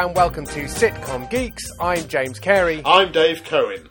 and 0.00 0.16
welcome 0.16 0.46
to 0.46 0.64
Sitcom 0.64 1.28
Geeks. 1.28 1.62
I'm 1.78 2.08
James 2.08 2.38
Cary. 2.38 2.80
I'm 2.86 3.12
Dave 3.12 3.44
Cohen. 3.44 3.90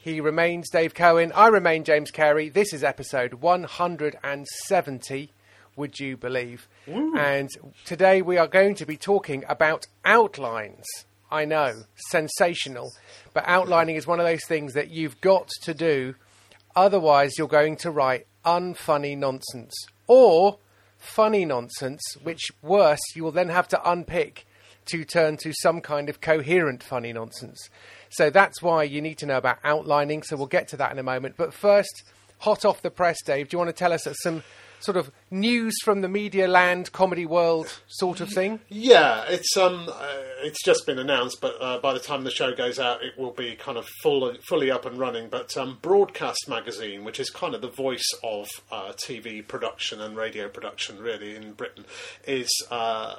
He 0.00 0.20
remains 0.20 0.70
Dave 0.70 0.94
Cohen. 0.94 1.32
I 1.34 1.48
remain 1.48 1.82
James 1.82 2.12
Cary. 2.12 2.48
This 2.50 2.72
is 2.72 2.84
episode 2.84 3.34
170, 3.34 5.32
would 5.74 5.98
you 5.98 6.16
believe? 6.16 6.68
And 6.86 7.50
today 7.84 8.22
we 8.22 8.38
are 8.38 8.46
going 8.46 8.76
to 8.76 8.86
be 8.86 8.96
talking 8.96 9.42
about 9.48 9.88
outlines. 10.04 10.86
I 11.32 11.46
know, 11.46 11.82
sensational. 12.10 12.92
But 13.34 13.42
outlining 13.48 13.96
is 13.96 14.06
one 14.06 14.20
of 14.20 14.26
those 14.26 14.46
things 14.46 14.74
that 14.74 14.90
you've 14.90 15.20
got 15.20 15.48
to 15.64 15.74
do, 15.74 16.14
otherwise, 16.76 17.32
you're 17.36 17.48
going 17.48 17.74
to 17.78 17.90
write 17.90 18.28
unfunny 18.44 19.18
nonsense. 19.18 19.74
Or 20.06 20.58
funny 20.96 21.44
nonsense, 21.44 22.02
which 22.22 22.52
worse, 22.62 23.00
you 23.16 23.24
will 23.24 23.32
then 23.32 23.48
have 23.48 23.66
to 23.66 23.90
unpick 23.90 24.46
to 24.86 25.04
turn 25.04 25.36
to 25.38 25.52
some 25.52 25.80
kind 25.80 26.08
of 26.08 26.20
coherent 26.20 26.82
funny 26.82 27.12
nonsense. 27.12 27.70
So 28.10 28.30
that's 28.30 28.62
why 28.62 28.82
you 28.82 29.00
need 29.00 29.18
to 29.18 29.26
know 29.26 29.38
about 29.38 29.58
outlining. 29.62 30.22
So 30.22 30.36
we'll 30.36 30.46
get 30.46 30.68
to 30.68 30.76
that 30.78 30.92
in 30.92 30.98
a 30.98 31.02
moment. 31.02 31.36
But 31.36 31.54
first, 31.54 32.02
hot 32.38 32.64
off 32.64 32.82
the 32.82 32.90
press, 32.90 33.22
Dave, 33.22 33.48
do 33.48 33.54
you 33.54 33.58
want 33.58 33.68
to 33.68 33.78
tell 33.78 33.92
us 33.92 34.06
some 34.22 34.42
sort 34.80 34.96
of 34.96 35.10
news 35.30 35.74
from 35.84 36.00
the 36.00 36.08
media 36.08 36.48
land, 36.48 36.92
comedy 36.92 37.26
world 37.26 37.80
sort 37.86 38.20
of 38.20 38.28
thing? 38.30 38.60
Yeah, 38.68 39.24
it's 39.28 39.56
um, 39.56 39.88
uh, 39.88 40.06
it's 40.42 40.62
just 40.64 40.86
been 40.86 40.98
announced, 40.98 41.40
but 41.40 41.56
uh, 41.60 41.78
by 41.78 41.92
the 41.92 42.00
time 42.00 42.24
the 42.24 42.30
show 42.30 42.54
goes 42.54 42.78
out, 42.78 43.02
it 43.02 43.18
will 43.18 43.30
be 43.30 43.54
kind 43.56 43.78
of 43.78 43.86
full, 44.02 44.34
fully 44.48 44.70
up 44.70 44.86
and 44.86 44.98
running. 44.98 45.28
But 45.28 45.56
um, 45.56 45.78
Broadcast 45.82 46.48
Magazine, 46.48 47.04
which 47.04 47.20
is 47.20 47.30
kind 47.30 47.54
of 47.54 47.60
the 47.60 47.68
voice 47.68 48.08
of 48.22 48.48
uh, 48.70 48.92
TV 48.92 49.46
production 49.46 50.00
and 50.00 50.16
radio 50.16 50.48
production, 50.48 50.98
really 50.98 51.36
in 51.36 51.52
Britain, 51.52 51.84
is 52.26 52.50
uh, 52.70 53.16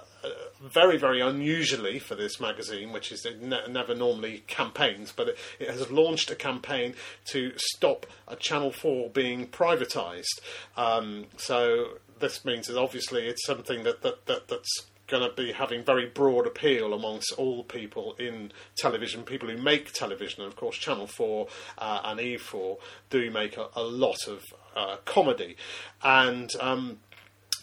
very, 0.61 0.97
very 0.97 1.21
unusually 1.21 1.99
for 1.99 2.15
this 2.15 2.39
magazine, 2.39 2.91
which 2.91 3.11
is 3.11 3.25
ne- 3.41 3.67
never 3.69 3.95
normally 3.95 4.43
campaigns, 4.47 5.11
but 5.11 5.29
it, 5.29 5.37
it 5.59 5.69
has 5.69 5.89
launched 5.89 6.29
a 6.31 6.35
campaign 6.35 6.93
to 7.25 7.53
stop 7.57 8.05
Channel 8.39 8.71
Four 8.71 9.09
being 9.09 9.47
privatised. 9.47 10.39
Um, 10.77 11.25
so 11.37 11.97
this 12.21 12.45
means 12.45 12.67
that 12.67 12.77
obviously 12.77 13.27
it's 13.27 13.45
something 13.45 13.83
that, 13.83 14.01
that, 14.01 14.25
that 14.27 14.47
that's 14.47 14.85
going 15.11 15.29
to 15.29 15.35
be 15.35 15.51
having 15.51 15.83
very 15.83 16.05
broad 16.05 16.47
appeal 16.47 16.93
amongst 16.93 17.33
all 17.37 17.63
people 17.65 18.15
in 18.17 18.51
television, 18.77 19.23
people 19.23 19.49
who 19.49 19.57
make 19.57 19.91
television. 19.91 20.41
And 20.41 20.51
of 20.51 20.55
course, 20.55 20.77
Channel 20.77 21.05
4 21.05 21.47
uh, 21.77 22.01
and 22.05 22.19
E4 22.19 22.77
do 23.09 23.29
make 23.29 23.57
a, 23.57 23.67
a 23.75 23.83
lot 23.83 24.27
of 24.27 24.41
uh, 24.75 24.95
comedy. 25.03 25.57
And 26.01 26.49
um, 26.61 26.99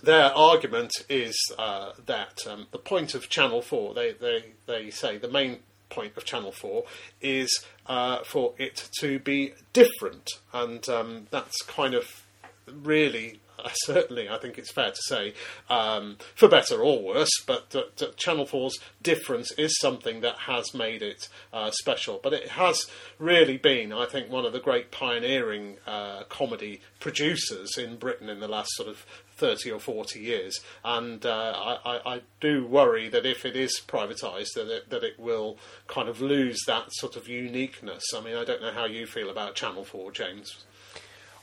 their 0.03 0.27
argument 0.37 0.93
is 1.09 1.35
uh, 1.59 1.93
that 2.05 2.39
um, 2.47 2.67
the 2.71 2.79
point 2.79 3.15
of 3.15 3.31
Channel 3.31 3.63
4, 3.63 3.95
they, 3.95 4.13
they, 4.13 4.45
they 4.67 4.91
say 4.91 5.17
the 5.17 5.29
main 5.29 5.61
point 5.89 6.19
of 6.19 6.27
Channel 6.27 6.53
4 6.53 6.85
is 7.23 7.65
uh, 7.87 8.19
for 8.25 8.53
it 8.59 8.91
to 9.01 9.19
be 9.19 9.55
different. 9.73 10.29
And 10.53 10.87
um, 10.91 11.27
that's 11.31 11.63
kind 11.63 11.95
of 11.95 12.27
really 12.67 13.41
certainly, 13.85 14.29
I 14.29 14.39
think 14.39 14.59
it's 14.59 14.73
fair 14.73 14.91
to 14.91 15.03
say, 15.07 15.35
um, 15.69 16.17
for 16.35 16.49
better 16.49 16.83
or 16.83 17.03
worse, 17.03 17.31
but 17.47 17.71
that 17.71 18.17
Channel 18.17 18.47
4's 18.47 18.79
difference 19.03 19.53
is 19.53 19.79
something 19.79 20.21
that 20.21 20.37
has 20.41 20.75
made 20.75 21.03
it 21.03 21.29
uh, 21.53 21.71
special. 21.71 22.21
But 22.23 22.33
it 22.33 22.51
has 22.51 22.87
really 23.19 23.57
been, 23.57 23.93
I 23.93 24.07
think, 24.07 24.31
one 24.31 24.45
of 24.45 24.53
the 24.53 24.61
great 24.61 24.91
pioneering 24.91 25.77
uh, 25.87 26.25
comedy 26.25 26.81
producers 27.01 27.77
in 27.79 27.97
Britain 27.97 28.29
in 28.29 28.41
the 28.41 28.49
last 28.49 28.71
sort 28.73 28.89
of 28.89 29.05
30 29.39 29.71
or 29.71 29.81
40 29.81 30.21
years. 30.21 30.61
And 30.85 31.25
uh, 31.25 31.79
I, 31.85 31.93
I, 31.93 32.15
I, 32.15 32.21
do 32.41 32.67
worry 32.67 33.09
that 33.09 33.27
if 33.27 33.45
it 33.45 33.57
is 33.57 33.81
privatised, 33.87 34.55
that 34.55 34.69
it, 34.69 34.91
that 34.91 35.03
it 35.03 35.19
will 35.19 35.59
kind 35.87 36.09
of 36.09 36.21
lose 36.21 36.59
that 36.67 36.93
sort 36.93 37.17
of 37.17 37.29
uniqueness. 37.29 38.05
I 38.15 38.21
mean, 38.21 38.37
I 38.37 38.45
don't 38.45 38.61
know 38.61 38.73
how 38.73 38.85
you 38.85 39.07
feel 39.07 39.31
about 39.31 39.55
Channel 39.55 39.85
4, 39.85 40.13
James. 40.13 40.65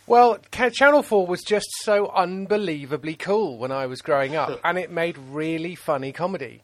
Well, 0.08 0.38
Channel 0.52 1.02
4 1.02 1.26
was 1.26 1.42
just 1.42 1.66
so 1.82 2.10
unbelievably 2.10 3.16
cool 3.16 3.58
when 3.58 3.72
I 3.72 3.88
was 3.88 4.02
growing 4.02 4.36
up, 4.36 4.60
and 4.64 4.78
it 4.78 4.92
made 4.92 5.18
really 5.18 5.74
funny 5.74 6.12
comedy. 6.12 6.62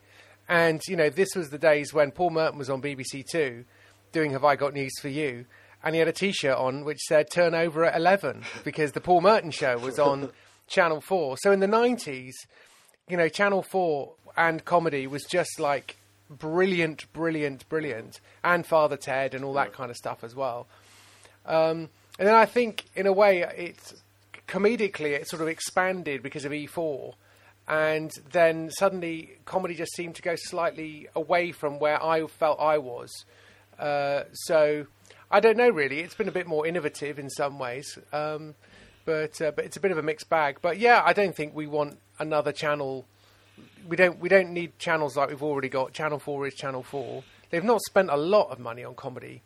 And, 0.47 0.79
you 0.88 0.96
know, 0.96 1.09
this 1.09 1.29
was 1.35 1.50
the 1.50 1.57
days 1.57 1.91
when 1.94 2.12
Paul 2.12 2.29
Merton 2.29 2.59
was 2.59 2.69
on 2.69 2.81
BBC 2.81 3.25
Two 3.25 3.66
doing 4.12 4.31
Have 4.31 4.44
I 4.44 4.56
Got 4.56 4.74
News 4.74 4.91
for 5.02 5.07
You? 5.07 5.46
And 5.84 5.96
he 5.96 6.00
had 6.00 6.07
a 6.07 6.13
t 6.13 6.31
shirt 6.31 6.57
on 6.57 6.84
which 6.84 7.00
said 7.00 7.28
Turn 7.31 7.56
over 7.56 7.84
at 7.84 7.96
11 7.96 8.44
because 8.63 8.91
the 8.91 9.02
Paul 9.02 9.22
Merton 9.22 9.50
show 9.50 9.78
was 9.79 9.97
on 9.97 10.29
Channel 10.68 11.02
4. 11.02 11.38
So 11.38 11.52
in 11.52 11.62
the 11.62 11.68
90s, 11.68 12.34
you 13.08 13.18
know, 13.18 13.28
Channel 13.28 13.63
4 13.63 14.13
and 14.38 14.63
comedy 14.66 15.08
was 15.08 15.23
just 15.23 15.59
like 15.59 15.97
brilliant, 16.29 17.12
brilliant, 17.12 17.68
brilliant. 17.69 18.19
And 18.44 18.68
Father 18.68 18.97
Ted 18.97 19.34
and 19.34 19.44
all 19.44 19.53
that 19.53 19.73
kind 19.73 19.90
of 19.90 19.97
stuff 19.97 20.23
as 20.23 20.35
well. 20.35 20.68
Um, 21.46 21.90
and 22.21 22.27
then 22.27 22.35
I 22.35 22.45
think, 22.45 22.85
in 22.95 23.07
a 23.07 23.11
way, 23.11 23.41
it's 23.57 23.95
comedically 24.47 25.13
it 25.13 25.27
sort 25.27 25.41
of 25.41 25.47
expanded 25.47 26.21
because 26.21 26.45
of 26.45 26.51
E4, 26.51 27.15
and 27.67 28.11
then 28.31 28.69
suddenly 28.69 29.39
comedy 29.45 29.73
just 29.73 29.95
seemed 29.95 30.13
to 30.17 30.21
go 30.21 30.35
slightly 30.35 31.07
away 31.15 31.51
from 31.51 31.79
where 31.79 31.99
I 32.03 32.27
felt 32.27 32.59
I 32.59 32.77
was. 32.77 33.09
Uh, 33.79 34.25
so 34.33 34.85
I 35.31 35.39
don't 35.39 35.57
know 35.57 35.71
really. 35.71 36.01
It's 36.01 36.13
been 36.13 36.27
a 36.27 36.31
bit 36.31 36.45
more 36.45 36.67
innovative 36.67 37.17
in 37.17 37.27
some 37.27 37.57
ways, 37.57 37.97
um, 38.13 38.53
but 39.03 39.41
uh, 39.41 39.49
but 39.55 39.65
it's 39.65 39.77
a 39.77 39.79
bit 39.79 39.89
of 39.89 39.97
a 39.97 40.03
mixed 40.03 40.29
bag. 40.29 40.59
But 40.61 40.77
yeah, 40.77 41.01
I 41.03 41.13
don't 41.13 41.35
think 41.35 41.55
we 41.55 41.65
want 41.65 41.97
another 42.19 42.51
channel. 42.51 43.07
We 43.87 43.97
don't 43.97 44.19
we 44.19 44.29
don't 44.29 44.51
need 44.51 44.77
channels 44.77 45.17
like 45.17 45.29
we've 45.29 45.41
already 45.41 45.69
got. 45.69 45.93
Channel 45.93 46.19
Four 46.19 46.45
is 46.45 46.53
Channel 46.53 46.83
Four. 46.83 47.23
They've 47.49 47.63
not 47.63 47.81
spent 47.81 48.11
a 48.11 48.15
lot 48.15 48.51
of 48.51 48.59
money 48.59 48.83
on 48.83 48.93
comedy 48.93 49.41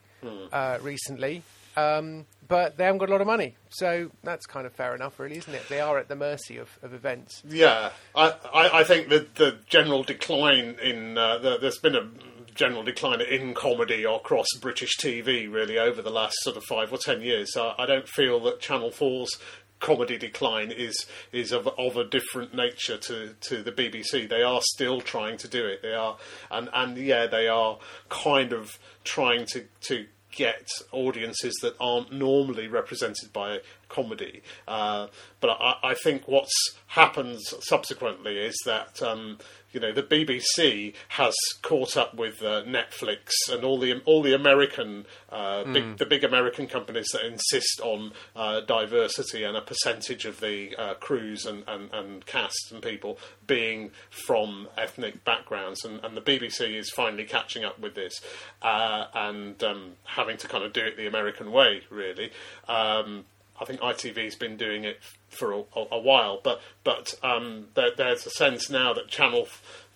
uh, 0.51 0.79
recently. 0.81 1.41
Um, 1.77 2.25
but 2.47 2.77
they 2.77 2.85
haven't 2.85 2.99
got 2.99 3.09
a 3.09 3.11
lot 3.11 3.21
of 3.21 3.27
money. 3.27 3.55
So 3.69 4.11
that's 4.23 4.45
kind 4.45 4.65
of 4.65 4.73
fair 4.73 4.95
enough, 4.95 5.19
really, 5.19 5.37
isn't 5.37 5.53
it? 5.53 5.63
They 5.67 5.79
are 5.79 5.97
at 5.97 6.07
the 6.07 6.15
mercy 6.15 6.57
of, 6.57 6.69
of 6.83 6.93
events. 6.93 7.43
Yeah, 7.47 7.89
I, 8.15 8.33
I, 8.53 8.79
I 8.79 8.83
think 8.83 9.09
that 9.09 9.35
the 9.35 9.57
general 9.67 10.03
decline 10.03 10.77
in 10.81 11.17
uh, 11.17 11.39
the, 11.39 11.57
there's 11.57 11.79
been 11.79 11.95
a 11.95 12.09
general 12.53 12.83
decline 12.83 13.21
in 13.21 13.53
comedy 13.53 14.03
across 14.05 14.47
British 14.61 14.97
TV 14.97 15.51
really 15.51 15.77
over 15.77 16.01
the 16.01 16.09
last 16.09 16.35
sort 16.41 16.55
of 16.55 16.63
five 16.63 16.91
or 16.91 16.97
ten 16.97 17.21
years. 17.21 17.53
So 17.53 17.73
I 17.77 17.85
don't 17.85 18.07
feel 18.07 18.39
that 18.41 18.61
Channel 18.61 18.91
4's 18.91 19.37
comedy 19.79 20.17
decline 20.17 20.71
is 20.71 21.05
is 21.31 21.51
of, 21.51 21.67
of 21.67 21.97
a 21.97 22.05
different 22.05 22.55
nature 22.55 22.97
to, 22.97 23.35
to 23.41 23.61
the 23.61 23.71
BBC. 23.71 24.27
They 24.27 24.41
are 24.41 24.61
still 24.61 25.01
trying 25.01 25.37
to 25.37 25.47
do 25.47 25.65
it. 25.65 25.81
They 25.81 25.93
are 25.93 26.17
and 26.49 26.69
and 26.73 26.97
yeah, 26.97 27.27
they 27.27 27.47
are 27.47 27.77
kind 28.09 28.53
of 28.53 28.79
trying 29.03 29.45
to 29.47 29.65
to 29.81 30.05
get 30.35 30.67
audiences 30.91 31.53
that 31.61 31.75
aren't 31.79 32.11
normally 32.11 32.67
represented 32.67 33.31
by 33.33 33.59
comedy. 33.89 34.41
Uh, 34.67 35.07
but 35.39 35.57
I, 35.59 35.75
I, 35.83 35.93
think 35.95 36.27
what's 36.27 36.53
happened 36.87 37.39
subsequently 37.41 38.37
is 38.37 38.55
that 38.65 39.01
um, 39.01 39.37
you 39.75 39.81
know 39.81 39.91
the 39.91 40.03
BBC 40.03 40.93
has 41.09 41.35
caught 41.61 41.97
up 41.97 42.15
with 42.15 42.41
uh, 42.41 42.63
Netflix 42.63 43.31
and 43.51 43.65
all 43.65 43.77
the 43.77 44.01
all 44.05 44.23
the 44.23 44.33
American 44.33 45.05
uh, 45.29 45.65
mm. 45.65 45.73
big, 45.73 45.97
the 45.97 46.05
big 46.05 46.23
American 46.23 46.65
companies 46.65 47.09
that 47.11 47.25
insist 47.25 47.81
on 47.83 48.13
uh, 48.37 48.61
diversity 48.61 49.43
and 49.43 49.57
a 49.57 49.61
percentage 49.61 50.23
of 50.23 50.39
the 50.39 50.73
uh, 50.77 50.93
crews 50.93 51.45
and, 51.45 51.65
and, 51.67 51.93
and 51.93 52.25
cast 52.25 52.71
and 52.71 52.81
people 52.81 53.19
being 53.45 53.91
from 54.09 54.69
ethnic 54.77 55.25
backgrounds, 55.25 55.83
and, 55.83 55.99
and 56.05 56.15
the 56.15 56.21
BBC 56.21 56.73
is 56.73 56.89
finally 56.89 57.25
catching 57.25 57.65
up 57.65 57.77
with 57.77 57.95
this 57.95 58.21
uh, 58.61 59.07
and 59.13 59.61
um, 59.61 59.91
having 60.05 60.37
to 60.37 60.47
kind 60.47 60.63
of 60.63 60.71
do 60.71 60.85
it 60.85 60.95
the 60.95 61.05
American 61.05 61.51
way, 61.51 61.81
really. 61.89 62.31
Um, 62.69 63.25
I 63.59 63.65
think 63.65 63.79
ITV's 63.79 64.35
been 64.35 64.57
doing 64.57 64.83
it 64.83 64.99
for 65.35 65.51
a, 65.53 65.63
a 65.91 65.99
while, 65.99 66.39
but 66.43 66.61
but 66.83 67.13
um, 67.23 67.67
there, 67.75 67.91
there's 67.95 68.25
a 68.25 68.31
sense 68.31 68.69
now 68.69 68.93
that 68.93 69.07
Channel 69.07 69.47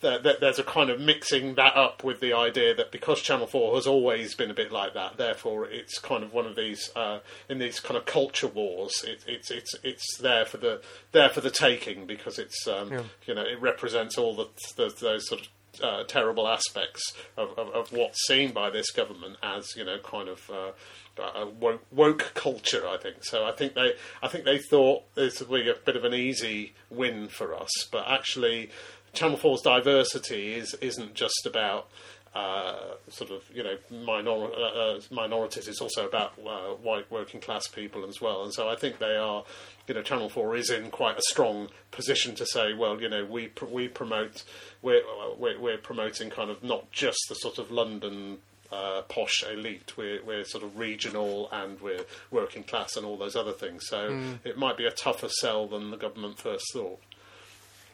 there's 0.02 0.60
a 0.60 0.64
kind 0.64 0.90
of 0.90 1.00
mixing 1.00 1.56
that 1.56 1.76
up 1.76 2.04
with 2.04 2.22
the 2.22 2.34
idea 2.34 2.74
that 2.74 2.92
because 2.92 3.22
Channel 3.22 3.48
Four 3.48 3.76
has 3.76 3.86
always 3.86 4.34
been 4.34 4.50
a 4.50 4.54
bit 4.54 4.72
like 4.72 4.94
that, 4.94 5.18
therefore 5.18 5.68
it's 5.68 6.00
kind 6.00 6.24
of 6.24 6.34
one 6.34 6.46
of 6.46 6.56
these 6.56 6.90
uh, 6.96 7.20
in 7.50 7.60
these 7.60 7.80
kind 7.80 7.98
of 7.98 8.06
culture 8.06 8.48
wars. 8.48 9.04
It, 9.06 9.24
it's 9.28 9.52
it's 9.52 9.76
it's 9.84 10.18
there 10.18 10.46
for 10.46 10.58
the 10.58 10.82
there 11.12 11.30
for 11.30 11.42
the 11.42 11.52
taking 11.52 12.06
because 12.06 12.40
it's 12.40 12.68
um, 12.68 12.92
yeah. 12.92 13.04
you 13.26 13.36
know 13.36 13.44
it 13.44 13.60
represents 13.60 14.18
all 14.18 14.36
the, 14.36 14.48
the 14.78 14.96
those 15.02 15.28
sort 15.28 15.42
of 15.42 15.48
uh, 15.82 16.04
terrible 16.04 16.48
aspects 16.48 17.14
of, 17.38 17.58
of, 17.58 17.70
of, 17.70 17.92
what's 17.92 18.26
seen 18.28 18.52
by 18.52 18.70
this 18.70 18.92
government 18.92 19.38
as 19.42 19.76
you 19.76 19.86
know 19.86 19.98
kind 20.00 20.30
of 20.30 20.50
uh, 20.50 21.46
woke, 21.60 21.86
woke, 21.92 22.32
culture. 22.34 22.88
I 22.88 22.98
think 22.98 23.24
so. 23.24 23.46
I 23.46 23.52
think 23.52 23.76
they 23.76 23.94
I 24.22 24.28
think 24.28 24.46
they 24.46 24.58
thought 24.58 25.04
this 25.16 25.40
would 25.40 25.64
be 25.64 25.70
a 25.70 25.76
bit 25.76 25.96
of 25.96 26.04
an 26.04 26.14
easy 26.14 26.74
win 26.90 27.28
for 27.28 27.56
us, 27.56 27.70
but 27.92 28.06
actually, 28.08 28.70
Channel 29.14 29.38
4's 29.38 29.62
diversity 29.62 30.54
is 30.54 30.74
isn't 30.76 31.14
just 31.14 31.46
about 31.46 31.90
uh, 32.36 32.76
sort 33.10 33.32
of 33.32 33.44
you 33.54 33.64
know 33.64 33.78
minor- 33.92 34.54
uh, 34.54 34.96
uh, 34.96 35.00
minorities. 35.12 35.68
It's 35.68 35.82
also 35.82 36.08
about 36.08 36.34
uh, 36.40 36.76
white 36.76 37.10
working 37.12 37.40
class 37.42 37.68
people 37.68 38.06
as 38.08 38.22
well. 38.22 38.44
And 38.44 38.54
so 38.54 38.70
I 38.70 38.76
think 38.76 39.00
they 39.00 39.16
are, 39.16 39.44
you 39.88 39.94
know, 39.96 40.02
Channel 40.04 40.30
Four 40.30 40.56
is 40.56 40.70
in 40.70 40.92
quite 40.92 41.18
a 41.18 41.22
strong 41.24 41.70
position 41.92 42.36
to 42.36 42.46
say, 42.46 42.74
well, 42.74 43.02
you 43.02 43.10
know, 43.10 43.26
we 43.26 43.48
pr- 43.48 43.66
we 43.66 43.88
promote 43.88 44.44
we're, 44.82 45.02
we're 45.38 45.60
we're 45.60 45.78
promoting 45.78 46.30
kind 46.30 46.50
of 46.52 46.64
not 46.64 46.92
just 46.92 47.20
the 47.30 47.36
sort 47.36 47.58
of 47.58 47.72
London 47.72 48.38
uh, 48.72 49.02
posh 49.10 49.44
elite. 49.52 49.94
We're, 49.98 50.24
we're 50.24 50.44
sort 50.46 50.64
of 50.64 50.78
regional 50.78 51.50
and 51.52 51.82
we're 51.82 52.06
working 52.30 52.64
class 52.64 52.96
and 52.96 53.04
all 53.06 53.18
those 53.18 53.36
other 53.36 53.54
things. 53.54 53.88
So 53.88 54.10
Hmm. 54.12 54.34
it 54.44 54.58
might 54.60 54.78
be 54.78 54.86
a 54.86 54.92
tougher 54.92 55.30
sell 55.30 55.66
than 55.68 55.90
the 55.90 55.98
government 55.98 56.38
first 56.38 56.66
thought. 56.74 57.00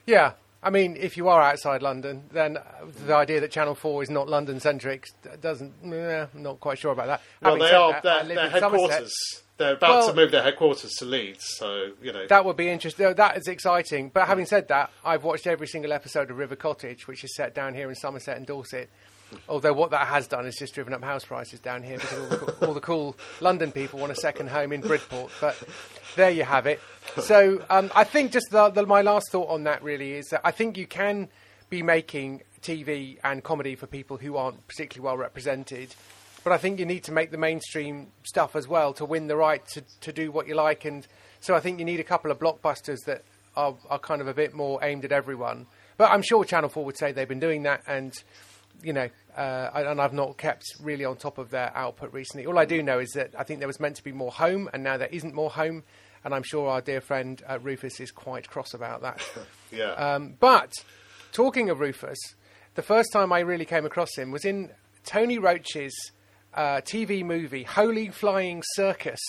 Yeah, 0.06 0.34
I 0.65 0.71
mean, 0.71 0.97
if 1.00 1.15
you 1.15 1.29
are 1.29 1.41
outside 1.41 1.81
London, 1.83 2.23
then 2.31 2.57
the 3.06 3.15
idea 3.15 3.39
that 3.39 3.51
Channel 3.51 3.75
Four 3.75 4.01
is 4.01 4.09
not 4.09 4.27
London 4.27 4.59
centric 4.59 5.06
doesn't. 5.39 5.73
Eh, 5.85 6.25
I'm 6.33 6.41
not 6.44 6.59
quite 6.59 6.79
sure 6.79 6.91
about 6.91 7.06
that. 7.07 7.21
Well, 7.41 7.53
Having 7.53 7.67
they 7.67 7.73
are. 7.73 7.91
that, 8.01 8.03
their, 8.03 8.19
in 8.21 8.35
Somerset. 8.59 8.63
headquarters. 8.63 9.13
They're 9.57 9.73
about 9.75 9.89
Well- 9.89 10.07
to 10.09 10.13
move 10.15 10.31
their 10.31 10.41
headquarters 10.41 10.91
to 11.00 11.06
Leeds, 11.06 11.45
so 11.57 11.91
you 12.01 12.12
know. 12.12 12.25
That 12.27 12.44
would 12.45 12.57
be 12.57 12.67
interesting. 12.69 13.13
That 13.13 13.38
is 13.38 13.47
exciting. 13.47 14.09
But 14.09 14.27
having 14.27 14.45
said 14.47 14.67
that, 14.69 14.89
I've 15.06 15.23
watched 15.23 15.47
every 15.47 15.67
single 15.67 15.94
episode 15.94 16.29
of 16.31 16.38
River 16.38 16.56
Cottage, 16.56 17.07
which 17.07 17.23
is 17.23 17.35
set 17.35 17.53
down 17.53 17.73
here 17.75 17.88
in 17.88 17.95
Somerset 17.95 18.35
and 18.35 18.45
Dorset. 18.45 18.89
Although 19.48 19.74
what 19.74 19.92
that 19.92 20.08
has 20.08 20.28
done 20.28 20.46
is 20.46 20.56
just 20.56 20.74
driven 20.74 20.94
up 20.94 21.04
house 21.04 21.26
prices 21.26 21.60
down 21.60 21.84
here 21.84 21.98
because 21.98 22.20
all 22.20 22.28
the, 22.28 22.38
cool- 22.38 22.68
all 22.68 22.74
the 22.74 22.80
cool 22.80 23.18
London 23.42 23.72
people 23.72 24.00
want 24.00 24.12
a 24.12 24.16
second 24.16 24.50
home 24.50 24.72
in 24.72 24.82
Bridport. 24.82 25.32
But 25.42 25.62
there 26.16 26.30
you 26.32 26.44
have 26.44 26.66
it. 26.68 26.80
So 27.22 27.64
um, 27.70 27.92
I 27.96 28.04
think 28.04 28.32
just 28.32 28.48
the, 28.52 28.70
the, 28.70 28.86
my 28.86 29.02
last 29.02 29.32
thought 29.32 29.50
on 29.50 29.64
that 29.64 29.84
really 29.84 30.14
is 30.14 30.28
that 30.30 30.42
I 30.44 30.52
think 30.52 30.78
you 30.78 30.88
can 30.88 31.30
be 31.70 31.82
making 31.82 32.42
TV 32.62 33.18
and 33.24 33.44
comedy 33.44 33.76
for 33.76 33.88
people 33.88 34.18
who 34.18 34.38
aren't 34.38 34.66
particularly 34.68 35.06
well 35.06 35.18
represented. 35.18 35.94
But 36.44 36.54
I 36.54 36.58
think 36.58 36.80
you 36.80 36.86
need 36.86 37.04
to 37.06 37.12
make 37.12 37.32
the 37.32 37.38
mainstream 37.38 38.08
stuff 38.24 38.56
as 38.56 38.68
well 38.68 38.94
to 38.94 39.06
win 39.06 39.28
the 39.28 39.36
right 39.36 39.66
to, 39.70 39.84
to 40.02 40.14
do 40.14 40.32
what 40.32 40.48
you 40.48 40.56
like. 40.56 40.86
And 40.86 41.08
so 41.40 41.56
I 41.56 41.60
think 41.60 41.80
you 41.80 41.86
need 41.86 42.00
a 42.00 42.04
couple 42.04 42.32
of 42.32 42.40
blockbusters 42.40 43.00
that 43.06 43.24
are, 43.56 43.76
are 43.90 44.00
kind 44.00 44.22
of 44.22 44.28
a 44.28 44.34
bit 44.34 44.54
more 44.54 44.80
aimed 44.84 45.06
at 45.06 45.12
everyone. 45.12 45.66
But 45.98 46.12
I'm 46.12 46.22
sure 46.22 46.46
Channel 46.46 46.70
4 46.70 46.86
would 46.86 46.98
say 46.98 47.12
they've 47.12 47.28
been 47.28 47.40
doing 47.40 47.64
that. 47.64 47.82
And, 47.88 48.14
you 48.83 48.94
know, 48.94 49.10
uh, 49.36 49.69
and 49.74 50.01
I've 50.01 50.13
not 50.13 50.38
kept 50.38 50.63
really 50.81 51.06
on 51.06 51.18
top 51.18 51.38
of 51.38 51.50
their 51.50 51.75
output 51.75 52.13
recently. 52.13 52.45
All 52.45 52.57
I 52.57 52.66
do 52.66 52.81
know 52.81 53.00
is 53.00 53.12
that 53.12 53.33
I 53.38 53.44
think 53.44 53.60
there 53.60 53.68
was 53.68 53.80
meant 53.80 53.98
to 53.98 54.04
be 54.04 54.12
more 54.12 54.31
home, 54.31 54.69
and 54.74 54.83
now 54.83 54.98
there 54.98 55.10
isn't 55.12 55.33
more 55.33 55.50
home. 55.50 55.83
And 56.24 56.33
I'm 56.33 56.44
sure 56.44 56.68
our 56.69 56.81
dear 56.81 57.01
friend 57.01 57.42
uh, 57.48 57.60
Rufus 57.60 58.00
is 58.00 58.10
quite 58.10 58.50
cross 58.50 58.74
about 58.74 59.01
that. 59.04 59.22
yeah. 59.72 59.92
Um, 59.92 60.36
but 60.39 60.74
talking 61.31 61.69
of 61.69 61.80
Rufus, 61.80 62.18
the 62.74 62.81
first 62.81 63.12
time 63.13 63.31
I 63.31 63.42
really 63.42 63.66
came 63.66 63.86
across 63.86 64.16
him 64.18 64.31
was 64.31 64.44
in 64.44 64.72
Tony 65.04 65.38
Roche's 65.38 65.94
uh, 66.56 66.81
TV 66.81 67.24
movie 67.24 67.63
Holy 67.63 68.10
Flying 68.10 68.63
Circus. 68.74 69.19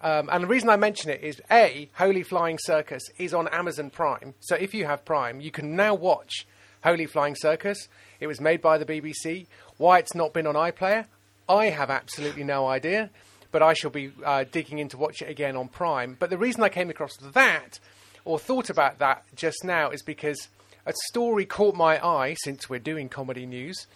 Um, 0.00 0.28
and 0.30 0.44
the 0.44 0.48
reason 0.48 0.68
I 0.68 0.76
mention 0.76 1.10
it 1.10 1.22
is 1.22 1.42
A, 1.50 1.90
Holy 1.94 2.22
Flying 2.22 2.58
Circus 2.60 3.02
is 3.18 3.34
on 3.34 3.48
Amazon 3.48 3.90
Prime. 3.90 4.34
So 4.38 4.54
if 4.54 4.74
you 4.74 4.86
have 4.86 5.04
Prime, 5.04 5.40
you 5.40 5.50
can 5.50 5.74
now 5.74 5.94
watch 5.94 6.46
Holy 6.84 7.06
Flying 7.06 7.34
Circus. 7.34 7.88
It 8.20 8.26
was 8.26 8.40
made 8.40 8.60
by 8.60 8.78
the 8.78 8.84
BBC. 8.84 9.46
Why 9.76 9.98
it's 9.98 10.14
not 10.14 10.32
been 10.32 10.46
on 10.46 10.54
iPlayer, 10.54 11.06
I 11.48 11.66
have 11.66 11.90
absolutely 11.90 12.44
no 12.44 12.66
idea. 12.66 13.10
But 13.50 13.62
I 13.62 13.72
shall 13.72 13.90
be 13.90 14.12
uh, 14.24 14.44
digging 14.50 14.78
in 14.78 14.88
to 14.90 14.98
watch 14.98 15.22
it 15.22 15.30
again 15.30 15.56
on 15.56 15.68
Prime. 15.68 16.16
But 16.18 16.28
the 16.28 16.36
reason 16.36 16.62
I 16.62 16.68
came 16.68 16.90
across 16.90 17.16
that, 17.16 17.80
or 18.26 18.38
thought 18.38 18.68
about 18.68 18.98
that 18.98 19.24
just 19.34 19.64
now, 19.64 19.90
is 19.90 20.02
because 20.02 20.48
a 20.84 20.92
story 21.08 21.46
caught 21.46 21.74
my 21.74 22.04
eye 22.04 22.36
since 22.44 22.68
we're 22.68 22.78
doing 22.78 23.08
comedy 23.08 23.46
news 23.46 23.86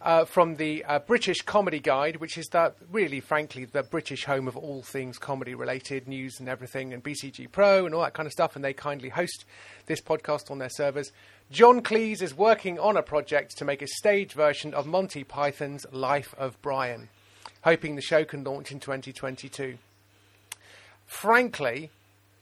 uh, 0.00 0.24
from 0.24 0.56
the 0.56 0.84
uh, 0.84 0.98
British 1.00 1.42
Comedy 1.42 1.80
Guide, 1.80 2.16
which 2.16 2.38
is 2.38 2.46
the, 2.46 2.72
really, 2.90 3.20
frankly, 3.20 3.64
the 3.64 3.82
British 3.82 4.24
home 4.24 4.48
of 4.48 4.56
all 4.56 4.82
things 4.82 5.18
comedy 5.18 5.54
related 5.54 6.06
news 6.06 6.38
and 6.38 6.48
everything, 6.48 6.92
and 6.92 7.02
BCG 7.02 7.50
Pro 7.50 7.86
and 7.86 7.94
all 7.94 8.02
that 8.02 8.14
kind 8.14 8.26
of 8.26 8.32
stuff. 8.32 8.56
And 8.56 8.64
they 8.64 8.72
kindly 8.72 9.08
host 9.08 9.44
this 9.86 10.00
podcast 10.00 10.50
on 10.50 10.58
their 10.58 10.70
servers. 10.70 11.10
John 11.50 11.80
Cleese 11.80 12.20
is 12.20 12.36
working 12.36 12.78
on 12.78 12.96
a 12.96 13.02
project 13.02 13.56
to 13.56 13.64
make 13.64 13.80
a 13.80 13.86
stage 13.86 14.34
version 14.34 14.74
of 14.74 14.86
Monty 14.86 15.24
Python's 15.24 15.86
Life 15.90 16.34
of 16.36 16.60
Brian, 16.60 17.08
hoping 17.62 17.96
the 17.96 18.02
show 18.02 18.24
can 18.24 18.44
launch 18.44 18.70
in 18.70 18.80
2022. 18.80 19.78
Frankly, 21.06 21.90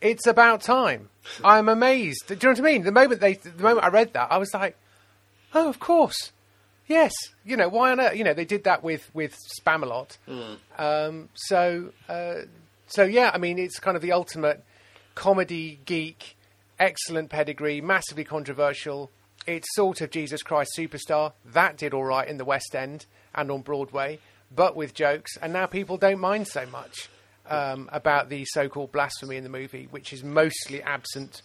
it's 0.01 0.27
about 0.27 0.61
time. 0.61 1.09
I'm 1.45 1.69
amazed. 1.69 2.27
Do 2.27 2.35
you 2.35 2.41
know 2.43 2.51
what 2.51 2.59
I 2.59 2.73
mean? 2.73 2.83
The 2.83 2.93
moment 2.93 3.21
they, 3.21 3.35
the 3.35 3.63
moment 3.63 3.85
I 3.85 3.91
read 3.91 4.13
that, 4.15 4.33
I 4.33 4.39
was 4.39 4.53
like, 4.53 4.77
"Oh, 5.55 5.69
of 5.69 5.79
course, 5.79 6.33
yes." 6.89 7.13
You 7.45 7.57
know, 7.57 7.69
why 7.69 7.93
on 7.93 8.01
earth? 8.01 8.17
You 8.17 8.25
know, 8.25 8.35
they 8.35 8.45
did 8.45 8.65
that 8.65 8.83
with 8.83 9.09
with 9.15 9.37
Spamalot. 9.61 10.19
Um, 10.79 11.29
so, 11.35 11.93
uh, 12.09 12.41
so 12.89 13.05
yeah. 13.05 13.31
I 13.33 13.39
mean, 13.39 13.59
it's 13.61 13.79
kind 13.79 13.97
of 13.97 14.03
the 14.03 14.11
ultimate 14.13 14.65
comedy 15.15 15.79
geek, 15.87 16.37
excellent 16.79 17.31
pedigree, 17.31 17.81
massively 17.81 18.25
controversial. 18.25 19.11
It's 19.47 19.75
sort 19.75 20.01
of 20.01 20.11
Jesus 20.11 20.43
Christ 20.43 20.71
Superstar. 20.77 21.33
That 21.45 21.77
did 21.77 21.95
all 21.95 22.05
right 22.05 22.27
in 22.27 22.37
the 22.37 22.45
West 22.45 22.75
End 22.75 23.07
and 23.35 23.51
on 23.51 23.63
Broadway, 23.63 24.19
but 24.55 24.77
with 24.77 24.95
jokes, 24.95 25.37
and 25.41 25.53
now 25.53 25.67
people 25.67 25.97
don't 25.97 26.21
mind 26.21 26.49
so 26.49 26.67
much 26.67 27.09
um, 27.49 27.89
about 27.93 28.29
the 28.29 28.45
so-called 28.47 28.93
blasphemy 28.93 29.37
in 29.37 29.45
the 29.45 29.51
movie, 29.51 29.89
which 29.91 30.13
is 30.13 30.25
mostly 30.25 30.83
absent. 30.83 31.43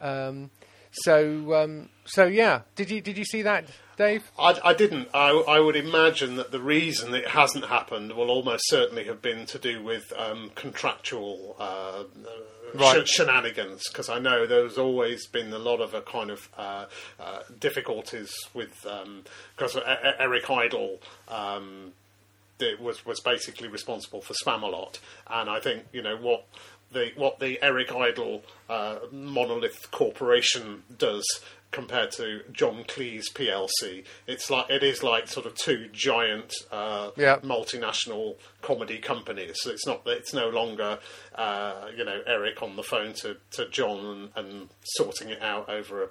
Um, 0.00 0.50
so, 0.92 1.54
um, 1.54 1.88
so 2.04 2.24
yeah. 2.24 2.62
Did 2.76 2.90
you 2.90 3.00
did 3.00 3.16
you 3.16 3.24
see 3.24 3.42
that, 3.42 3.64
Dave? 3.96 4.30
I, 4.38 4.58
I 4.62 4.74
didn't. 4.74 5.08
I, 5.14 5.30
I 5.30 5.58
would 5.58 5.76
imagine 5.76 6.36
that 6.36 6.52
the 6.52 6.60
reason 6.60 7.14
it 7.14 7.28
hasn't 7.28 7.64
happened 7.64 8.12
will 8.12 8.30
almost 8.30 8.64
certainly 8.68 9.04
have 9.04 9.22
been 9.22 9.46
to 9.46 9.58
do 9.58 9.82
with 9.82 10.12
um, 10.16 10.50
contractual 10.54 11.56
uh, 11.58 12.04
Right. 12.74 13.06
sh- 13.06 13.12
shenanigans. 13.12 13.88
Because 13.88 14.08
I 14.08 14.18
know 14.18 14.46
there's 14.46 14.78
always 14.78 15.26
been 15.26 15.52
a 15.52 15.58
lot 15.58 15.80
of 15.80 15.94
a 15.94 16.02
kind 16.02 16.30
of 16.30 16.48
uh, 16.56 16.86
uh, 17.20 17.40
difficulties 17.58 18.32
with 18.54 18.86
because 19.56 19.76
Eric 20.18 20.50
Idle. 20.50 21.00
Um, 21.28 21.92
was 22.80 23.04
was 23.04 23.18
basically 23.18 23.66
responsible 23.66 24.20
for 24.20 24.34
Spamalot, 24.34 25.00
and 25.28 25.50
I 25.50 25.58
think 25.58 25.84
you 25.92 26.00
know 26.00 26.16
what 26.16 26.44
the 26.92 27.10
what 27.16 27.40
the 27.40 27.58
Eric 27.62 27.92
Idle 27.92 28.44
uh, 28.68 28.98
monolith 29.10 29.90
corporation 29.90 30.84
does 30.96 31.24
compared 31.72 32.12
to 32.12 32.42
John 32.52 32.84
Cleese 32.84 33.32
PLC. 33.34 34.04
It's 34.26 34.50
like 34.50 34.70
it 34.70 34.82
is 34.82 35.02
like 35.02 35.26
sort 35.26 35.46
of 35.46 35.54
two 35.56 35.88
giant 35.92 36.52
uh, 36.70 37.10
Yeah. 37.16 37.38
multinational 37.38 38.36
comedy 38.60 38.98
companies. 38.98 39.56
So 39.62 39.70
it's 39.70 39.86
not 39.86 40.02
it's 40.06 40.32
no 40.32 40.48
longer 40.48 40.98
uh, 41.34 41.86
you 41.96 42.04
know 42.04 42.20
Eric 42.26 42.62
on 42.62 42.76
the 42.76 42.82
phone 42.82 43.14
to, 43.14 43.36
to 43.52 43.68
John 43.70 44.30
and, 44.36 44.46
and 44.46 44.68
sorting 44.84 45.30
it 45.30 45.42
out 45.42 45.68
over 45.68 46.04
a 46.04 46.08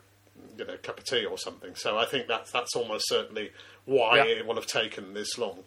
you 0.57 0.65
know 0.65 0.75
cup 0.83 0.97
of 0.97 1.05
tea 1.05 1.25
or 1.25 1.37
something. 1.37 1.75
So 1.75 1.97
I 1.97 2.05
think 2.05 2.27
that's 2.27 2.51
that's 2.51 2.75
almost 2.75 3.07
certainly 3.07 3.51
why 3.85 4.17
Yeah. 4.17 4.23
it 4.39 4.45
will 4.47 4.55
have 4.55 4.67
taken 4.67 5.13
this 5.13 5.37
long. 5.37 5.59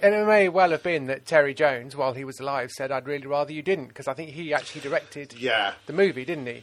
And 0.00 0.14
it 0.14 0.24
may 0.26 0.48
well 0.48 0.70
have 0.70 0.84
been 0.84 1.06
that 1.06 1.26
Terry 1.26 1.54
Jones, 1.54 1.96
while 1.96 2.12
he 2.14 2.24
was 2.24 2.38
alive, 2.38 2.70
said, 2.70 2.92
"I'd 2.92 3.06
really 3.08 3.26
rather 3.26 3.52
you 3.52 3.62
didn't," 3.62 3.88
because 3.88 4.06
I 4.06 4.14
think 4.14 4.30
he 4.30 4.54
actually 4.54 4.80
directed 4.80 5.32
Yeah. 5.34 5.74
the 5.86 5.92
movie, 5.92 6.24
didn't 6.24 6.46
he? 6.46 6.62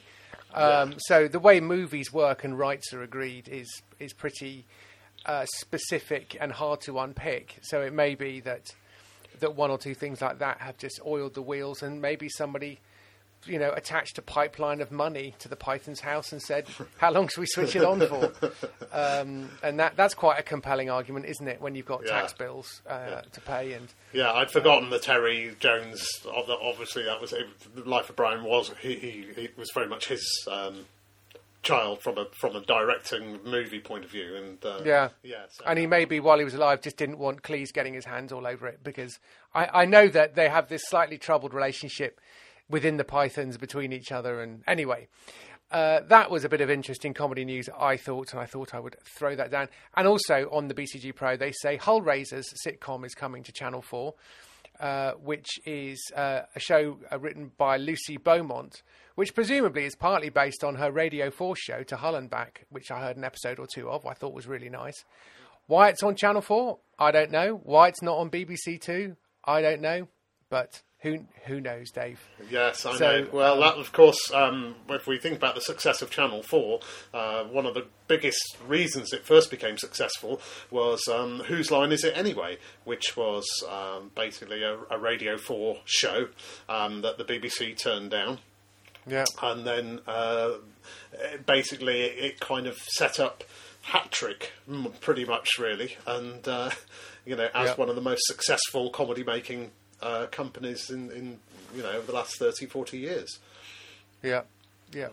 Um, 0.55 0.95
So 0.99 1.27
the 1.27 1.39
way 1.39 1.59
movies 1.59 2.13
work 2.13 2.43
and 2.43 2.57
rights 2.57 2.93
are 2.93 3.03
agreed 3.03 3.47
is 3.47 3.81
is 3.99 4.13
pretty 4.13 4.65
uh, 5.25 5.45
specific 5.55 6.37
and 6.39 6.51
hard 6.51 6.81
to 6.81 6.99
unpick. 6.99 7.59
So 7.61 7.81
it 7.81 7.93
may 7.93 8.15
be 8.15 8.39
that 8.41 8.73
that 9.39 9.55
one 9.55 9.69
or 9.69 9.77
two 9.77 9.93
things 9.93 10.21
like 10.21 10.39
that 10.39 10.59
have 10.61 10.77
just 10.77 10.99
oiled 11.05 11.33
the 11.33 11.41
wheels, 11.41 11.83
and 11.83 12.01
maybe 12.01 12.29
somebody, 12.29 12.79
you 13.45 13.59
know, 13.59 13.71
attached 13.71 14.17
a 14.17 14.21
pipeline 14.21 14.81
of 14.81 14.91
money 14.91 15.33
to 15.39 15.47
the 15.47 15.55
Python's 15.55 15.99
house 15.99 16.31
and 16.31 16.41
said, 16.41 16.65
"How 16.97 17.11
long 17.11 17.27
should 17.27 17.41
we 17.41 17.45
switch 17.47 17.75
it 17.75 17.83
on 17.83 17.99
for?" 18.07 18.31
Um, 18.91 19.49
and 19.61 19.77
that 19.79 19.97
that's 19.97 20.13
quite 20.13 20.39
a 20.39 20.43
compelling 20.43 20.89
argument, 20.89 21.25
isn't 21.25 21.47
it? 21.47 21.59
When 21.59 21.75
you've 21.75 21.85
got 21.85 22.03
Yeah. 22.05 22.11
tax 22.21 22.33
bills 22.33 22.81
uh, 22.89 23.21
to 23.21 23.41
pay 23.41 23.73
and 23.73 23.89
Yeah, 24.13 24.31
I'd 24.31 24.49
forgotten 24.51 24.89
that 24.91 25.01
Terry 25.03 25.53
Jones. 25.59 26.07
Obviously, 26.25 27.03
that 27.03 27.19
was 27.19 27.31
the 27.31 27.83
Life 27.89 28.09
of 28.09 28.15
Brian 28.15 28.43
was 28.43 28.71
he, 28.81 28.95
he, 28.95 29.25
he 29.35 29.49
was 29.57 29.69
very 29.73 29.87
much 29.87 30.07
his 30.07 30.47
um, 30.49 30.85
child 31.61 32.01
from 32.01 32.17
a 32.17 32.25
from 32.39 32.55
a 32.55 32.61
directing 32.61 33.39
movie 33.43 33.79
point 33.81 34.05
of 34.05 34.11
view, 34.11 34.35
and 34.35 34.63
uh, 34.63 34.81
Yeah. 34.85 35.09
yeah. 35.23 35.45
So, 35.49 35.65
And 35.67 35.77
he 35.79 35.87
maybe, 35.87 36.19
while 36.19 36.37
he 36.37 36.45
was 36.45 36.53
alive, 36.53 36.81
just 36.81 36.95
didn't 36.97 37.17
want 37.17 37.41
Cleese 37.43 37.73
getting 37.73 37.93
his 37.93 38.05
hands 38.05 38.31
all 38.31 38.47
over 38.47 38.67
it 38.67 38.79
because 38.83 39.19
I, 39.53 39.81
I 39.81 39.85
know 39.85 40.07
that 40.07 40.35
they 40.35 40.47
have 40.47 40.69
this 40.69 40.83
slightly 40.87 41.17
troubled 41.17 41.53
relationship 41.53 42.19
within 42.69 42.97
the 42.97 43.03
Pythons 43.03 43.57
between 43.57 43.93
each 43.93 44.11
other. 44.11 44.41
And 44.41 44.63
anyway, 44.67 45.07
uh, 45.71 46.01
that 46.07 46.29
was 46.29 46.43
a 46.43 46.49
bit 46.49 46.61
of 46.61 46.69
interesting 46.69 47.13
comedy 47.13 47.45
news, 47.45 47.69
I 47.77 47.97
thought, 47.97 48.31
and 48.31 48.39
I 48.39 48.45
thought 48.45 48.73
I 48.73 48.79
would 48.79 48.95
throw 49.17 49.35
that 49.35 49.51
down. 49.51 49.69
And 49.95 50.07
also 50.07 50.49
on 50.51 50.67
the 50.67 50.73
BCG 50.73 51.15
Pro, 51.15 51.37
they 51.37 51.51
say 51.51 51.77
Hull 51.77 52.01
Raisers 52.01 52.47
sitcom 52.65 53.05
is 53.05 53.13
coming 53.13 53.43
to 53.43 53.51
Channel 53.51 53.81
4. 53.81 54.13
Uh, 54.77 55.13
which 55.13 55.47
is 55.65 56.11
uh, 56.17 56.41
a 56.53 56.59
show 56.59 56.97
uh, 57.09 57.17
written 57.17 57.49
by 57.57 57.77
Lucy 57.77 58.17
Beaumont, 58.17 58.83
which 59.15 59.33
presumably 59.33 59.85
is 59.85 59.95
partly 59.95 60.27
based 60.27 60.65
on 60.65 60.75
her 60.75 60.91
Radio 60.91 61.31
4 61.31 61.55
show 61.55 61.83
To 61.83 61.95
Hull 61.95 62.15
and 62.15 62.29
Back, 62.29 62.65
which 62.69 62.91
I 62.91 62.99
heard 62.99 63.15
an 63.15 63.23
episode 63.23 63.57
or 63.57 63.67
two 63.73 63.89
of, 63.89 64.05
I 64.05 64.13
thought 64.13 64.33
was 64.33 64.47
really 64.47 64.67
nice. 64.67 65.05
Why 65.67 65.87
it's 65.87 66.03
on 66.03 66.15
Channel 66.15 66.41
4, 66.41 66.77
I 66.99 67.11
don't 67.11 67.31
know. 67.31 67.61
Why 67.63 67.87
it's 67.87 68.01
not 68.01 68.17
on 68.17 68.29
BBC 68.29 68.81
Two, 68.81 69.15
I 69.45 69.61
don't 69.61 69.79
know. 69.79 70.09
But 70.49 70.81
who 71.05 71.25
who 71.45 71.61
knows, 71.61 71.91
Dave? 71.91 72.19
Yes, 72.49 72.85
I 72.85 72.95
So, 72.97 73.21
know. 73.21 73.27
Well, 73.31 73.59
that 73.59 73.75
of 73.75 73.91
course, 73.93 74.31
um, 74.33 74.75
if 74.89 75.05
we 75.07 75.17
think 75.19 75.37
about 75.37 75.53
the 75.55 75.61
success 75.61 76.01
of 76.01 76.09
Channel 76.09 76.41
Four, 76.43 76.79
uh, 77.13 77.43
one 77.43 77.65
of 77.65 77.73
the 77.75 77.85
biggest 78.07 78.57
reasons 78.67 79.13
it 79.13 79.23
first 79.25 79.51
became 79.51 79.77
successful 79.77 80.41
was 80.71 81.01
um, 81.07 81.41
"Whose 81.41 81.69
Line 81.71 81.91
Is 81.91 82.03
It 82.03 82.17
Anyway," 82.17 82.57
which 82.83 83.15
was 83.15 83.45
um, 83.69 84.11
basically 84.15 84.63
a, 84.63 84.77
a 84.89 84.97
Radio 84.97 85.37
Four 85.37 85.77
show 85.85 86.27
um, 86.67 87.01
that 87.03 87.17
the 87.17 87.23
BBC 87.23 87.77
turned 87.77 88.09
down 88.11 88.39
Yeah. 89.07 89.25
and 89.43 89.65
then 89.65 89.99
uh, 90.07 90.53
basically 91.45 92.01
it, 92.01 92.23
it 92.23 92.39
kind 92.39 92.67
of 92.67 92.77
set 92.77 93.19
up 93.19 93.43
hat 93.81 94.11
trick 94.11 94.51
mm, 94.69 94.99
pretty 94.99 95.25
much 95.25 95.59
really 95.59 95.95
and 96.07 96.47
uh, 96.47 96.71
you 97.25 97.35
know 97.35 97.47
as 97.53 97.69
Yeah. 97.69 97.75
one 97.75 97.89
of 97.89 97.95
the 97.95 98.01
most 98.01 98.23
successful 98.25 98.89
comedy 98.89 99.23
making 99.23 99.71
uh, 100.01 100.27
companies 100.27 100.89
in, 100.89 101.11
in 101.11 101.39
you 101.75 101.81
know 101.81 101.91
over 101.91 102.07
the 102.07 102.13
last 102.13 102.37
30 102.37 102.65
40 102.65 102.97
years 102.97 103.39
Yeah, 104.23 104.41
yeah. 104.93 105.09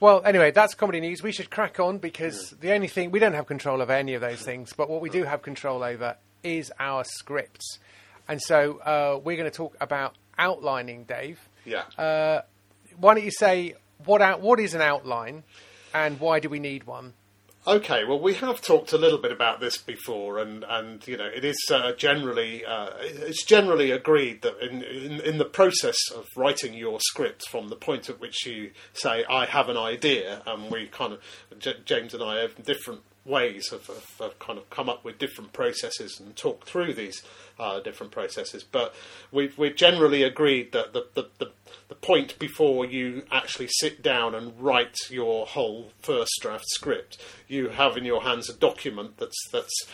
Well, 0.00 0.22
anyway, 0.24 0.52
that's 0.52 0.74
comedy 0.74 1.00
news. 1.00 1.24
We 1.24 1.32
should 1.32 1.50
crack 1.50 1.80
on 1.80 1.98
because 1.98 2.50
the 2.60 2.72
only 2.72 2.86
thing 2.86 3.10
we 3.10 3.18
don't 3.18 3.32
have 3.34 3.46
control 3.46 3.82
over 3.82 3.92
any 3.92 4.14
of 4.14 4.20
those 4.20 4.40
things, 4.40 4.72
but 4.72 4.88
what 4.88 5.00
we 5.00 5.10
do 5.10 5.24
have 5.24 5.42
control 5.42 5.82
over 5.82 6.16
is 6.44 6.72
our 6.78 7.02
scripts. 7.02 7.80
And 8.28 8.40
so 8.40 8.78
uh, 8.78 9.18
we're 9.22 9.36
going 9.36 9.50
to 9.50 9.56
talk 9.56 9.76
about 9.80 10.14
outlining, 10.38 11.04
Dave. 11.04 11.40
yeah 11.64 11.82
Uh, 11.98 12.42
why 12.96 13.14
don't 13.14 13.24
you 13.24 13.32
say 13.32 13.74
what 14.04 14.22
out, 14.22 14.40
what 14.40 14.60
is 14.60 14.74
an 14.74 14.80
outline, 14.80 15.42
and 15.92 16.20
why 16.20 16.38
do 16.38 16.48
we 16.48 16.60
need 16.60 16.84
one? 16.84 17.14
Okay, 17.68 18.04
well, 18.04 18.18
we 18.18 18.32
have 18.32 18.62
talked 18.62 18.94
a 18.94 18.96
little 18.96 19.18
bit 19.18 19.30
about 19.30 19.60
this 19.60 19.76
before, 19.76 20.38
and, 20.38 20.64
and 20.66 21.06
you 21.06 21.18
know, 21.18 21.26
it 21.26 21.44
is 21.44 21.58
uh, 21.70 21.92
generally 21.92 22.64
uh, 22.64 22.92
it's 22.98 23.44
generally 23.44 23.90
agreed 23.90 24.40
that 24.40 24.58
in, 24.66 24.82
in 24.82 25.20
in 25.20 25.36
the 25.36 25.44
process 25.44 25.98
of 26.16 26.24
writing 26.34 26.72
your 26.72 26.98
script, 26.98 27.46
from 27.46 27.68
the 27.68 27.76
point 27.76 28.08
at 28.08 28.20
which 28.20 28.46
you 28.46 28.70
say 28.94 29.22
I 29.28 29.44
have 29.44 29.68
an 29.68 29.76
idea, 29.76 30.40
and 30.46 30.70
we 30.70 30.86
kind 30.86 31.12
of 31.12 31.20
J- 31.58 31.76
James 31.84 32.14
and 32.14 32.22
I 32.22 32.38
have 32.38 32.64
different 32.64 33.02
ways 33.28 33.70
of, 33.72 33.88
kind 34.38 34.58
of 34.58 34.68
come 34.70 34.88
up 34.88 35.04
with 35.04 35.18
different 35.18 35.52
processes 35.52 36.18
and 36.18 36.34
talk 36.34 36.64
through 36.64 36.94
these 36.94 37.22
uh, 37.58 37.80
different 37.80 38.12
processes. 38.12 38.64
But 38.64 38.94
we've 39.30 39.56
we've 39.58 39.76
generally 39.76 40.22
agreed 40.22 40.72
that 40.72 40.92
the, 40.92 41.06
the, 41.14 41.28
the, 41.38 41.50
the 41.88 41.94
point 41.94 42.38
before 42.38 42.86
you 42.86 43.24
actually 43.30 43.68
sit 43.68 44.02
down 44.02 44.34
and 44.34 44.58
write 44.60 44.96
your 45.10 45.46
whole 45.46 45.90
first 46.00 46.32
draft 46.40 46.68
script, 46.68 47.18
you 47.46 47.68
have 47.68 47.96
in 47.96 48.04
your 48.04 48.22
hands 48.22 48.48
a 48.48 48.54
document 48.54 49.18
that's 49.18 49.38
that's 49.52 49.86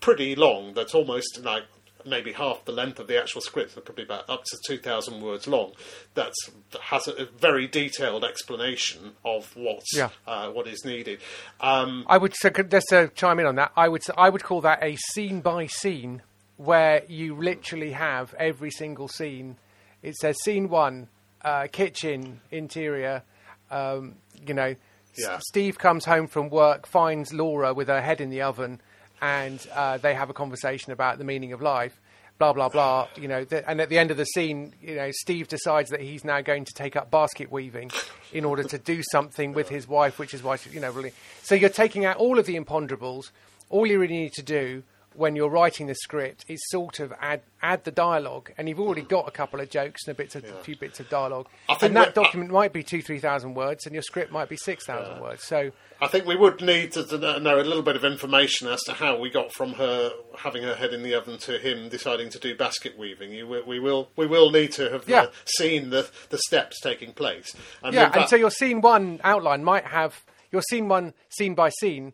pretty 0.00 0.34
long. 0.34 0.74
That's 0.74 0.94
almost 0.94 1.40
like 1.42 1.64
maybe 2.06 2.32
half 2.32 2.64
the 2.64 2.72
length 2.72 2.98
of 2.98 3.06
the 3.06 3.18
actual 3.20 3.40
script. 3.40 3.76
It 3.76 3.84
could 3.84 3.96
be 3.96 4.02
about 4.02 4.28
up 4.28 4.44
to 4.44 4.58
two 4.66 4.78
thousand 4.78 5.20
words 5.22 5.46
long. 5.46 5.72
That's 6.14 6.36
that 6.72 6.80
has 6.82 7.08
a, 7.08 7.26
very 7.38 7.66
detailed 7.66 8.24
explanation 8.24 9.12
of 9.24 9.54
what's 9.56 9.94
Yeah. 9.96 10.10
uh, 10.26 10.50
what 10.50 10.66
is 10.66 10.84
needed. 10.84 11.20
Um, 11.60 12.04
I 12.06 12.18
would 12.18 12.34
so 12.34 12.50
just 12.50 12.86
to 12.90 13.10
chime 13.14 13.38
in 13.38 13.46
on 13.46 13.56
that. 13.56 13.72
I 13.76 13.88
would 13.88 14.02
I 14.16 14.28
would 14.30 14.42
call 14.42 14.60
that 14.62 14.82
a 14.82 14.96
scene 14.96 15.40
by 15.40 15.66
scene, 15.66 16.22
where 16.56 17.02
you 17.08 17.34
literally 17.36 17.92
have 17.92 18.34
every 18.38 18.70
single 18.70 19.08
scene. 19.08 19.56
It 20.02 20.14
says 20.16 20.36
scene 20.42 20.68
one, 20.68 21.08
uh, 21.42 21.66
kitchen 21.72 22.40
interior. 22.50 23.22
Um, 23.70 24.16
you 24.46 24.52
know, 24.54 24.74
S- 25.18 25.42
Steve 25.48 25.78
comes 25.78 26.04
home 26.04 26.26
from 26.26 26.50
work, 26.50 26.86
finds 26.86 27.32
Laura 27.32 27.72
with 27.72 27.88
her 27.88 28.02
head 28.02 28.20
in 28.20 28.28
the 28.30 28.42
oven, 28.42 28.80
and 29.24 29.66
uh, 29.74 29.96
they 29.96 30.12
have 30.12 30.28
a 30.28 30.34
conversation 30.34 30.92
about 30.92 31.16
the 31.16 31.24
meaning 31.24 31.54
of 31.54 31.62
life. 31.62 31.98
Blah 32.38 32.52
blah 32.52 32.68
blah. 32.68 33.08
You 33.16 33.28
know, 33.28 33.44
th- 33.44 33.64
and 33.66 33.80
at 33.80 33.88
the 33.88 33.98
end 33.98 34.10
of 34.10 34.18
the 34.18 34.26
scene, 34.26 34.74
you 34.82 34.96
know, 34.96 35.10
Steve 35.12 35.48
decides 35.48 35.88
that 35.90 36.00
he's 36.00 36.24
now 36.24 36.42
going 36.42 36.66
to 36.66 36.74
take 36.74 36.94
up 36.94 37.10
basket 37.10 37.50
weaving 37.50 37.90
in 38.32 38.44
order 38.44 38.64
to 38.64 38.76
do 38.76 39.02
something 39.12 39.54
with 39.54 39.70
his 39.70 39.88
wife, 39.88 40.18
which 40.18 40.34
is 40.34 40.42
why 40.42 40.58
you 40.70 40.80
know, 40.80 40.90
really. 40.90 41.12
So 41.42 41.54
you're 41.54 41.70
taking 41.70 42.04
out 42.04 42.18
all 42.18 42.38
of 42.38 42.44
the 42.44 42.56
imponderables. 42.56 43.30
All 43.70 43.86
you 43.86 43.98
really 43.98 44.18
need 44.18 44.34
to 44.34 44.42
do 44.42 44.82
when 45.16 45.36
you're 45.36 45.48
writing 45.48 45.86
the 45.86 45.94
script 45.94 46.44
is 46.48 46.60
sort 46.70 47.00
of 47.00 47.12
add 47.20 47.42
add 47.62 47.84
the 47.84 47.90
dialogue, 47.90 48.52
and 48.58 48.68
you've 48.68 48.80
already 48.80 49.02
got 49.02 49.26
a 49.26 49.30
couple 49.30 49.60
of 49.60 49.70
jokes 49.70 50.06
and 50.06 50.12
a 50.12 50.16
bit 50.16 50.34
of 50.34 50.44
a 50.44 50.52
few 50.62 50.76
bits 50.76 51.00
of 51.00 51.08
dialogue. 51.08 51.46
I 51.68 51.74
think 51.74 51.82
And 51.90 51.96
that 51.96 52.14
document 52.14 52.50
might 52.50 52.72
be 52.72 52.82
two 52.82 53.00
three 53.02 53.18
thousand 53.20 53.54
words, 53.54 53.86
and 53.86 53.94
your 53.94 54.02
script 54.02 54.30
might 54.32 54.48
be 54.48 54.56
six 54.56 54.84
thousand 54.86 55.20
words. 55.22 55.42
So 55.44 55.70
I 56.00 56.08
think 56.08 56.26
we 56.26 56.36
would 56.36 56.60
need 56.60 56.92
to, 56.92 57.38
know 57.40 57.60
a 57.60 57.62
little 57.62 57.82
bit 57.82 57.96
of 57.96 58.04
information 58.04 58.68
as 58.68 58.82
to 58.82 58.92
how 58.92 59.18
we 59.18 59.30
got 59.30 59.52
from 59.52 59.72
her 59.74 60.10
having 60.36 60.62
her 60.64 60.74
head 60.74 60.92
in 60.92 61.02
the 61.02 61.14
oven 61.14 61.38
to 61.38 61.58
him 61.58 61.88
deciding 61.88 62.28
to 62.30 62.38
do 62.38 62.54
basket 62.56 62.98
weaving. 62.98 63.32
You, 63.32 63.46
will- 63.46 63.64
we 63.66 63.78
will 63.80 64.10
we 64.16 64.26
will 64.26 64.50
need 64.50 64.72
to 64.72 64.90
have 64.90 65.08
Yeah. 65.08 65.22
uh, 65.22 65.30
seen 65.46 65.90
the 65.90 66.08
the 66.30 66.38
steps 66.38 66.80
taking 66.80 67.12
place. 67.12 67.54
And 67.82 67.94
Yeah, 67.94 68.06
and 68.06 68.14
that- 68.14 68.28
so 68.28 68.36
your 68.36 68.50
scene 68.50 68.80
one 68.80 69.20
outline 69.24 69.64
might 69.64 69.86
have 69.86 70.22
your 70.52 70.62
scene 70.70 70.88
one 70.88 71.14
scene 71.30 71.54
by 71.54 71.70
scene. 71.70 72.12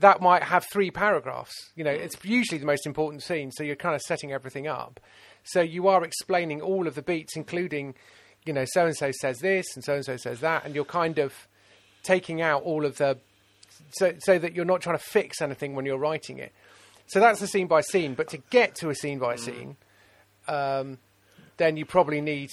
That 0.00 0.20
might 0.20 0.42
have 0.42 0.66
three 0.72 0.90
paragraphs. 0.90 1.54
You 1.76 1.84
know, 1.84 1.90
it's 1.90 2.16
usually 2.24 2.58
the 2.58 2.66
most 2.66 2.86
important 2.86 3.22
scene, 3.22 3.50
so 3.52 3.62
you're 3.62 3.76
kind 3.76 3.94
of 3.94 4.00
setting 4.02 4.32
everything 4.32 4.66
up. 4.66 5.00
So 5.44 5.60
you 5.60 5.88
are 5.88 6.04
explaining 6.04 6.60
all 6.60 6.86
of 6.86 6.94
the 6.94 7.02
beats, 7.02 7.36
including, 7.36 7.94
you 8.44 8.52
know, 8.52 8.64
so 8.66 8.86
and 8.86 8.96
so 8.96 9.10
says 9.20 9.38
this 9.38 9.66
and 9.74 9.84
so 9.84 9.94
and 9.94 10.04
so 10.04 10.16
says 10.16 10.40
that, 10.40 10.64
and 10.64 10.74
you're 10.74 10.84
kind 10.84 11.18
of 11.18 11.34
taking 12.02 12.40
out 12.40 12.62
all 12.62 12.84
of 12.84 12.96
the 12.96 13.18
so 13.92 14.12
so 14.20 14.38
that 14.38 14.54
you're 14.54 14.64
not 14.64 14.80
trying 14.80 14.96
to 14.96 15.04
fix 15.04 15.40
anything 15.40 15.74
when 15.74 15.86
you're 15.86 15.98
writing 15.98 16.38
it. 16.38 16.52
So 17.06 17.20
that's 17.20 17.40
the 17.40 17.46
scene 17.46 17.66
by 17.66 17.80
scene. 17.80 18.14
But 18.14 18.28
to 18.28 18.38
get 18.50 18.74
to 18.76 18.90
a 18.90 18.94
scene 18.94 19.18
by 19.18 19.36
scene, 19.36 19.76
um, 20.48 20.98
then 21.56 21.76
you 21.76 21.84
probably 21.84 22.20
need 22.20 22.50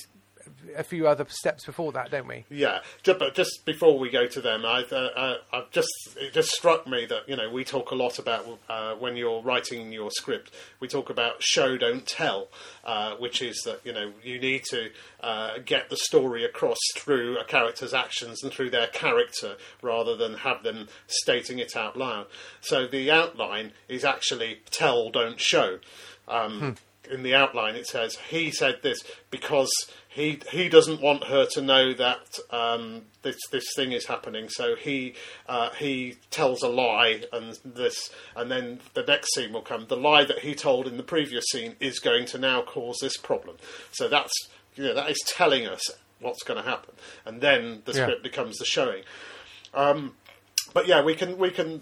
a 0.75 0.83
few 0.83 1.07
other 1.07 1.25
steps 1.29 1.65
before 1.65 1.91
that, 1.93 2.12
don't 2.12 2.27
we? 2.27 2.45
Yeah, 2.50 2.79
but 3.03 3.33
just 3.33 3.65
before 3.65 3.97
we 3.97 4.09
go 4.09 4.27
to 4.27 4.41
them, 4.41 4.65
I, 4.65 4.83
uh, 4.91 4.95
uh, 4.95 5.36
I've 5.53 5.71
just 5.71 5.89
it 6.17 6.33
just 6.33 6.50
struck 6.50 6.88
me 6.88 7.05
that 7.05 7.27
you 7.27 7.36
know 7.36 7.50
we 7.50 7.63
talk 7.63 7.91
a 7.91 7.95
lot 7.95 8.19
about 8.19 8.45
uh, 8.69 8.95
when 8.95 9.15
you're 9.15 9.41
writing 9.41 9.91
your 9.91 10.12
script, 10.12 10.53
we 10.79 10.88
talk 10.88 11.09
about 11.09 11.41
show 11.41 11.77
don't 11.77 12.05
tell, 12.05 12.47
uh, 12.83 13.15
which 13.15 13.41
is 13.41 13.62
that 13.65 13.81
you 13.83 13.93
know 13.93 14.12
you 14.24 14.39
need 14.39 14.63
to 14.69 14.89
uh, 15.21 15.59
get 15.65 15.89
the 15.89 15.97
story 15.97 16.43
across 16.43 16.77
through 16.95 17.38
a 17.39 17.45
character's 17.45 17.93
actions 17.93 18.43
and 18.43 18.51
through 18.51 18.69
their 18.69 18.88
character 18.88 19.55
rather 19.81 20.15
than 20.15 20.36
have 20.36 20.63
them 20.63 20.88
stating 21.07 21.59
it 21.59 21.75
out 21.75 21.97
loud. 21.97 22.27
So 22.62 22.88
the 22.88 23.12
outline 23.12 23.74
is 23.88 24.03
actually 24.03 24.62
tell 24.69 25.09
don't 25.09 25.39
show. 25.39 25.79
Um, 26.27 26.75
in 27.09 27.23
the 27.23 27.33
outline 27.35 27.75
it 27.75 27.87
says 27.87 28.17
he 28.29 28.51
said 28.51 28.79
this 28.81 29.03
because 29.31 29.69
he 30.07 30.39
he 30.51 30.67
doesn't 30.67 30.99
want 30.99 31.25
her 31.25 31.45
to 31.45 31.61
know 31.61 31.93
that 31.93 32.39
um, 32.49 33.03
this 33.21 33.37
this 33.51 33.65
thing 33.75 33.91
is 33.91 34.07
happening. 34.07 34.49
So 34.49 34.75
he 34.75 35.13
uh, 35.47 35.69
he 35.77 36.15
tells 36.31 36.63
a 36.63 36.67
lie, 36.69 37.21
and 37.31 37.59
this, 37.63 38.09
and 38.35 38.49
then 38.49 38.79
the 38.95 39.03
next 39.03 39.35
scene 39.35 39.53
will 39.53 39.61
come. 39.61 39.85
The 39.87 39.95
lie 39.95 40.23
that 40.25 40.39
he 40.39 40.55
told 40.55 40.87
in 40.87 40.97
the 40.97 41.03
previous 41.03 41.45
scene 41.51 41.75
is 41.79 41.99
going 41.99 42.25
to 42.27 42.39
now 42.39 42.63
cause 42.63 42.97
this 42.99 43.15
problem. 43.15 43.57
So 43.91 44.07
that's 44.07 44.33
you 44.75 44.85
know 44.85 44.95
that 44.95 45.11
is 45.11 45.19
telling 45.27 45.67
us 45.67 45.81
what's 46.19 46.41
going 46.41 46.63
to 46.63 46.67
happen, 46.67 46.95
and 47.23 47.39
then 47.39 47.83
the 47.85 47.93
Yeah. 47.93 48.05
script 48.05 48.23
becomes 48.23 48.57
the 48.57 48.65
showing. 48.65 49.03
Um, 49.75 50.15
but 50.73 50.87
yeah, 50.87 51.03
we 51.03 51.13
can 51.13 51.37
we 51.37 51.51
can. 51.51 51.81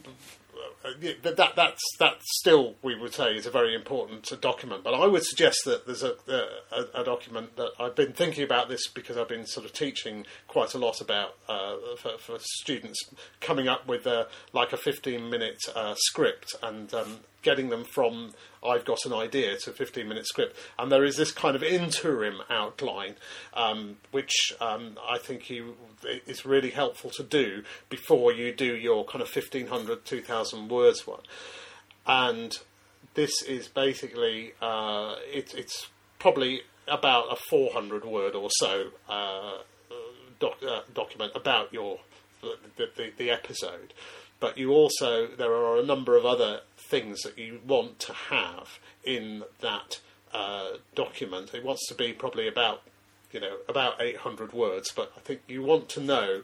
That, 1.24 1.38
that 1.38 1.56
that's 1.56 1.82
that 2.00 2.18
still 2.22 2.76
we 2.82 2.96
would 2.96 3.14
say 3.14 3.36
is 3.36 3.46
a 3.46 3.52
very 3.52 3.74
important 3.74 4.32
document. 4.42 4.84
But 4.84 4.94
I 4.94 5.08
would 5.08 5.24
suggest 5.24 5.60
that 5.66 5.86
there's 5.86 6.04
a, 6.04 6.16
a 6.28 7.02
a 7.02 7.04
document 7.04 7.56
that 7.58 7.72
I've 7.80 7.96
been 7.96 8.14
thinking 8.14 8.44
about 8.44 8.70
this 8.70 8.88
because 8.88 9.18
I've 9.18 9.30
been 9.30 9.46
sort 9.46 9.66
of 9.66 9.74
teaching 9.74 10.26
quite 10.48 10.74
a 10.74 10.78
lot 10.78 11.02
about 11.02 11.36
uh, 11.48 11.76
for, 11.98 12.18
for 12.18 12.38
students 12.40 13.00
coming 13.42 13.68
up 13.68 13.88
with 13.88 14.06
uh, 14.06 14.26
like 14.54 14.74
a 14.74 14.78
15 14.78 15.30
minute 15.30 15.62
uh, 15.76 15.96
script 15.98 16.56
and 16.62 16.94
um, 16.94 17.20
getting 17.46 17.70
them 17.70 17.86
from 17.86 18.34
I've 18.66 18.84
got 18.84 19.06
an 19.06 19.14
idea 19.14 19.56
to 19.58 19.70
a 19.70 19.74
15 19.74 20.08
minute 20.08 20.26
script. 20.26 20.58
And 20.78 20.92
there 20.92 21.06
is 21.06 21.16
this 21.16 21.32
kind 21.32 21.56
of 21.56 21.64
interim 21.64 22.42
outline, 22.50 23.16
um, 23.54 23.98
which 24.12 24.34
um, 24.60 24.98
I 25.08 25.20
think 25.20 25.50
you, 25.50 25.76
is 26.26 26.46
really 26.46 26.72
helpful 26.72 27.12
to 27.12 27.24
do 27.24 27.64
before 27.90 28.34
you 28.34 28.54
do 28.54 28.76
your 28.76 29.06
kind 29.06 29.22
of 29.22 29.34
1500, 29.34 30.04
2000 30.04 30.70
words 30.70 31.06
one. 31.06 31.22
And 32.08 32.58
this 33.14 33.42
is 33.44 33.68
basically, 33.68 34.54
uh, 34.62 35.16
it, 35.32 35.54
it's 35.56 35.88
probably 36.20 36.62
about 36.88 37.32
a 37.32 37.36
400 37.36 38.04
word 38.04 38.36
or 38.36 38.50
so 38.52 38.88
uh, 39.08 39.60
doc, 40.40 40.58
uh, 40.68 40.82
document 40.94 41.32
about 41.36 41.72
your 41.72 42.00
the, 42.78 42.90
the, 42.96 43.12
the 43.18 43.32
episode. 43.32 43.94
But 44.40 44.58
you 44.58 44.72
also 44.72 45.28
there 45.28 45.54
are 45.54 45.78
a 45.78 45.86
number 45.86 46.18
of 46.18 46.26
other 46.26 46.62
things 46.78 47.22
that 47.22 47.38
you 47.38 47.62
want 47.66 48.00
to 48.00 48.14
have 48.14 48.80
in 49.04 49.44
that 49.62 50.00
uh, 50.34 50.78
document. 50.94 51.54
It 51.54 51.64
wants 51.64 51.88
to 51.88 51.96
be 51.96 52.14
probably 52.14 52.48
about 52.48 52.82
you 53.36 53.42
know, 53.42 53.58
about 53.68 54.02
800 54.02 54.54
words, 54.54 54.94
but 54.96 55.12
I 55.18 55.20
think 55.20 55.42
you 55.46 55.62
want 55.62 55.90
to 55.90 56.00
know. 56.00 56.44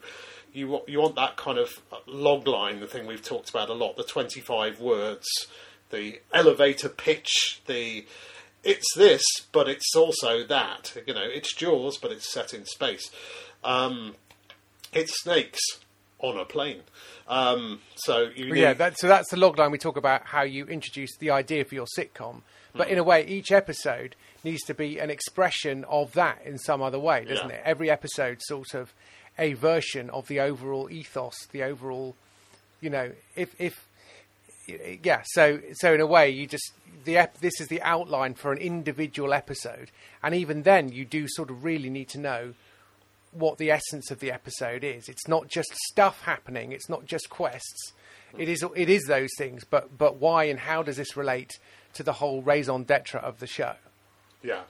You 0.51 0.67
want, 0.67 0.89
you 0.89 1.00
want 1.00 1.15
that 1.15 1.38
kind 1.38 1.57
of 1.57 1.69
log 2.05 2.45
line, 2.45 2.81
the 2.81 2.88
thing 2.88 3.07
we've 3.07 3.24
talked 3.24 3.50
about 3.50 3.69
a 3.69 3.74
lot, 3.74 3.95
the 3.95 4.03
25 4.03 4.81
words, 4.81 5.25
the 5.89 6.19
elevator 6.33 6.89
pitch, 6.89 7.62
the 7.65 8.05
it's 8.63 8.93
this, 8.95 9.24
but 9.53 9.69
it's 9.69 9.95
also 9.95 10.43
that. 10.45 10.98
You 11.07 11.13
know, 11.13 11.24
it's 11.24 11.55
Jaws, 11.55 11.98
but 11.98 12.12
it's 12.12 12.29
set 12.29 12.53
in 12.53 12.65
space. 12.65 13.10
Um, 13.63 14.15
it's 14.91 15.21
snakes 15.21 15.62
on 16.21 16.37
a 16.37 16.45
plane. 16.45 16.81
Um, 17.27 17.81
so 17.95 18.29
you 18.35 18.53
need, 18.53 18.59
yeah, 18.61 18.73
that, 18.73 18.97
so 18.99 19.07
that's 19.07 19.29
the 19.29 19.37
logline 19.37 19.71
we 19.71 19.77
talk 19.77 19.97
about 19.97 20.25
how 20.25 20.43
you 20.43 20.65
introduce 20.65 21.15
the 21.17 21.31
idea 21.31 21.65
for 21.65 21.75
your 21.75 21.87
sitcom. 21.97 22.41
But 22.73 22.87
Hmm. 22.87 22.93
in 22.93 22.99
a 22.99 23.03
way, 23.03 23.25
each 23.25 23.51
episode 23.51 24.15
needs 24.43 24.61
to 24.63 24.73
be 24.73 24.99
an 24.99 25.09
expression 25.09 25.83
of 25.85 26.13
that 26.13 26.41
in 26.45 26.57
some 26.57 26.81
other 26.81 26.99
way, 26.99 27.25
doesn't 27.25 27.49
Yeah. 27.49 27.55
it? 27.57 27.61
Every 27.65 27.89
episode 27.89 28.37
sort 28.43 28.73
of 28.73 28.93
a 29.37 29.53
version 29.53 30.09
of 30.09 30.27
the 30.27 30.39
overall 30.39 30.89
ethos, 30.91 31.35
the 31.51 31.63
overall, 31.63 32.15
you 32.81 32.89
know, 32.89 33.11
if 33.35 33.53
if 33.59 33.85
yeah. 35.03 35.21
So 35.25 35.59
so 35.73 35.93
in 35.93 36.01
a 36.01 36.05
way, 36.05 36.29
you 36.29 36.47
just 36.47 36.71
the 37.05 37.17
ep- 37.17 37.39
this 37.39 37.59
is 37.59 37.67
the 37.67 37.81
outline 37.81 38.35
for 38.35 38.51
an 38.51 38.57
individual 38.59 39.33
episode, 39.33 39.89
and 40.23 40.33
even 40.35 40.63
then, 40.63 40.89
you 40.91 41.05
do 41.05 41.25
sort 41.27 41.49
of 41.49 41.63
really 41.63 41.89
need 41.89 42.09
to 42.09 42.19
know 42.19 42.53
what 43.31 43.57
the 43.57 43.71
essence 43.71 44.11
of 44.11 44.19
the 44.19 44.31
episode 44.31 44.83
is. 44.83 45.09
It's 45.09 45.27
not 45.27 45.47
just 45.47 45.73
stuff 45.89 46.21
happening. 46.23 46.71
It's 46.71 46.89
not 46.89 47.05
just 47.05 47.29
quests. 47.29 47.93
It 48.38 48.47
is 48.47 48.63
it 48.75 48.89
is 48.89 49.03
those 49.03 49.29
things, 49.38 49.63
but 49.63 49.97
but 49.97 50.17
why 50.17 50.45
and 50.45 50.59
how 50.59 50.83
does 50.83 50.97
this 50.97 51.17
relate 51.17 51.59
to 51.93 52.03
the 52.03 52.13
whole 52.13 52.41
raison 52.41 52.83
d'être 52.83 53.15
of 53.15 53.39
the 53.39 53.47
show? 53.47 53.75
Yeah, 54.43 54.61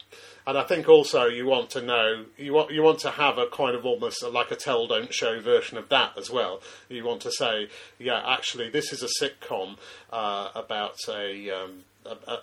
and 0.46 0.58
I 0.58 0.64
think 0.64 0.90
also 0.90 1.28
you 1.28 1.46
want 1.46 1.70
to 1.72 1.82
know 1.82 2.26
you 2.38 2.54
want 2.54 2.72
you 2.72 2.82
want 2.82 3.00
to 3.00 3.12
have 3.12 3.38
a 3.38 3.48
kind 3.48 3.76
of 3.76 3.86
almost 3.86 4.22
like 4.24 4.52
a 4.52 4.56
tell 4.56 4.86
don't 4.88 5.14
show 5.14 5.40
version 5.40 5.78
of 5.78 5.88
that 5.90 6.18
as 6.18 6.30
well. 6.30 6.62
You 6.90 7.06
want 7.06 7.22
to 7.22 7.32
say, 7.32 7.70
yeah, 7.98 8.22
actually, 8.26 8.70
this 8.70 8.92
is 8.92 9.02
a 9.02 9.24
sitcom 9.24 9.78
uh, 10.12 10.50
about 10.56 10.98
a. 11.08 11.50
Um, 11.50 11.84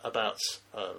about 0.04 0.38
uh, 0.76 0.92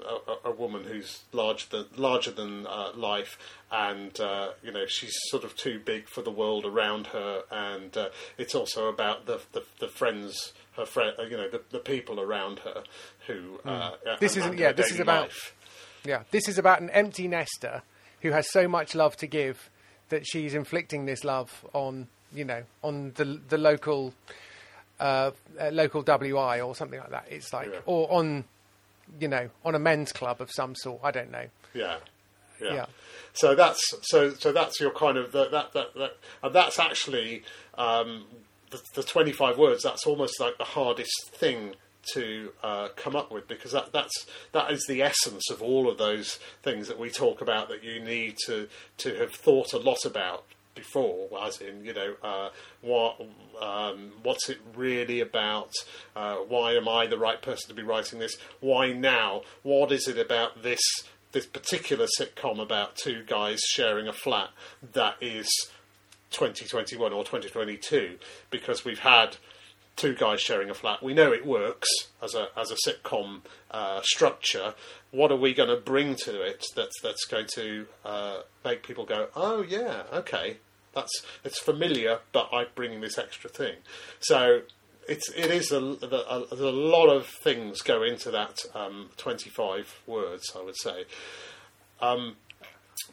a, 0.43 0.49
a 0.49 0.51
woman 0.51 0.83
who's 0.83 1.21
larger 1.31 1.65
than 1.69 1.85
larger 1.95 2.31
than 2.31 2.65
uh, 2.67 2.91
life, 2.95 3.37
and 3.71 4.19
uh, 4.19 4.49
you 4.63 4.71
know 4.71 4.85
she's 4.85 5.13
sort 5.29 5.43
of 5.43 5.55
too 5.55 5.79
big 5.83 6.07
for 6.09 6.21
the 6.21 6.31
world 6.31 6.65
around 6.65 7.07
her, 7.07 7.43
and 7.51 7.95
uh, 7.97 8.09
it's 8.37 8.55
also 8.55 8.87
about 8.87 9.25
the 9.25 9.39
the, 9.53 9.63
the 9.79 9.87
friends, 9.87 10.53
her 10.75 10.85
friend, 10.85 11.13
you 11.29 11.37
know, 11.37 11.49
the, 11.49 11.61
the 11.71 11.79
people 11.79 12.19
around 12.19 12.59
her 12.59 12.83
who. 13.27 13.59
Uh, 13.65 13.91
This 14.19 14.35
isn't- 14.37 14.57
yeah, 14.57 14.71
this 14.71 14.91
is 14.91 14.99
about- 14.99 15.23
life. 15.23 15.55
Yeah, 16.05 16.23
this 16.31 16.47
is 16.47 16.57
about 16.57 16.81
an 16.81 16.89
empty 16.91 17.27
nester 17.27 17.81
who 18.21 18.31
has 18.31 18.49
so 18.51 18.67
much 18.67 18.95
love 18.95 19.17
to 19.17 19.27
give 19.27 19.69
that 20.09 20.25
she's 20.25 20.53
inflicting 20.53 21.05
this 21.05 21.23
love 21.23 21.65
on 21.73 22.07
you 22.33 22.45
know 22.45 22.63
on 22.83 23.11
the 23.15 23.39
the 23.49 23.57
local 23.57 24.13
uh, 24.99 25.31
local 25.71 26.01
WI 26.01 26.61
or 26.61 26.75
something 26.75 26.99
like 26.99 27.11
that. 27.11 27.25
It's 27.29 27.51
like 27.53 27.67
Yeah. 27.71 27.79
or 27.85 28.11
on 28.11 28.45
you 29.19 29.27
know 29.27 29.49
on 29.65 29.75
a 29.75 29.79
men's 29.79 30.11
club 30.11 30.41
of 30.41 30.51
some 30.51 30.75
sort. 30.75 30.99
I 31.03 31.11
don't 31.11 31.31
know. 31.31 31.45
Yeah. 31.73 31.97
Yeah. 32.61 32.73
Yeah. 32.73 32.85
So 33.33 33.55
that's 33.55 33.81
so 34.03 34.33
so 34.33 34.51
that's 34.51 34.79
your 34.79 34.91
kind 34.91 35.17
of 35.17 35.31
that 35.31 35.51
that 35.51 35.73
that, 35.73 35.93
that 35.95 36.17
and 36.43 36.53
that's 36.53 36.77
actually 36.79 37.43
um, 37.77 38.25
the, 38.71 38.81
the 38.95 39.03
twenty 39.03 39.31
five 39.31 39.57
words. 39.57 39.83
That's 39.83 40.05
almost 40.05 40.39
like 40.39 40.57
the 40.57 40.63
hardest 40.65 41.29
thing 41.31 41.75
to 42.13 42.51
uh, 42.63 42.87
come 42.95 43.15
up 43.15 43.31
with 43.31 43.47
because 43.47 43.71
that 43.73 43.91
that's 43.91 44.25
that 44.51 44.71
is 44.71 44.85
the 44.87 45.01
essence 45.01 45.49
of 45.51 45.61
all 45.61 45.89
of 45.89 45.97
those 45.97 46.39
things 46.63 46.87
that 46.87 46.97
we 46.97 47.09
talk 47.09 47.41
about 47.41 47.69
that 47.69 47.83
you 47.83 47.99
need 47.99 48.35
to 48.45 48.67
to 48.97 49.15
have 49.15 49.31
thought 49.33 49.73
a 49.73 49.77
lot 49.77 50.05
about 50.05 50.43
before, 50.79 51.29
as 51.45 51.59
in, 51.59 51.83
you 51.83 51.93
know, 51.93 52.15
uh, 52.23 52.49
what 52.81 53.19
um, 53.61 54.13
what's 54.23 54.49
it 54.49 54.59
really 54.75 55.19
about? 55.19 55.71
Uh, 56.15 56.37
why 56.37 56.73
am 56.73 56.87
I 56.87 57.07
the 57.07 57.17
right 57.17 57.41
person 57.41 57.69
to 57.69 57.75
be 57.75 57.83
writing 57.83 58.19
this? 58.19 58.37
Why 58.61 58.93
now? 58.93 59.41
What 59.63 59.91
is 59.91 60.07
it 60.07 60.17
about 60.17 60.63
this 60.63 60.81
this 61.31 61.45
particular 61.45 62.07
sitcom 62.19 62.59
about 62.59 62.95
two 62.95 63.23
guys 63.27 63.59
sharing 63.69 64.07
a 64.07 64.13
flat 64.13 64.49
that 64.93 65.15
is 65.21 65.47
2021 66.31 67.11
or 67.11 67.23
2022? 67.23 68.17
Because 68.49 68.85
we've 68.85 68.99
had 68.99 69.37
two 69.99 70.15
guys 70.15 70.39
sharing 70.39 70.69
a 70.69 70.73
flat. 70.73 71.03
We 71.03 71.13
know 71.13 71.33
it 71.33 71.45
works 71.45 71.89
as 72.23 72.33
a 72.33 72.47
as 72.57 72.71
a 72.71 72.77
sitcom 72.89 73.41
uh, 73.69 74.01
structure. 74.03 74.73
What 75.11 75.31
are 75.31 75.35
we 75.35 75.53
going 75.53 75.69
to 75.69 75.75
bring 75.75 76.15
to 76.23 76.41
it 76.41 76.65
that's 76.75 76.95
that's 77.03 77.25
going 77.25 77.47
to 77.55 77.85
uh, 78.05 78.37
make 78.63 78.81
people 78.81 79.05
go, 79.05 79.27
oh 79.35 79.61
yeah, 79.61 80.03
okay, 80.13 80.57
that's 80.93 81.23
it's 81.43 81.59
familiar, 81.59 82.19
but 82.31 82.49
I 82.51 82.65
bring 82.75 83.01
this 83.01 83.17
extra 83.17 83.49
thing. 83.49 83.75
So 84.19 84.61
it's 85.07 85.29
it 85.33 85.51
is 85.51 85.71
a, 85.71 85.79
a, 85.79 86.45
a, 86.51 86.71
lot 86.71 87.07
of 87.07 87.25
things 87.25 87.81
go 87.81 88.03
into 88.03 88.31
that 88.31 88.59
um, 88.75 89.09
25 89.17 90.01
words, 90.05 90.51
I 90.55 90.63
would 90.63 90.77
say. 90.77 91.05
Um, 92.01 92.35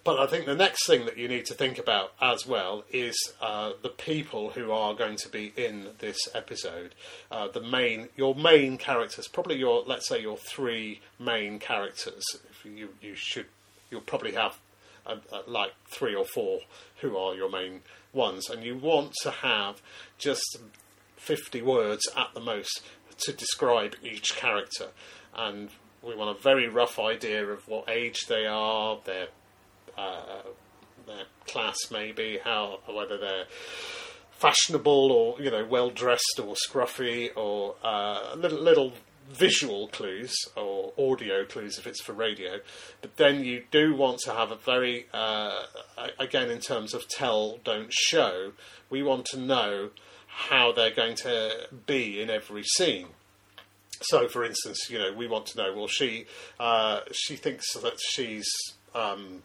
but 0.04 0.18
I 0.18 0.26
think 0.26 0.46
the 0.46 0.54
next 0.54 0.86
thing 0.86 1.04
that 1.06 1.16
you 1.16 1.26
need 1.26 1.46
to 1.46 1.54
think 1.54 1.78
about 1.78 2.12
as 2.20 2.46
well 2.46 2.84
is 2.92 3.16
uh, 3.40 3.72
the 3.82 3.88
people 3.88 4.50
who 4.50 4.70
are 4.70 4.94
going 4.94 5.16
to 5.16 5.28
be 5.28 5.52
in 5.56 5.88
this 5.98 6.18
episode. 6.34 6.94
Uh, 7.30 7.48
the 7.48 7.60
main, 7.60 8.08
your 8.16 8.34
main 8.34 8.78
characters, 8.78 9.26
probably 9.26 9.56
your, 9.56 9.82
let's 9.86 10.08
say, 10.08 10.20
your 10.20 10.36
three 10.36 11.00
main 11.18 11.58
characters. 11.58 12.22
If 12.50 12.64
you 12.64 12.90
you 13.00 13.14
should, 13.16 13.46
you'll 13.90 14.00
probably 14.00 14.32
have 14.32 14.58
uh, 15.07 15.16
uh, 15.33 15.42
like 15.47 15.73
three 15.87 16.14
or 16.14 16.25
four 16.25 16.61
who 17.01 17.16
are 17.16 17.35
your 17.35 17.51
main 17.51 17.83
ones, 18.12 18.49
and 18.49 18.64
you 18.64 18.77
want 18.77 19.12
to 19.23 19.31
have 19.31 19.81
just 20.19 20.59
fifty 21.16 21.62
words 21.62 22.09
at 22.16 22.33
the 22.35 22.40
most 22.40 22.83
to 23.19 23.33
describe 23.33 23.95
each 24.03 24.37
character, 24.37 24.88
and 25.35 25.71
we 26.03 26.14
want 26.14 26.37
a 26.37 26.40
very 26.40 26.69
rough 26.69 26.99
idea 26.99 27.45
of 27.47 27.66
what 27.69 27.88
age 27.88 28.27
they 28.27 28.47
are, 28.47 28.99
their 29.05 29.29
uh, 29.97 30.42
their 31.07 31.25
class 31.47 31.77
maybe, 31.90 32.38
how 32.42 32.81
whether 32.87 33.19
they're 33.19 33.47
fashionable 34.31 35.11
or 35.12 35.40
you 35.40 35.51
know 35.51 35.64
well 35.64 35.90
dressed 35.90 36.38
or 36.42 36.55
scruffy 36.55 37.31
or 37.37 37.75
uh, 37.83 38.35
little 38.37 38.61
little 38.61 38.92
visual 39.30 39.88
clues 39.88 40.34
or 40.56 40.92
audio 40.98 41.44
clues 41.44 41.78
if 41.78 41.86
it's 41.86 42.02
for 42.02 42.12
radio. 42.12 42.60
But 43.00 43.16
then 43.16 43.44
you 43.44 43.64
do 43.70 43.94
want 43.94 44.20
to 44.20 44.32
have 44.32 44.50
a 44.50 44.56
very 44.56 45.06
uh, 45.12 45.64
again 46.18 46.50
in 46.50 46.60
terms 46.60 46.94
of 46.94 47.08
tell 47.08 47.58
don't 47.64 47.92
show. 47.92 48.52
We 48.90 49.02
want 49.02 49.26
to 49.26 49.38
know 49.38 49.90
how 50.26 50.72
they're 50.72 50.90
going 50.90 51.16
to 51.16 51.68
be 51.86 52.20
in 52.20 52.30
every 52.30 52.62
scene. 52.62 53.08
So, 54.02 54.28
for 54.28 54.44
instance, 54.44 54.90
you 54.90 54.98
know, 54.98 55.12
we 55.12 55.26
want 55.26 55.46
to 55.46 55.58
know. 55.58 55.72
Well, 55.74 55.88
she 55.88 56.26
uh, 56.60 57.00
she 57.12 57.36
thinks 57.36 57.72
that 57.74 57.98
she's 57.98 58.48
um, 58.94 59.42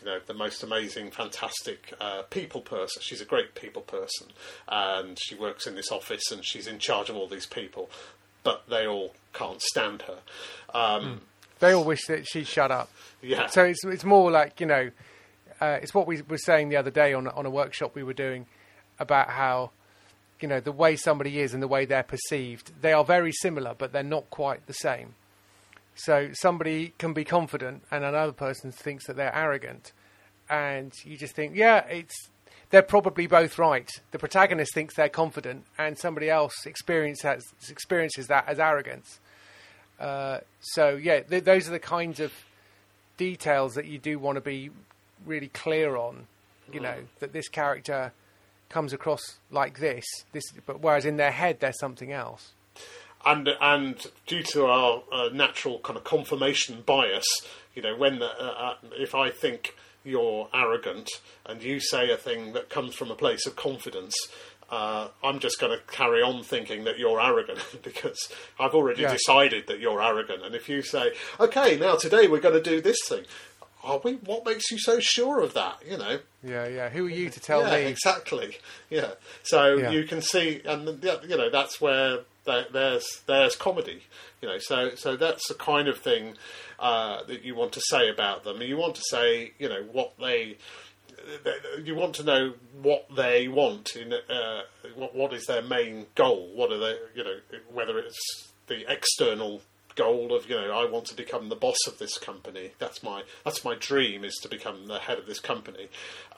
you 0.00 0.06
know 0.06 0.18
the 0.26 0.34
most 0.34 0.62
amazing, 0.62 1.10
fantastic 1.10 1.94
uh, 2.00 2.22
people 2.22 2.60
person. 2.60 3.02
She's 3.02 3.20
a 3.20 3.24
great 3.24 3.54
people 3.54 3.82
person, 3.82 4.28
and 4.68 5.18
she 5.18 5.34
works 5.34 5.66
in 5.66 5.74
this 5.74 5.90
office, 5.90 6.30
and 6.30 6.44
she's 6.44 6.66
in 6.66 6.78
charge 6.78 7.08
of 7.08 7.16
all 7.16 7.28
these 7.28 7.46
people, 7.46 7.88
but 8.42 8.64
they 8.68 8.86
all 8.86 9.14
can't 9.32 9.60
stand 9.60 10.02
her. 10.02 10.18
Um, 10.74 11.20
They 11.58 11.72
all 11.72 11.84
wish 11.84 12.06
that 12.06 12.26
she'd 12.26 12.46
shut 12.46 12.70
up. 12.70 12.90
Yeah. 13.22 13.46
So 13.46 13.64
it's 13.64 13.84
it's 13.84 14.04
more 14.04 14.30
like 14.30 14.58
you 14.60 14.66
know, 14.66 14.90
uh, 15.60 15.78
it's 15.80 15.94
what 15.94 16.06
we 16.06 16.22
were 16.22 16.38
saying 16.38 16.70
the 16.70 16.76
other 16.76 16.90
day 16.90 17.14
on 17.14 17.28
on 17.28 17.46
a 17.46 17.50
workshop 17.50 17.94
we 17.94 18.02
were 18.02 18.14
doing 18.14 18.46
about 18.98 19.30
how 19.30 19.70
you 20.40 20.48
know 20.48 20.60
the 20.60 20.72
way 20.72 20.96
somebody 20.96 21.40
is 21.40 21.54
and 21.54 21.62
the 21.62 21.68
way 21.68 21.84
they're 21.84 22.02
perceived. 22.02 22.72
They 22.82 22.92
are 22.92 23.04
very 23.04 23.32
similar, 23.32 23.74
but 23.78 23.92
they're 23.92 24.02
not 24.02 24.28
quite 24.30 24.66
the 24.66 24.72
same. 24.74 25.14
So 25.94 26.30
somebody 26.32 26.94
can 26.98 27.12
be 27.12 27.24
confident, 27.24 27.84
and 27.90 28.02
another 28.04 28.32
person 28.32 28.72
thinks 28.72 29.06
that 29.06 29.16
they're 29.16 29.34
arrogant, 29.34 29.92
and 30.48 30.92
you 31.04 31.16
just 31.16 31.34
think, 31.34 31.54
yeah, 31.54 31.84
it's 31.86 32.30
they're 32.72 32.82
probably 32.82 33.26
both 33.28 33.58
right. 33.58 33.88
The 34.10 34.18
protagonist 34.18 34.74
thinks 34.74 34.96
they're 34.96 35.08
confident, 35.08 35.66
and 35.78 35.96
somebody 35.96 36.28
else 36.28 36.66
experiences 36.66 37.52
experiences 37.68 38.26
that 38.26 38.48
as 38.48 38.58
arrogance. 38.58 39.20
Uh, 40.00 40.38
so 40.60 40.96
yeah, 40.96 41.20
th- 41.20 41.44
those 41.44 41.68
are 41.68 41.70
the 41.70 41.78
kinds 41.78 42.18
of 42.18 42.32
details 43.18 43.74
that 43.74 43.84
you 43.86 43.98
do 43.98 44.18
want 44.18 44.36
to 44.36 44.40
be 44.40 44.70
really 45.24 45.48
clear 45.48 45.96
on. 45.96 46.26
You 46.72 46.80
know 46.80 46.96
that 47.20 47.32
this 47.34 47.48
character 47.48 48.12
comes 48.70 48.94
across 48.94 49.20
like 49.50 49.78
this, 49.78 50.04
this, 50.32 50.44
but 50.64 50.80
whereas 50.80 51.04
in 51.04 51.18
their 51.18 51.30
head 51.30 51.60
there's 51.60 51.78
something 51.78 52.10
else. 52.10 52.52
and 53.26 53.48
and 53.60 54.06
due 54.26 54.42
to 54.42 54.64
our 54.64 55.02
uh, 55.12 55.28
natural 55.32 55.78
kind 55.80 55.98
of 55.98 56.04
confirmation 56.04 56.82
bias, 56.86 57.26
you 57.74 57.82
know, 57.82 57.94
when 57.94 58.18
the, 58.18 58.26
uh, 58.26 58.70
uh, 58.72 58.74
if 58.92 59.14
I 59.14 59.28
think 59.28 59.76
you're 60.04 60.48
arrogant 60.54 61.08
and 61.46 61.62
you 61.62 61.80
say 61.80 62.10
a 62.10 62.16
thing 62.16 62.52
that 62.54 62.68
comes 62.70 62.94
from 62.94 63.10
a 63.10 63.14
place 63.14 63.46
of 63.46 63.56
confidence, 63.56 64.14
uh, 64.70 65.08
I'm 65.22 65.38
just 65.38 65.60
going 65.60 65.76
to 65.78 65.84
carry 65.94 66.22
on 66.22 66.42
thinking 66.42 66.84
that 66.84 66.98
you're 66.98 67.20
arrogant 67.20 67.60
because 67.82 68.28
I've 68.58 68.74
already 68.74 69.02
Yeah. 69.02 69.12
decided 69.12 69.66
that 69.66 69.80
you're 69.80 70.02
arrogant. 70.02 70.42
And 70.44 70.54
if 70.54 70.68
you 70.68 70.82
say, 70.82 71.12
"Okay, 71.38 71.76
now 71.78 71.96
today 71.96 72.26
we're 72.26 72.40
going 72.40 72.62
to 72.62 72.70
do 72.70 72.80
this 72.80 72.96
thing," 73.06 73.24
are 73.84 74.00
we? 74.02 74.14
What 74.14 74.46
makes 74.46 74.70
you 74.70 74.78
so 74.78 74.98
sure 75.00 75.40
of 75.40 75.54
that? 75.54 75.82
You 75.86 75.98
know. 75.98 76.18
Yeah, 76.42 76.66
yeah. 76.68 76.88
Who 76.88 77.06
are 77.06 77.10
you 77.10 77.28
to 77.30 77.40
tell 77.40 77.62
yeah, 77.62 77.84
me? 77.84 77.90
exactly. 77.90 78.58
Yeah. 78.90 79.10
So 79.42 79.76
Yeah. 79.76 79.90
you 79.90 80.04
can 80.04 80.22
see, 80.22 80.62
and 80.64 81.02
you 81.28 81.36
know 81.36 81.50
that's 81.50 81.80
where 81.80 82.20
there's 82.44 83.22
there's 83.26 83.56
comedy. 83.56 84.02
You 84.40 84.48
know, 84.48 84.58
so 84.58 84.94
so 84.94 85.16
that's 85.16 85.46
the 85.48 85.54
kind 85.54 85.88
of 85.88 85.98
thing 85.98 86.34
uh, 86.78 87.24
that 87.24 87.42
you 87.44 87.54
want 87.54 87.72
to 87.72 87.80
say 87.80 88.08
about 88.08 88.44
them. 88.44 88.60
You 88.62 88.76
want 88.76 88.96
to 88.96 89.02
say, 89.02 89.52
you 89.58 89.68
know, 89.68 89.84
what 89.92 90.14
they. 90.18 90.56
You 91.84 91.94
want 91.94 92.16
to 92.16 92.24
know 92.24 92.54
what 92.80 93.06
they 93.14 93.46
want 93.46 93.94
in 93.94 94.12
uh, 94.12 94.62
what 94.96 95.14
what 95.14 95.32
is 95.32 95.46
their 95.46 95.62
main 95.62 96.06
goal? 96.16 96.50
What 96.54 96.72
are 96.72 96.78
they? 96.78 96.96
You 97.14 97.22
know, 97.22 97.36
whether 97.72 97.96
it's 97.98 98.48
the 98.66 98.90
external 98.90 99.62
goal 99.94 100.34
of 100.34 100.48
you 100.48 100.56
know 100.56 100.72
I 100.72 100.90
want 100.90 101.06
to 101.06 101.14
become 101.14 101.48
the 101.48 101.56
boss 101.56 101.76
of 101.86 101.98
this 101.98 102.18
company. 102.18 102.72
That's 102.78 103.02
my 103.02 103.22
that's 103.44 103.64
my 103.64 103.76
dream 103.76 104.24
is 104.24 104.38
to 104.42 104.48
become 104.48 104.86
the 104.86 104.98
head 104.98 105.18
of 105.18 105.26
this 105.26 105.40
company. 105.40 105.88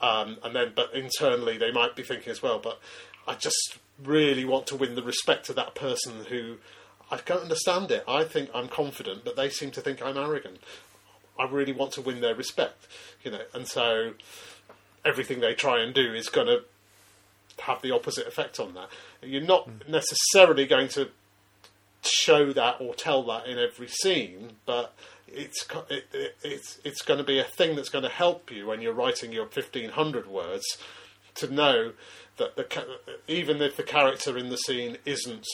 Um, 0.01 0.37
and 0.43 0.55
then, 0.55 0.73
but 0.75 0.93
internally 0.93 1.57
they 1.57 1.71
might 1.71 1.95
be 1.95 2.03
thinking 2.03 2.31
as 2.31 2.41
well. 2.41 2.59
But 2.59 2.79
I 3.27 3.35
just 3.35 3.79
really 4.03 4.45
want 4.45 4.67
to 4.67 4.75
win 4.75 4.95
the 4.95 5.03
respect 5.03 5.49
of 5.49 5.55
that 5.55 5.75
person 5.75 6.25
who 6.29 6.57
I 7.11 7.17
can't 7.17 7.41
understand 7.41 7.91
it. 7.91 8.03
I 8.07 8.23
think 8.23 8.49
I'm 8.53 8.67
confident, 8.67 9.23
but 9.23 9.35
they 9.35 9.49
seem 9.49 9.71
to 9.71 9.81
think 9.81 10.01
I'm 10.01 10.17
arrogant. 10.17 10.59
I 11.37 11.45
really 11.45 11.73
want 11.73 11.91
to 11.93 12.01
win 12.01 12.21
their 12.21 12.35
respect, 12.35 12.87
you 13.23 13.31
know, 13.31 13.41
and 13.53 13.67
so 13.67 14.13
everything 15.03 15.39
they 15.39 15.53
try 15.53 15.81
and 15.81 15.93
do 15.93 16.13
is 16.13 16.29
going 16.29 16.47
to 16.47 16.63
have 17.61 17.81
the 17.81 17.91
opposite 17.91 18.27
effect 18.27 18.59
on 18.59 18.73
that. 18.73 18.89
You're 19.21 19.41
not 19.41 19.65
hmm. 19.65 19.91
necessarily 19.91 20.65
going 20.65 20.89
to 20.89 21.09
show 22.01 22.53
that 22.53 22.77
or 22.79 22.93
tell 22.93 23.23
that 23.23 23.47
in 23.47 23.57
every 23.57 23.87
scene, 23.87 24.53
but 24.65 24.93
it's 25.27 25.65
it, 25.89 26.05
it, 26.13 26.35
it's 26.43 26.79
it's 26.83 27.01
going 27.01 27.17
to 27.17 27.23
be 27.23 27.39
a 27.39 27.43
thing 27.43 27.75
that's 27.75 27.89
going 27.89 28.03
to 28.03 28.09
help 28.09 28.51
you 28.51 28.67
when 28.67 28.81
you're 28.81 28.93
writing 28.93 29.31
your 29.31 29.45
1500 29.45 30.27
words 30.27 30.63
to 31.35 31.51
know 31.51 31.93
that 32.37 32.55
the 32.55 32.67
even 33.27 33.61
if 33.61 33.77
the 33.77 33.83
character 33.83 34.37
in 34.37 34.49
the 34.49 34.57
scene 34.57 34.97
isn't 35.05 35.45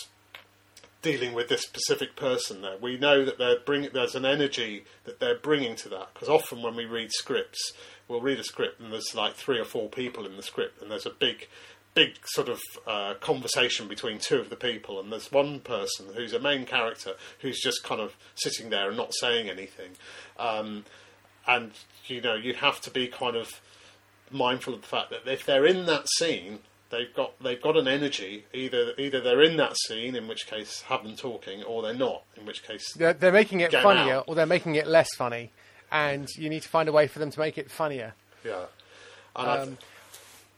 dealing 1.01 1.33
with 1.33 1.49
this 1.49 1.63
specific 1.63 2.15
person 2.15 2.61
there. 2.61 2.77
We 2.79 2.97
know 2.97 3.25
that 3.25 3.37
they're 3.37 3.59
bring, 3.59 3.89
there's 3.93 4.15
an 4.15 4.25
energy 4.25 4.85
that 5.05 5.19
they're 5.19 5.37
bringing 5.37 5.75
to 5.77 5.89
that 5.89 6.13
because 6.13 6.29
often 6.29 6.61
when 6.61 6.75
we 6.75 6.85
read 6.85 7.11
scripts, 7.11 7.73
we'll 8.07 8.21
read 8.21 8.39
a 8.39 8.43
script 8.43 8.79
and 8.79 8.93
there's 8.93 9.15
like 9.15 9.33
three 9.33 9.59
or 9.59 9.65
four 9.65 9.89
people 9.89 10.25
in 10.25 10.37
the 10.37 10.43
script 10.43 10.81
and 10.81 10.91
there's 10.91 11.07
a 11.07 11.11
big, 11.11 11.47
big 11.95 12.17
sort 12.25 12.49
of 12.49 12.59
uh, 12.85 13.15
conversation 13.15 13.87
between 13.87 14.19
two 14.19 14.37
of 14.37 14.49
the 14.49 14.55
people 14.55 14.99
and 14.99 15.11
there's 15.11 15.31
one 15.31 15.59
person 15.59 16.07
who's 16.15 16.33
a 16.33 16.39
main 16.39 16.65
character 16.65 17.13
who's 17.39 17.59
just 17.59 17.83
kind 17.83 17.99
of 17.99 18.15
sitting 18.35 18.69
there 18.69 18.89
and 18.89 18.97
not 18.97 19.13
saying 19.15 19.49
anything. 19.49 19.91
Um, 20.37 20.85
and 21.47 21.71
you 22.05 22.21
know 22.21 22.35
you 22.35 22.53
have 22.53 22.79
to 22.81 22.91
be 22.91 23.07
kind 23.07 23.35
of 23.35 23.59
mindful 24.29 24.75
of 24.75 24.81
the 24.81 24.87
fact 24.87 25.09
that 25.09 25.27
if 25.27 25.43
they're 25.45 25.65
in 25.65 25.87
that 25.87 26.07
scene, 26.17 26.59
they've 26.91 27.13
got 27.15 27.31
they've 27.41 27.61
got 27.61 27.77
an 27.77 27.87
energy. 27.87 28.45
Either 28.53 28.93
either 28.97 29.21
they're 29.21 29.41
in 29.41 29.57
that 29.57 29.75
scene, 29.77 30.15
in 30.15 30.27
which 30.27 30.45
case 30.47 30.81
have 30.83 31.03
them 31.03 31.15
talking, 31.15 31.63
or 31.63 31.81
they're 31.81 31.93
not, 31.93 32.23
in 32.37 32.45
which 32.45 32.63
case 32.63 32.93
They're, 32.93 33.13
they're 33.13 33.31
making 33.31 33.61
it 33.61 33.71
funnier, 33.71 34.17
out. 34.17 34.25
or 34.27 34.35
they're 34.35 34.45
making 34.45 34.75
it 34.75 34.85
less 34.87 35.09
funny, 35.15 35.51
and 35.91 36.27
you 36.37 36.49
need 36.49 36.61
to 36.63 36.69
find 36.69 36.87
a 36.87 36.91
way 36.91 37.07
for 37.07 37.19
them 37.19 37.31
to 37.31 37.39
make 37.39 37.57
it 37.57 37.71
funnier. 37.71 38.13
yeah. 38.45 38.65
I- 39.35 39.57
Um, 39.59 39.77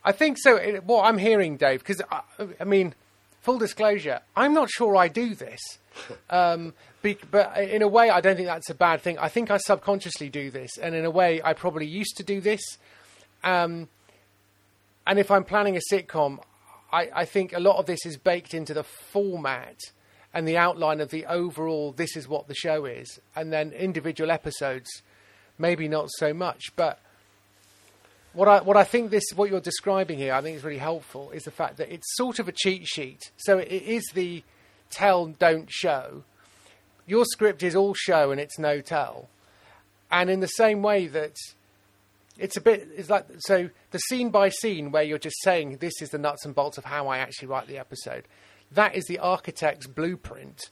I 0.06 0.12
think 0.12 0.38
so. 0.38 0.58
It, 0.58 0.84
what 0.84 1.06
I'm 1.06 1.18
hearing, 1.18 1.56
Dave, 1.56 1.80
because 1.80 2.02
I, 2.12 2.22
I 2.60 2.66
mean, 2.66 2.94
full 3.42 3.58
disclosure, 3.58 4.20
I'm 4.36 4.54
not 4.54 4.70
sure 4.70 4.98
I 4.98 5.08
do 5.08 5.34
this. 5.36 5.62
Um, 6.30 6.74
be, 7.04 7.18
but 7.30 7.56
in 7.58 7.82
a 7.84 7.88
way, 7.88 8.10
I 8.10 8.20
don't 8.20 8.36
think 8.36 8.48
that's 8.48 8.70
a 8.72 8.74
bad 8.74 9.02
thing. 9.02 9.20
I 9.20 9.30
think 9.30 9.52
I 9.52 9.58
subconsciously 9.58 10.28
do 10.30 10.50
this, 10.50 10.78
and 10.80 10.96
in 10.96 11.06
a 11.06 11.12
way, 11.12 11.40
I 11.44 11.54
probably 11.54 11.86
used 11.86 12.18
to 12.18 12.24
do 12.24 12.42
this. 12.42 12.62
Um, 13.44 13.88
and 15.06 15.20
if 15.20 15.30
I'm 15.32 15.44
planning 15.44 15.78
a 15.78 15.82
sitcom, 15.92 16.40
I, 16.92 17.10
I 17.14 17.26
think 17.26 17.54
a 17.54 17.60
lot 17.60 17.78
of 17.78 17.86
this 17.86 18.06
is 18.06 18.18
baked 18.18 18.54
into 18.54 18.74
the 18.74 18.84
format 18.84 19.78
and 20.34 20.48
the 20.48 20.58
outline 20.58 21.02
of 21.02 21.10
the 21.10 21.26
overall. 21.26 21.92
This 21.92 22.16
is 22.16 22.28
what 22.28 22.48
the 22.48 22.56
show 22.56 22.86
is, 22.86 23.20
and 23.36 23.52
then 23.52 23.72
individual 23.72 24.32
episodes, 24.32 24.90
maybe 25.58 25.88
not 25.88 26.10
so 26.18 26.34
much, 26.34 26.76
but 26.76 27.00
what 28.34 28.48
I 28.48 28.62
what 28.62 28.78
I 28.78 28.84
think 28.84 29.12
this 29.12 29.24
what 29.36 29.50
you're 29.50 29.60
describing 29.62 30.18
here, 30.18 30.34
I 30.34 30.42
think 30.42 30.58
is 30.58 30.64
really 30.64 30.80
helpful, 30.80 31.32
is 31.32 31.44
the 31.44 31.52
fact 31.52 31.78
that 31.78 31.94
it's 31.94 32.16
sort 32.16 32.40
of 32.40 32.48
a 32.48 32.52
cheat 32.52 32.88
sheet. 32.88 33.32
So 33.38 33.60
it 33.60 33.72
is 33.72 34.04
the 34.14 34.44
tell, 34.90 35.28
don't 35.28 35.72
show. 35.72 36.24
Your 37.06 37.26
script 37.26 37.64
is 37.64 37.76
all 37.76 37.94
show 37.94 38.32
and 38.32 38.40
it's 38.40 38.58
no 38.58 38.82
tell, 38.82 39.30
and 40.12 40.30
in 40.30 40.40
the 40.40 40.48
same 40.48 40.82
way 40.82 41.08
that 41.08 41.36
it's 42.38 42.58
a 42.58 42.62
bit 42.62 42.88
it's 42.96 43.10
like 43.10 43.28
so 43.40 43.70
the 43.92 44.00
scene 44.00 44.30
by 44.30 44.50
scene 44.50 44.92
where 44.92 45.04
you're 45.04 45.18
just 45.18 45.42
saying 45.44 45.78
this 45.78 46.02
is 46.02 46.10
the 46.10 46.18
nuts 46.18 46.46
and 46.46 46.56
bolts 46.56 46.78
of 46.78 46.86
how 46.86 47.08
I 47.08 47.20
actually 47.20 47.48
write 47.48 47.68
the 47.68 47.78
episode. 47.78 48.28
That 48.72 48.96
is 48.96 49.06
the 49.06 49.20
architect's 49.20 49.88
blueprint 49.88 50.70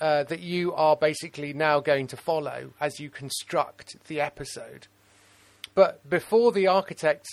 uh, 0.00 0.24
that 0.24 0.40
you 0.40 0.74
are 0.74 0.96
basically 0.96 1.52
now 1.52 1.80
going 1.80 2.06
to 2.08 2.16
follow 2.16 2.72
as 2.80 3.00
you 3.00 3.10
construct 3.10 3.96
the 4.06 4.20
episode. 4.20 4.86
But 5.74 6.08
before 6.08 6.52
the 6.52 6.66
architect, 6.66 7.26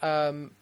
um, 0.00 0.52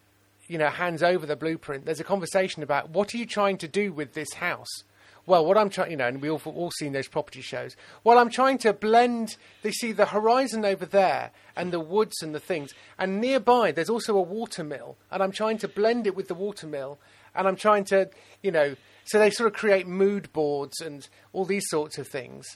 you 0.47 0.59
know, 0.59 0.69
hands 0.69 1.03
over 1.03 1.27
the 1.27 1.37
blueprint, 1.37 1.85
there's 1.85 2.01
a 2.01 2.05
conversation 2.05 2.63
about 2.63 2.91
what 2.91 3.15
are 3.15 3.19
you 3.19 3.27
trying 3.27 3.59
to 3.59 3.69
do 3.69 3.93
with 3.93 4.15
this 4.15 4.33
house. 4.35 4.83
Well, 5.29 5.45
what 5.45 5.59
I'm 5.59 5.69
trying, 5.69 5.91
you 5.91 5.99
know, 5.99 6.09
and 6.09 6.23
we've 6.23 6.47
all, 6.47 6.55
all 6.55 6.71
seen 6.71 6.95
those 6.95 7.07
property 7.07 7.43
shows. 7.43 7.77
Well, 8.03 8.17
I'm 8.17 8.31
trying 8.31 8.57
to 8.59 8.73
blend. 8.73 9.37
They 9.61 9.73
see 9.73 9.93
the 9.93 10.07
horizon 10.07 10.65
over 10.65 10.87
there 10.87 11.33
and 11.55 11.71
the 11.71 11.81
woods 11.81 12.23
and 12.23 12.35
the 12.35 12.41
things, 12.41 12.73
and 12.99 13.21
nearby 13.21 13.71
there's 13.73 13.91
also 13.91 14.17
a 14.17 14.23
watermill, 14.23 14.97
and 15.11 15.23
I'm 15.23 15.31
trying 15.31 15.59
to 15.59 15.69
blend 15.69 16.07
it 16.07 16.17
with 16.17 16.29
the 16.29 16.35
watermill, 16.35 16.99
and 17.35 17.47
I'm 17.47 17.57
trying 17.57 17.85
to, 17.85 18.09
you 18.43 18.51
know, 18.51 18.75
so 19.05 19.19
they 19.19 19.29
sort 19.29 19.49
of 19.49 19.53
create 19.53 19.87
mood 19.87 20.33
boards 20.33 20.81
and 20.81 21.07
all 21.35 21.45
these 21.45 21.69
sorts 21.69 21.99
of 21.99 22.09
things 22.09 22.47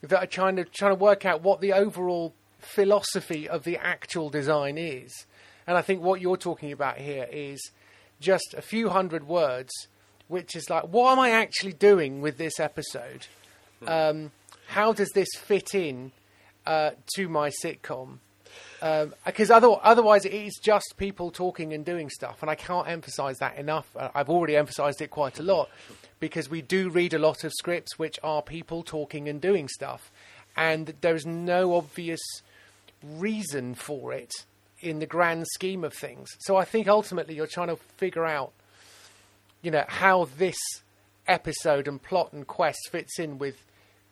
that 0.00 0.22
are 0.22 0.26
trying 0.26 0.56
to 0.56 0.64
trying 0.64 0.92
to 0.92 0.98
work 0.98 1.26
out 1.26 1.42
what 1.42 1.60
the 1.60 1.74
overall 1.74 2.32
philosophy 2.60 3.46
of 3.46 3.64
the 3.64 3.76
actual 3.76 4.30
design 4.30 4.78
is. 4.78 5.26
And 5.66 5.76
I 5.76 5.82
think 5.82 6.00
what 6.00 6.22
you're 6.22 6.38
talking 6.38 6.72
about 6.72 6.96
here 6.96 7.28
is 7.30 7.72
just 8.20 8.54
a 8.56 8.62
few 8.62 8.88
hundred 8.88 9.28
words, 9.28 9.70
which 10.28 10.56
is 10.56 10.70
like, 10.70 10.84
what 10.84 11.12
am 11.12 11.18
I 11.18 11.30
actually 11.30 11.72
doing 11.72 12.20
with 12.20 12.38
this 12.38 12.58
episode? 12.58 13.26
Um, 13.86 14.30
how 14.68 14.92
does 14.92 15.10
this 15.10 15.28
fit 15.36 15.74
in 15.74 16.12
uh, 16.66 16.92
to 17.16 17.28
my 17.28 17.50
sitcom? 17.62 18.18
Because 19.24 19.50
other, 19.50 19.68
otherwise, 19.82 20.24
it 20.24 20.32
is 20.34 20.58
just 20.62 20.94
people 20.96 21.30
talking 21.30 21.72
and 21.72 21.84
doing 21.84 22.10
stuff, 22.10 22.38
and 22.42 22.50
I 22.50 22.54
can't 22.54 22.88
emphasize 22.88 23.38
that 23.38 23.56
enough. 23.56 23.86
Uh, 23.96 24.08
I've 24.14 24.28
already 24.28 24.56
emphasized 24.56 25.00
it 25.00 25.10
quite 25.10 25.38
a 25.38 25.42
lot 25.42 25.68
because 26.18 26.50
we 26.50 26.62
do 26.62 26.88
read 26.90 27.14
a 27.14 27.18
lot 27.18 27.44
of 27.44 27.52
scripts 27.52 27.98
which 27.98 28.18
are 28.22 28.42
people 28.42 28.82
talking 28.82 29.28
and 29.28 29.40
doing 29.40 29.68
stuff, 29.68 30.10
and 30.56 30.94
there's 31.00 31.26
no 31.26 31.74
obvious 31.74 32.20
reason 33.02 33.74
for 33.74 34.12
it 34.12 34.32
in 34.80 34.98
the 34.98 35.06
grand 35.06 35.46
scheme 35.54 35.84
of 35.84 35.94
things. 35.94 36.28
So 36.40 36.56
I 36.56 36.64
think 36.64 36.88
ultimately 36.88 37.34
you're 37.34 37.46
trying 37.46 37.68
to 37.68 37.76
figure 37.96 38.24
out, 38.24 38.52
you 39.62 39.70
know, 39.70 39.84
how 39.88 40.28
this 40.36 40.58
episode 41.26 41.88
and 41.88 42.02
plot 42.02 42.32
and 42.32 42.46
quest 42.46 42.88
fits 42.90 43.18
in 43.18 43.38
with 43.38 43.56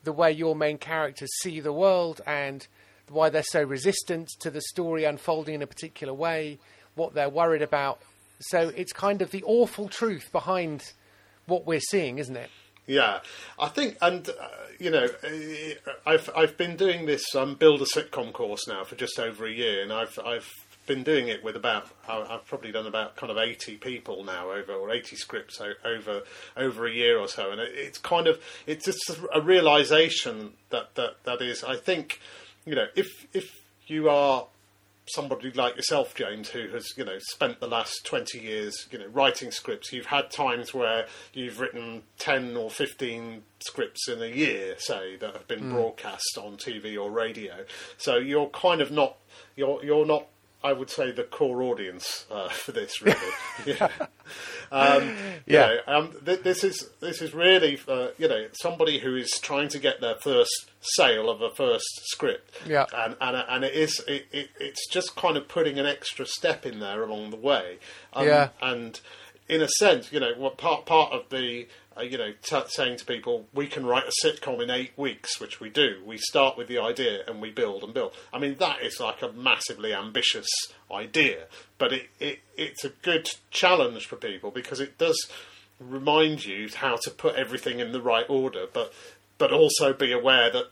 the 0.05 0.13
way 0.13 0.31
your 0.33 0.57
main 0.57 0.79
characters 0.79 1.29
see 1.43 1.61
the 1.61 1.73
world 1.73 2.21
and 2.27 2.67
why 3.09 3.29
they're 3.29 3.43
so 3.43 3.63
resistant 3.63 4.29
to 4.41 4.51
the 4.51 4.61
story 4.61 5.05
unfolding 5.05 5.57
in 5.57 5.63
a 5.63 5.67
particular 5.67 6.15
way, 6.15 6.59
what 6.95 7.13
they're 7.15 7.29
worried 7.29 7.63
about. 7.63 8.01
So 8.41 8.73
it's 8.75 8.93
kind 8.93 9.21
of 9.21 9.31
the 9.31 9.43
awful 9.45 9.89
truth 9.89 10.31
behind 10.33 10.93
what 11.47 11.67
we're 11.67 11.81
seeing, 11.81 12.19
isn't 12.19 12.37
it? 12.37 12.51
Yeah, 12.87 13.21
I 13.59 13.69
think, 13.69 13.99
and 14.01 14.29
uh, 14.29 14.49
you 14.79 14.91
know, 14.91 15.07
I've 16.07 16.31
I've 16.35 16.57
been 16.57 16.77
doing 16.77 17.07
this 17.07 17.35
um, 17.37 17.55
build 17.55 17.83
a 17.83 17.85
sitcom 17.85 18.33
course 18.33 18.67
now 18.67 18.83
for 18.83 18.97
just 18.97 19.19
over 19.21 19.47
a 19.47 19.53
year, 19.53 19.83
and 19.83 19.93
I've 19.93 20.19
I've 20.25 20.51
been 20.90 21.05
doing 21.05 21.29
it 21.29 21.44
with 21.44 21.55
about 21.55 21.88
I've 22.09 22.44
probably 22.46 22.72
done 22.72 22.88
about 22.88 23.14
kind 23.14 23.31
of 23.31 23.38
eighty 23.38 23.76
people 23.76 24.24
now 24.24 24.50
over 24.50 24.72
or 24.72 24.90
eighty 24.90 25.14
scripts 25.14 25.61
over 25.85 26.22
over 26.57 26.87
a 26.87 26.90
year 26.90 27.16
or 27.16 27.29
so, 27.29 27.53
and 27.53 27.61
it's 27.61 27.98
kind 27.98 28.26
of 28.26 28.40
it's 28.66 28.87
just 28.87 29.09
a 29.33 29.40
realization 29.40 30.55
that 30.70 30.96
that 30.96 31.22
that 31.22 31.42
is 31.42 31.62
I 31.62 31.76
think 31.76 32.20
you 32.66 32.74
know 32.74 32.87
if 32.96 33.29
if 33.33 33.62
you 33.87 34.09
are 34.09 34.48
somebody 35.07 35.53
like 35.53 35.76
yourself, 35.76 36.12
James, 36.16 36.48
who 36.48 36.66
has 36.70 36.88
you 36.96 37.05
know 37.05 37.18
spent 37.20 37.61
the 37.61 37.68
last 37.68 38.05
twenty 38.05 38.40
years 38.40 38.88
you 38.90 38.98
know 38.98 39.07
writing 39.12 39.53
scripts. 39.53 39.92
You've 39.92 40.07
had 40.07 40.33
times 40.33 40.74
where 40.74 41.07
you've 41.33 41.61
written 41.61 42.03
ten 42.18 42.57
or 42.57 42.68
fifteen 42.68 43.42
scripts 43.61 44.09
in 44.09 44.20
a 44.20 44.26
year, 44.26 44.74
say, 44.79 45.14
that 45.18 45.35
have 45.35 45.46
been 45.46 45.61
hmm. 45.61 45.72
broadcast 45.72 46.37
on 46.37 46.57
TV 46.57 47.00
or 47.00 47.12
radio. 47.12 47.64
So 47.96 48.16
you're 48.16 48.48
kind 48.48 48.81
of 48.81 48.90
not 48.90 49.18
you're 49.55 49.85
you're 49.85 50.07
not 50.07 50.26
I 50.62 50.73
would 50.73 50.90
say, 50.90 51.11
the 51.11 51.25
core 51.25 51.62
audience 51.62 52.27
uh, 52.31 52.49
for 52.51 52.73
this. 52.73 53.01
Really, 53.03 53.18
yeah. 53.66 53.88
Um, 54.70 55.16
yeah. 55.46 55.66
Know, 55.66 55.79
um, 55.87 56.14
th- 56.25 56.42
this 56.42 56.64
is 56.64 56.90
this 57.01 57.23
is 57.23 57.35
really 57.35 57.79
uh, 57.88 58.09
you 58.18 58.29
know 58.29 58.46
somebody 58.53 58.99
who 58.99 59.16
is 59.16 59.31
trying 59.42 59.68
to 59.68 59.79
get 59.79 60.01
their 60.01 60.16
first 60.16 60.70
sale 60.81 61.31
of 61.31 61.40
a 61.40 61.51
first 61.51 61.88
script. 62.05 62.51
Yeah, 62.66 62.87
and 62.94 63.16
and 63.20 63.44
and 63.49 63.64
it 63.64 63.75
is 63.75 64.03
it, 64.07 64.27
it, 64.33 64.51
it's 64.59 64.88
just 64.88 65.16
kind 65.16 65.37
of 65.37 65.49
putting 65.49 65.79
an 65.79 65.87
extra 65.87 66.27
step 66.27 66.66
in 66.66 66.81
there 66.81 67.03
along 67.03 67.31
the 67.31 67.37
way. 67.37 67.79
Um, 68.12 68.27
yeah, 68.27 68.49
and 68.61 69.01
in 69.49 69.62
a 69.62 69.68
sense, 69.68 70.12
you 70.12 70.20
know, 70.20 70.33
what 70.37 70.57
part 70.57 70.87
part 70.87 71.12
of 71.12 71.29
the 71.31 71.66
uh, 71.96 72.03
you 72.03 72.16
know, 72.16 72.33
t- 72.42 72.61
saying 72.68 72.96
to 72.98 73.05
people, 73.05 73.46
we 73.53 73.66
can 73.66 73.85
write 73.85 74.05
a 74.05 74.26
sitcom 74.26 74.62
in 74.62 74.70
eight 74.70 74.92
weeks, 74.96 75.40
which 75.40 75.61
we 75.61 75.68
do. 75.68 76.00
We 76.07 76.18
start 76.18 76.57
with 76.57 76.68
the 76.68 76.79
idea 76.79 77.22
and 77.26 77.40
we 77.40 77.50
build 77.50 77.83
and 77.83 77.92
build. 77.92 78.12
I 78.33 78.38
mean, 78.38 78.57
that 78.59 78.83
is 78.83 79.00
like 79.00 79.22
a 79.22 79.33
massively 79.33 79.92
ambitious 79.92 80.48
idea, 80.90 81.46
but 81.79 81.92
it, 81.92 82.09
it 82.18 82.40
it's 82.57 82.85
a 82.85 82.90
good 83.03 83.31
challenge 83.50 84.07
for 84.07 84.16
people 84.16 84.50
because 84.50 84.81
it 84.81 84.98
does 84.98 85.29
remind 85.81 86.44
you 86.44 86.68
how 86.74 86.96
to 87.03 87.11
put 87.11 87.35
everything 87.35 87.81
in 87.81 87.92
the 87.92 88.03
right 88.03 88.26
order, 88.29 88.66
but 88.72 88.92
but 89.38 89.53
also 89.53 89.92
be 89.92 90.12
aware 90.12 90.50
that 90.50 90.66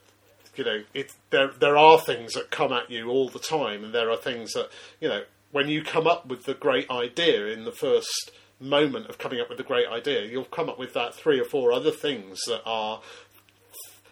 you 0.55 0.65
know 0.65 0.83
it, 0.95 1.13
there 1.31 1.49
there 1.49 1.77
are 1.77 1.99
things 1.99 2.35
that 2.35 2.51
come 2.51 2.73
at 2.73 2.91
you 2.91 3.09
all 3.09 3.29
the 3.29 3.39
time, 3.39 3.83
and 3.83 3.95
there 3.95 4.11
are 4.11 4.17
things 4.17 4.53
that 4.53 4.69
you 5.01 5.09
know 5.09 5.25
when 5.51 5.69
you 5.69 5.83
come 5.83 6.07
up 6.07 6.27
with 6.27 6.45
the 6.45 6.55
great 6.55 6.89
idea 6.91 7.47
in 7.47 7.65
the 7.65 7.73
first 7.73 8.31
moment 8.61 9.09
of 9.09 9.19
coming 9.19 9.41
up 9.41 9.49
with 9.49 9.61
a 9.61 9.65
great 9.65 9.87
idea, 9.87 10.25
you'll 10.25 10.45
come 10.45 10.69
up 10.69 10.79
with 10.79 10.95
that 10.95 11.15
three 11.15 11.41
or 11.41 11.45
four 11.45 11.73
other 11.73 11.91
things 11.91 12.41
that 12.47 12.63
are 12.65 13.01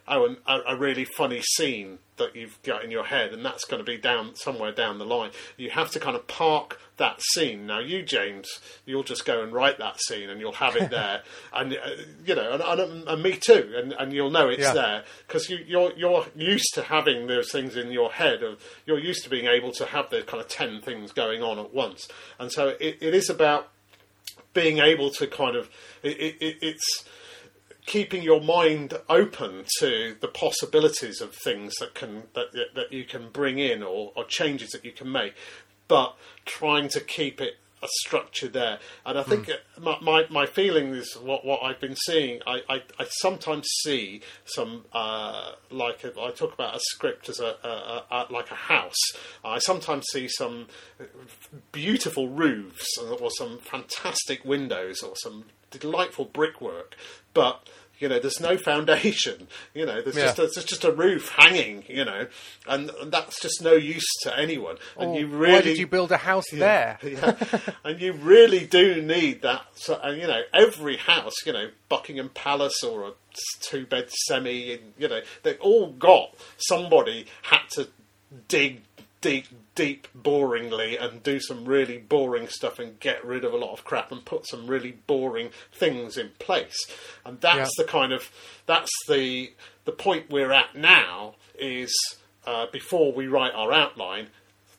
oh, 0.08 0.36
a, 0.46 0.60
a 0.68 0.76
really 0.76 1.04
funny 1.04 1.42
scene 1.42 1.98
that 2.16 2.34
you've 2.34 2.60
got 2.62 2.82
in 2.82 2.90
your 2.90 3.04
head, 3.04 3.32
and 3.32 3.44
that's 3.44 3.64
going 3.64 3.84
to 3.84 3.84
be 3.84 3.98
down 3.98 4.34
somewhere 4.36 4.72
down 4.72 4.98
the 4.98 5.04
line. 5.04 5.30
You 5.56 5.70
have 5.70 5.90
to 5.90 6.00
kind 6.00 6.16
of 6.16 6.26
park 6.26 6.80
that 6.96 7.20
scene. 7.20 7.66
Now, 7.66 7.80
you, 7.80 8.02
James, 8.02 8.48
you'll 8.86 9.02
just 9.02 9.26
go 9.26 9.42
and 9.42 9.52
write 9.52 9.78
that 9.78 10.00
scene, 10.00 10.30
and 10.30 10.40
you'll 10.40 10.52
have 10.52 10.76
it 10.76 10.90
there, 10.90 11.22
and 11.52 11.74
uh, 11.74 11.90
you 12.24 12.34
know, 12.34 12.52
and, 12.52 12.62
and, 12.62 13.08
and, 13.08 13.22
me 13.22 13.36
too, 13.36 13.72
and, 13.76 13.92
and 13.92 14.12
you'll 14.12 14.30
know 14.30 14.48
it's 14.48 14.62
yeah. 14.62 14.72
there 14.72 15.04
because 15.26 15.50
you, 15.50 15.58
you're 15.66 15.92
you're 15.96 16.24
used 16.34 16.72
to 16.74 16.82
having 16.82 17.26
those 17.26 17.50
things 17.52 17.76
in 17.76 17.90
your 17.92 18.12
head. 18.12 18.42
Of, 18.42 18.62
you're 18.86 18.98
used 18.98 19.24
to 19.24 19.30
being 19.30 19.46
able 19.46 19.72
to 19.72 19.84
have 19.86 20.10
those 20.10 20.24
kind 20.24 20.40
of 20.40 20.48
ten 20.48 20.80
things 20.80 21.12
going 21.12 21.42
on 21.42 21.58
at 21.58 21.74
once, 21.74 22.08
and 22.38 22.50
so 22.50 22.68
it, 22.68 22.98
it 23.00 23.14
is 23.14 23.28
about 23.28 23.68
being 24.56 24.78
able 24.78 25.10
to 25.10 25.26
kind 25.26 25.54
of 25.54 25.68
it, 26.02 26.36
it, 26.40 26.56
it's 26.62 27.04
keeping 27.84 28.22
your 28.22 28.40
mind 28.40 28.94
open 29.08 29.64
to 29.78 30.16
the 30.20 30.28
possibilities 30.28 31.20
of 31.20 31.34
things 31.34 31.74
that 31.76 31.94
can 31.94 32.22
that 32.34 32.46
that 32.74 32.92
you 32.92 33.04
can 33.04 33.28
bring 33.30 33.58
in 33.58 33.82
or, 33.82 34.12
or 34.16 34.24
changes 34.24 34.70
that 34.70 34.84
you 34.84 34.92
can 34.92 35.12
make, 35.12 35.34
but 35.86 36.16
trying 36.46 36.88
to 36.88 37.00
keep 37.00 37.40
it 37.40 37.58
a 37.86 37.88
structure 38.06 38.48
there. 38.48 38.78
And 39.04 39.18
I 39.18 39.22
think 39.22 39.46
mm. 39.46 39.82
my, 39.82 39.98
my, 40.00 40.26
my 40.30 40.46
feeling 40.46 40.88
is 40.94 41.14
what 41.14 41.44
what 41.44 41.62
I've 41.62 41.80
been 41.80 41.96
seeing. 41.96 42.40
I, 42.46 42.60
I, 42.68 42.82
I 42.98 43.06
sometimes 43.20 43.66
see 43.84 44.20
some 44.44 44.84
uh, 44.92 45.52
like 45.70 46.04
a, 46.04 46.12
I 46.20 46.30
talk 46.30 46.52
about 46.54 46.76
a 46.76 46.80
script 46.80 47.28
as 47.28 47.40
a, 47.40 47.56
a, 47.62 48.04
a, 48.10 48.26
like 48.30 48.50
a 48.50 48.54
house. 48.54 49.02
I 49.44 49.58
sometimes 49.58 50.04
see 50.12 50.28
some 50.28 50.66
beautiful 51.72 52.28
roofs 52.28 52.98
or 52.98 53.30
some 53.30 53.58
fantastic 53.58 54.44
windows 54.44 55.02
or 55.02 55.14
some 55.16 55.44
delightful 55.70 56.26
brickwork, 56.26 56.96
but 57.34 57.68
you 57.98 58.08
know, 58.08 58.18
there's 58.18 58.40
no 58.40 58.56
foundation. 58.56 59.48
You 59.74 59.84
know, 59.84 60.00
there's 60.00 60.16
yeah. 60.16 60.24
just 60.26 60.38
a, 60.38 60.42
there's 60.42 60.64
just 60.64 60.84
a 60.84 60.92
roof 60.92 61.28
hanging. 61.30 61.84
You 61.88 62.04
know, 62.04 62.26
and, 62.66 62.90
and, 63.00 63.12
that's 63.12 63.40
just 63.40 63.62
no 63.62 63.72
use 63.72 64.06
to 64.22 64.38
anyone. 64.38 64.76
And 64.98 65.10
oh, 65.10 65.18
you 65.18 65.26
really 65.26 65.52
why 65.52 65.60
did 65.60 65.78
you 65.78 65.86
build 65.86 66.12
a 66.12 66.16
house 66.16 66.50
yeah, 66.52 66.96
there? 67.02 67.10
yeah, 67.52 67.58
and 67.84 68.00
you 68.00 68.12
really 68.12 68.66
do 68.66 69.02
need 69.02 69.42
that. 69.42 69.66
So, 69.74 70.00
and 70.02 70.20
you 70.20 70.26
know, 70.26 70.40
every 70.54 70.96
house, 70.96 71.34
you 71.44 71.52
know, 71.52 71.68
Buckingham 71.88 72.30
Palace 72.30 72.82
or 72.82 73.08
a 73.08 73.12
two 73.60 73.86
bed 73.86 74.10
semi, 74.10 74.72
and 74.72 74.92
you 74.98 75.08
know, 75.08 75.20
they've 75.42 75.60
all 75.60 75.88
got 75.92 76.34
somebody 76.56 77.26
had 77.42 77.68
to 77.72 77.88
dig 78.48 78.82
deep, 79.20 79.46
deep, 79.76 80.08
boringly, 80.20 81.00
and 81.00 81.22
do 81.22 81.38
some 81.38 81.64
really 81.64 81.98
boring 81.98 82.48
stuff 82.48 82.80
and 82.80 82.98
get 82.98 83.24
rid 83.24 83.44
of 83.44 83.52
a 83.52 83.56
lot 83.56 83.72
of 83.72 83.84
crap 83.84 84.10
and 84.10 84.24
put 84.24 84.48
some 84.48 84.66
really 84.66 84.98
boring 85.06 85.50
things 85.72 86.16
in 86.16 86.30
place. 86.40 86.74
And 87.24 87.40
that's 87.40 87.70
yeah. 87.78 87.84
the 87.84 87.84
kind 87.84 88.12
of 88.12 88.32
that's 88.66 88.90
the 89.06 89.52
the 89.84 89.92
point 89.92 90.28
we're 90.28 90.50
at 90.50 90.74
now. 90.74 91.36
Is 91.58 91.94
uh, 92.44 92.66
before 92.72 93.12
we 93.12 93.28
write 93.28 93.54
our 93.54 93.72
outline, 93.72 94.28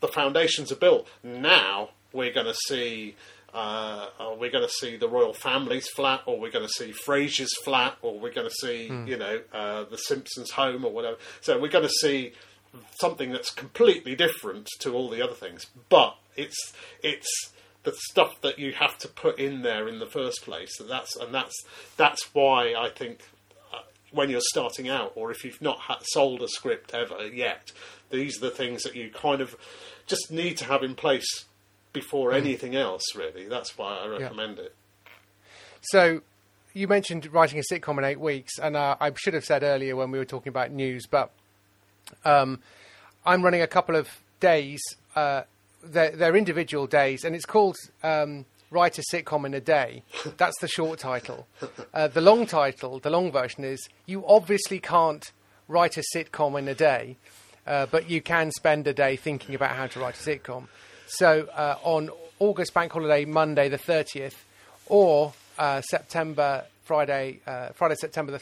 the 0.02 0.08
foundations 0.08 0.72
are 0.72 0.76
built. 0.76 1.08
Now 1.24 1.92
we're 2.12 2.34
going 2.34 2.48
to 2.48 2.58
see. 2.68 3.16
Uh, 3.54 4.08
we're 4.38 4.52
going 4.52 4.68
to 4.68 4.74
see 4.74 4.98
the 4.98 5.08
royal 5.08 5.34
family's 5.34 5.88
flat, 5.96 6.22
or 6.26 6.40
we're 6.40 6.52
going 6.52 6.68
to 6.68 6.74
see 6.74 6.92
Frasier's 6.92 7.56
flat, 7.64 7.98
or 8.04 8.20
we're 8.20 8.34
going 8.34 8.48
to 8.48 8.54
see, 8.54 8.90
mm. 8.92 9.08
you 9.08 9.18
know, 9.18 9.40
uh, 9.52 9.86
the 9.86 9.98
Simpsons' 9.98 10.52
home, 10.52 10.86
or 10.86 10.92
whatever. 10.92 11.18
So 11.42 11.58
we're 11.60 11.70
going 11.72 11.86
to 11.88 11.94
see 12.02 12.34
something 13.00 13.32
that's 13.32 13.52
completely 13.52 14.16
different 14.16 14.68
to 14.80 14.94
all 14.94 15.10
the 15.10 15.22
other 15.22 15.34
things, 15.34 15.68
but 15.90 16.18
it's 16.36 16.74
it's 17.04 17.52
the 17.84 17.94
stuff 18.10 18.42
that 18.42 18.60
you 18.60 18.74
have 18.74 18.98
to 18.98 19.08
put 19.08 19.40
in 19.40 19.62
there 19.62 19.88
in 19.88 20.00
the 20.00 20.06
first 20.06 20.44
place. 20.44 20.80
And 20.80 20.90
that's 20.90 21.16
and 21.16 21.34
that's 21.34 21.56
that's 21.96 22.34
why 22.34 22.74
I 22.78 22.90
think 22.90 23.20
uh, 23.74 23.80
when 24.12 24.30
you're 24.30 24.42
starting 24.42 24.90
out, 24.90 25.14
or 25.16 25.32
if 25.32 25.44
you've 25.44 25.62
not 25.62 25.80
sold 26.04 26.42
a 26.42 26.48
script 26.48 26.94
ever 26.94 27.28
yet, 27.28 27.72
these 28.10 28.38
are 28.38 28.50
the 28.50 28.56
things 28.56 28.84
that 28.84 28.96
you 28.96 29.10
kind 29.10 29.42
of 29.42 29.56
just 30.06 30.32
need 30.32 30.58
to 30.58 30.66
have 30.66 30.84
in 30.84 30.96
place 30.96 31.46
before 31.94 32.32
mm. 32.32 32.38
anything 32.38 32.76
else. 32.76 33.04
Really, 33.16 33.48
that's 33.48 33.78
why 33.78 33.98
I 33.98 34.08
recommend 34.08 34.58
yeah. 34.58 34.64
it. 34.66 34.76
So. 35.82 36.22
You 36.74 36.88
mentioned 36.88 37.34
writing 37.34 37.58
a 37.58 37.64
sitcom 37.74 37.98
in 37.98 38.04
eight 38.04 38.20
weeks, 38.20 38.60
and 38.60 38.76
uh, 38.76 38.98
I 39.00 39.12
should 39.16 39.34
have 39.34 39.44
said 39.44 39.64
earlier 39.64 39.96
when 39.96 40.12
we 40.12 40.20
were 40.20 40.26
talking 40.26 40.50
about 40.50 40.70
news, 40.70 41.08
but 41.08 41.32
um, 42.26 42.60
I'm 43.26 43.44
running 43.44 43.62
a 43.62 43.68
couple 43.68 43.96
of 43.96 44.08
days. 44.40 44.82
Uh, 45.16 45.44
they're, 45.84 46.12
they're, 46.12 46.36
individual 46.36 46.88
days, 46.88 47.24
and 47.24 47.36
it's 47.36 47.46
called 47.46 47.78
um, 48.04 48.46
"Write 48.72 48.98
a 48.98 49.04
Sitcom 49.14 49.46
in 49.46 49.54
a 49.54 49.62
Day." 49.62 50.04
That's 50.38 50.58
the 50.60 50.68
short 50.68 51.00
title. 51.00 51.48
Uh, 51.94 52.08
the 52.08 52.22
long 52.22 52.46
title, 52.46 53.00
the 53.00 53.10
long 53.10 53.32
version, 53.32 53.64
is 53.64 53.88
"You 54.06 54.26
obviously 54.26 54.80
can't 54.80 55.32
write 55.68 55.98
a 55.98 56.04
sitcom 56.16 56.58
in 56.58 56.68
a 56.68 56.76
day, 56.76 57.18
uh, 57.66 57.86
but 57.88 58.10
you 58.10 58.22
can 58.22 58.52
spend 58.52 58.88
a 58.88 58.94
day 58.94 59.16
thinking 59.16 59.56
about 59.56 59.72
how 59.72 59.88
to 59.88 60.00
write 60.00 60.16
a 60.16 60.18
sitcom." 60.18 60.68
So 61.08 61.48
uh, 61.54 61.78
on 61.84 62.10
August 62.40 62.74
Bank 62.74 62.92
Holiday 62.92 63.26
Monday 63.26 63.70
the 63.70 63.78
30th, 63.78 64.36
or 64.88 65.34
uh, 65.58 65.82
September 65.82 66.66
Friday 66.84 67.40
uh, 67.46 67.70
Friday 67.70 67.96
September 67.96 68.32
the 68.32 68.42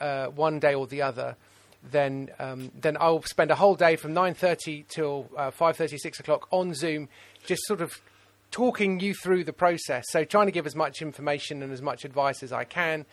3rd, 0.00 0.34
one 0.34 0.58
day 0.60 0.74
or 0.74 0.86
the 0.86 1.02
other 1.02 1.36
then 1.82 2.30
um, 2.38 2.70
then 2.74 2.96
I'll 3.00 3.22
spend 3.22 3.50
a 3.50 3.54
whole 3.54 3.74
day 3.74 3.96
from 3.96 4.14
9:30 4.14 4.86
till 4.88 5.28
uh, 5.36 5.50
5:30, 5.50 5.98
6 5.98 6.20
o'clock 6.20 6.48
on 6.50 6.74
Zoom, 6.74 7.08
just 7.44 7.62
sort 7.66 7.80
of 7.80 8.00
talking 8.50 9.00
you 9.00 9.14
through 9.14 9.44
the 9.44 9.52
process. 9.52 10.04
So 10.08 10.24
trying 10.24 10.46
to 10.46 10.52
give 10.52 10.66
as 10.66 10.74
much 10.74 11.02
information 11.02 11.62
and 11.62 11.72
as 11.72 11.82
much 11.82 12.04
advice 12.04 12.42
as 12.42 12.52
I 12.52 12.64
can, 12.64 13.04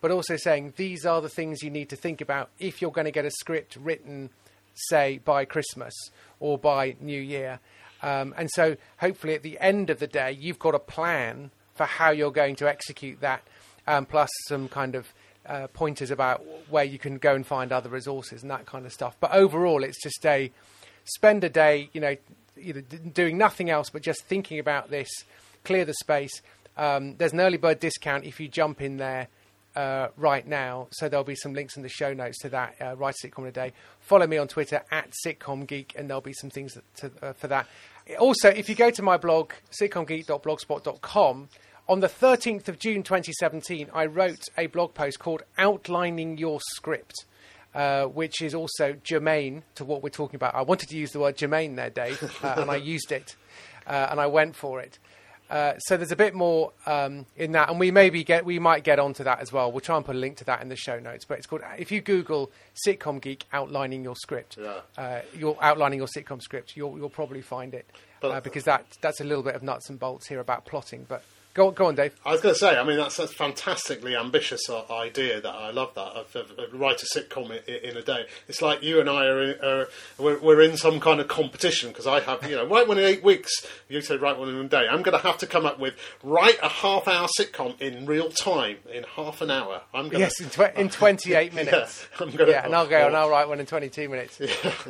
but 0.00 0.10
also 0.10 0.36
saying 0.36 0.74
these 0.76 1.04
are 1.04 1.20
the 1.20 1.28
things 1.28 1.62
you 1.62 1.70
need 1.70 1.88
to 1.90 1.96
think 1.96 2.20
about 2.20 2.50
if 2.58 2.80
you're 2.80 2.92
going 2.92 3.06
to 3.06 3.10
get 3.10 3.24
a 3.24 3.30
script 3.30 3.76
written, 3.76 4.30
say 4.74 5.18
by 5.24 5.44
Christmas 5.44 5.94
or 6.40 6.58
by 6.58 6.96
New 7.00 7.20
Year. 7.20 7.60
Um, 8.02 8.34
and 8.36 8.50
so 8.50 8.76
hopefully 8.98 9.34
at 9.34 9.42
the 9.42 9.58
end 9.60 9.90
of 9.90 9.98
the 9.98 10.06
day, 10.06 10.32
you've 10.32 10.58
got 10.58 10.74
a 10.74 10.78
plan 10.78 11.50
for 11.74 11.84
how 11.86 12.10
you're 12.10 12.30
going 12.30 12.56
to 12.56 12.68
execute 12.68 13.20
that, 13.20 13.42
um, 13.86 14.06
plus 14.06 14.30
some 14.46 14.68
kind 14.68 14.94
of 14.94 15.12
uh, 15.46 15.66
pointers 15.68 16.10
about 16.10 16.44
where 16.68 16.84
you 16.84 16.98
can 16.98 17.18
go 17.18 17.34
and 17.34 17.46
find 17.46 17.72
other 17.72 17.88
resources 17.88 18.42
and 18.42 18.50
that 18.50 18.66
kind 18.66 18.86
of 18.86 18.92
stuff. 18.92 19.16
But 19.20 19.32
overall, 19.32 19.84
it's 19.84 20.02
just 20.02 20.24
a 20.26 20.50
spend 21.04 21.44
a 21.44 21.48
day, 21.48 21.90
you 21.92 22.00
know, 22.00 22.16
either 22.60 22.80
doing 22.80 23.36
nothing 23.36 23.70
else 23.70 23.90
but 23.90 24.02
just 24.02 24.24
thinking 24.24 24.58
about 24.58 24.90
this, 24.90 25.08
clear 25.64 25.84
the 25.84 25.94
space. 25.94 26.42
Um, 26.76 27.16
there's 27.16 27.32
an 27.32 27.40
early 27.40 27.58
bird 27.58 27.80
discount 27.80 28.24
if 28.24 28.40
you 28.40 28.48
jump 28.48 28.80
in 28.80 28.96
there 28.96 29.28
uh, 29.76 30.08
right 30.16 30.46
now, 30.46 30.86
so 30.92 31.08
there'll 31.08 31.24
be 31.24 31.34
some 31.34 31.52
links 31.52 31.76
in 31.76 31.82
the 31.82 31.88
show 31.88 32.12
notes 32.12 32.38
to 32.40 32.48
that. 32.50 32.76
Uh, 32.80 32.96
Write 32.96 33.16
sitcom 33.22 33.40
in 33.40 33.46
a 33.46 33.52
day. 33.52 33.72
Follow 34.00 34.26
me 34.26 34.38
on 34.38 34.48
Twitter 34.48 34.82
at 34.90 35.12
sitcomgeek, 35.24 35.96
and 35.96 36.08
there'll 36.08 36.20
be 36.20 36.32
some 36.32 36.50
things 36.50 36.78
to, 36.96 37.10
uh, 37.22 37.32
for 37.32 37.48
that. 37.48 37.66
Also, 38.18 38.48
if 38.48 38.68
you 38.68 38.74
go 38.74 38.90
to 38.90 39.02
my 39.02 39.16
blog 39.16 39.52
sitcomgeek.blogspot.com 39.80 41.48
on 41.88 42.00
the 42.00 42.08
13th 42.08 42.68
of 42.68 42.78
June 42.78 43.02
2017, 43.02 43.88
I 43.92 44.06
wrote 44.06 44.44
a 44.56 44.66
blog 44.66 44.94
post 44.94 45.18
called 45.18 45.42
Outlining 45.58 46.38
Your 46.38 46.60
Script. 46.74 47.14
Uh, 47.74 48.04
which 48.04 48.40
is 48.40 48.54
also 48.54 48.92
germane 49.02 49.64
to 49.74 49.84
what 49.84 50.00
we're 50.00 50.08
talking 50.08 50.36
about. 50.36 50.54
I 50.54 50.62
wanted 50.62 50.90
to 50.90 50.96
use 50.96 51.10
the 51.10 51.18
word 51.18 51.36
germane 51.36 51.74
there, 51.74 51.90
Dave, 51.90 52.22
uh, 52.44 52.54
and 52.58 52.70
I 52.70 52.76
used 52.94 53.10
it, 53.10 53.34
uh, 53.84 54.06
and 54.12 54.20
I 54.20 54.28
went 54.28 54.54
for 54.54 54.78
it. 54.80 55.00
Uh, 55.50 55.76
so 55.78 55.96
there's 55.96 56.12
a 56.12 56.16
bit 56.16 56.34
more 56.34 56.70
um, 56.86 57.26
in 57.36 57.50
that, 57.50 57.70
and 57.70 57.80
we 57.80 57.90
maybe 57.90 58.22
get 58.22 58.44
we 58.44 58.60
might 58.60 58.84
get 58.84 59.00
onto 59.00 59.24
that 59.24 59.40
as 59.40 59.52
well. 59.52 59.72
We'll 59.72 59.80
try 59.80 59.96
and 59.96 60.04
put 60.06 60.14
a 60.14 60.18
link 60.20 60.36
to 60.36 60.44
that 60.44 60.62
in 60.62 60.68
the 60.68 60.76
show 60.76 61.00
notes. 61.00 61.24
But 61.24 61.38
it's 61.38 61.48
called 61.48 61.62
if 61.76 61.90
you 61.90 62.00
Google 62.00 62.52
sitcom 62.86 63.20
geek 63.20 63.44
outlining 63.52 64.04
your 64.04 64.14
script, 64.14 64.56
Yeah. 64.56 64.74
uh, 64.96 65.22
you're 65.36 65.58
outlining 65.60 65.98
your 65.98 66.06
sitcom 66.06 66.40
script. 66.40 66.76
You'll 66.76 66.96
you'll 66.96 67.10
probably 67.10 67.42
find 67.42 67.74
it 67.74 67.90
uh, 68.22 68.38
because 68.40 68.62
that 68.64 68.86
that's 69.00 69.20
a 69.20 69.24
little 69.24 69.42
bit 69.42 69.56
of 69.56 69.64
nuts 69.64 69.90
and 69.90 69.98
bolts 69.98 70.28
here 70.28 70.38
about 70.38 70.64
plotting. 70.64 71.06
But 71.08 71.24
go 71.54 71.70
go 71.70 71.86
on, 71.86 71.94
Dave. 71.94 72.14
I 72.24 72.32
was 72.32 72.40
going 72.40 72.54
to 72.54 72.58
say, 72.58 72.76
I 72.78 72.84
mean, 72.84 72.96
that's 72.98 73.18
a 73.18 73.26
fantastically 73.26 74.14
ambitious 74.16 74.68
uh, 74.68 74.82
idea. 74.92 75.40
That 75.40 75.54
I 75.54 75.70
love 75.70 75.94
that. 75.94 76.00
Of, 76.14 76.34
of, 76.36 76.50
of 76.58 76.74
write 76.80 77.02
a 77.02 77.06
sitcom 77.18 77.50
in, 77.66 77.90
in 77.90 77.96
a 77.96 78.02
day. 78.02 78.26
It's 78.48 78.60
like 78.60 78.82
you 78.82 79.00
and 79.00 79.08
I 79.08 79.26
are, 79.26 79.42
in, 79.42 79.60
are 79.64 79.88
we're, 80.18 80.38
we're 80.40 80.60
in 80.60 80.76
some 80.76 81.00
kind 81.00 81.20
of 81.20 81.28
competition 81.28 81.90
because 81.90 82.06
I 82.06 82.20
have, 82.20 82.48
you 82.48 82.56
know, 82.56 82.66
write 82.66 82.86
one 82.88 82.98
in 82.98 83.04
eight 83.04 83.22
weeks. 83.24 83.50
You 83.88 84.00
said 84.00 84.20
write 84.20 84.38
one 84.38 84.48
in 84.48 84.56
a 84.56 84.68
day. 84.68 84.86
I'm 84.90 85.02
going 85.02 85.16
to 85.18 85.24
have 85.26 85.38
to 85.38 85.46
come 85.46 85.64
up 85.66 85.78
with 85.78 85.94
write 86.22 86.58
a 86.62 86.68
half 86.68 87.08
hour 87.08 87.28
sitcom 87.38 87.80
in 87.80 88.06
real 88.06 88.30
time 88.30 88.76
in 88.92 89.04
half 89.16 89.40
an 89.40 89.50
hour. 89.50 89.82
I'm 89.94 90.04
going 90.08 90.12
to 90.12 90.18
Yes, 90.20 90.40
in, 90.40 90.50
tw- 90.50 90.76
in 90.76 90.88
28 90.88 91.54
minutes. 91.54 92.06
I'm 92.20 92.30
gonna- 92.30 92.50
yeah, 92.50 92.64
and 92.64 92.74
I'll 92.74 92.86
go 92.86 93.06
and 93.06 93.16
I'll 93.16 93.30
write 93.30 93.48
one 93.48 93.60
in 93.60 93.66
22 93.66 94.08
minutes. 94.08 94.40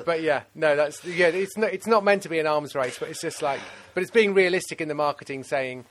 But 0.05 0.23
yeah, 0.23 0.43
no, 0.55 0.77
that's 0.77 1.05
yeah. 1.05 1.27
It's 1.27 1.57
not 1.57 1.73
it's 1.73 1.87
not 1.87 2.05
meant 2.05 2.23
to 2.23 2.29
be 2.29 2.39
an 2.39 2.47
arms 2.47 2.75
race, 2.75 2.99
but 2.99 3.09
it's 3.09 3.21
just 3.21 3.43
like, 3.43 3.61
but 3.95 4.03
it's 4.03 4.11
being 4.11 4.35
realistic 4.35 4.81
in 4.81 4.89
the 4.89 4.95
marketing, 4.95 5.45
saying 5.45 5.85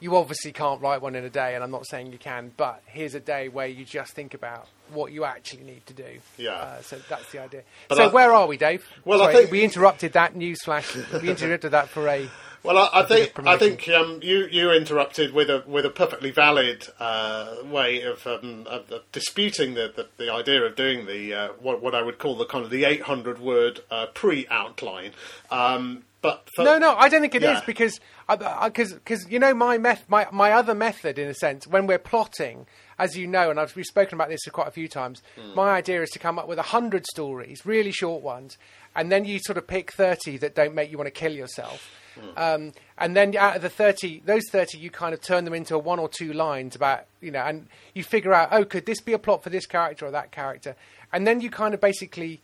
you 0.00 0.14
obviously 0.16 0.52
can't 0.52 0.80
write 0.80 1.00
one 1.00 1.14
in 1.14 1.24
a 1.24 1.30
day, 1.30 1.54
and 1.54 1.64
I'm 1.64 1.70
not 1.70 1.86
saying 1.86 2.12
you 2.12 2.18
can, 2.18 2.52
but 2.56 2.82
here's 2.86 3.14
a 3.14 3.20
day 3.20 3.48
where 3.48 3.66
you 3.66 3.84
just 3.84 4.12
think 4.12 4.34
about 4.34 4.68
what 4.92 5.10
you 5.12 5.24
actually 5.24 5.64
need 5.64 5.86
to 5.86 5.94
do. 5.94 6.18
Yeah. 6.36 6.50
Uh, 6.52 6.82
so 6.82 6.98
that's 7.08 7.30
the 7.32 7.38
idea. 7.40 7.62
But 7.88 7.96
so 7.96 8.04
I- 8.04 8.12
where 8.12 8.32
are 8.32 8.46
we, 8.46 8.56
Dave? 8.56 8.84
Well, 9.04 9.22
I 9.22 9.32
think- 9.32 9.50
we 9.50 9.64
interrupted 9.64 10.12
that 10.12 10.36
news 10.36 10.62
flash. 10.62 10.94
we 10.94 11.28
interrupted 11.30 11.70
that 11.70 11.88
for 11.88 12.06
a. 12.08 12.28
Well, 12.62 12.78
I, 12.78 13.00
I 13.00 13.02
think 13.04 13.46
I 13.46 13.56
think 13.58 13.88
um, 13.90 14.18
you 14.24 14.48
you 14.50 14.72
interrupted 14.72 15.32
with 15.32 15.48
a 15.50 15.62
with 15.68 15.86
a 15.86 15.90
perfectly 15.90 16.32
valid 16.32 16.88
uh, 16.98 17.58
way 17.64 18.02
of, 18.02 18.26
um, 18.26 18.66
of, 18.66 18.90
of 18.90 19.02
disputing 19.12 19.74
the, 19.74 19.92
the, 19.94 20.08
the 20.16 20.32
idea 20.32 20.62
of 20.64 20.74
doing 20.74 21.06
the 21.06 21.32
uh, 21.32 21.48
what 21.60 21.80
what 21.80 21.94
I 21.94 22.02
would 22.02 22.18
call 22.18 22.34
the 22.36 22.44
kind 22.44 22.64
of 22.64 22.70
the 22.70 22.84
eight 22.84 23.02
hundred 23.02 23.38
word 23.38 23.82
uh, 23.88 24.06
pre 24.14 24.48
outline. 24.48 25.12
Um, 25.48 26.02
but 26.30 26.48
for, 26.54 26.64
No, 26.64 26.78
no, 26.78 26.94
I 26.96 27.08
don't 27.08 27.20
think 27.20 27.34
it 27.34 27.42
is 27.42 27.48
Yeah. 27.58 27.62
because 27.66 28.00
uh, 28.28 28.36
uh, 28.40 28.68
because 28.68 28.92
because 28.92 29.30
you 29.30 29.38
know 29.38 29.54
my 29.54 29.78
meth 29.78 30.04
my 30.08 30.26
my 30.32 30.52
other 30.52 30.74
method 30.74 31.18
in 31.18 31.28
a 31.28 31.34
sense 31.34 31.66
when 31.66 31.86
we're 31.86 31.98
plotting, 31.98 32.66
as 32.98 33.16
you 33.16 33.26
know, 33.26 33.50
and 33.50 33.58
I've 33.60 33.74
we've 33.76 33.86
spoken 33.86 34.14
about 34.14 34.28
this 34.28 34.44
quite 34.50 34.68
a 34.68 34.72
few 34.72 34.88
times. 34.88 35.22
Hmm. 35.40 35.54
My 35.54 35.70
idea 35.70 36.02
is 36.02 36.10
to 36.10 36.18
come 36.18 36.38
up 36.38 36.48
with 36.48 36.58
a 36.58 36.62
hundred 36.76 37.06
stories, 37.06 37.64
really 37.64 37.92
short 37.92 38.22
ones, 38.22 38.58
and 38.94 39.10
then 39.10 39.24
you 39.24 39.38
sort 39.38 39.58
of 39.58 39.66
pick 39.66 39.92
thirty 39.92 40.36
that 40.38 40.54
don't 40.54 40.74
make 40.74 40.90
you 40.90 40.98
want 40.98 41.06
to 41.06 41.10
kill 41.12 41.32
yourself. 41.32 41.88
Hmm. 42.18 42.38
Um, 42.38 42.72
and 42.96 43.14
then 43.14 43.36
out 43.36 43.56
of 43.56 43.60
the 43.60 43.68
30, 43.68 44.22
those 44.24 44.48
30, 44.50 44.78
you 44.78 44.88
kind 44.88 45.12
of 45.12 45.20
turn 45.20 45.44
them 45.44 45.52
into 45.52 45.78
one 45.78 45.98
or 45.98 46.08
two 46.08 46.32
lines 46.32 46.74
about, 46.74 47.04
you 47.20 47.30
know, 47.30 47.40
and 47.42 47.68
you 47.92 48.02
figure 48.02 48.32
out, 48.32 48.48
oh, 48.52 48.64
could 48.64 48.86
this 48.86 49.02
be 49.02 49.12
a 49.12 49.18
plot 49.18 49.42
for 49.44 49.50
this 49.50 49.66
character 49.66 50.06
or 50.06 50.10
that 50.12 50.32
character? 50.32 50.76
And 51.12 51.26
then 51.26 51.42
you 51.42 51.50
kind 51.50 51.74
of 51.74 51.80
basically 51.82 52.40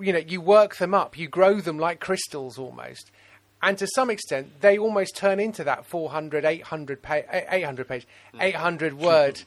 you 0.00 0.12
know, 0.12 0.18
you 0.18 0.40
work 0.40 0.76
them 0.76 0.94
up, 0.94 1.16
you 1.16 1.28
grow 1.28 1.60
them 1.60 1.78
like 1.78 2.00
crystals 2.00 2.58
almost. 2.58 3.10
And 3.62 3.76
to 3.78 3.88
some 3.94 4.08
extent, 4.10 4.60
they 4.60 4.78
almost 4.78 5.16
turn 5.16 5.40
into 5.40 5.64
that 5.64 5.84
400, 5.84 6.44
800 6.44 7.02
page, 7.02 7.24
800 7.30 7.88
page, 7.88 8.06
800 8.40 8.94
word 8.94 9.42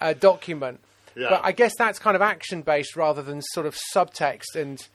uh, 0.00 0.14
document. 0.14 0.80
Yeah. 1.14 1.30
But 1.30 1.42
I 1.44 1.52
guess 1.52 1.72
that's 1.76 1.98
kind 1.98 2.16
of 2.16 2.22
action 2.22 2.62
based 2.62 2.96
rather 2.96 3.22
than 3.22 3.40
sort 3.52 3.66
of 3.66 3.76
subtext 3.94 4.56
and. 4.56 4.86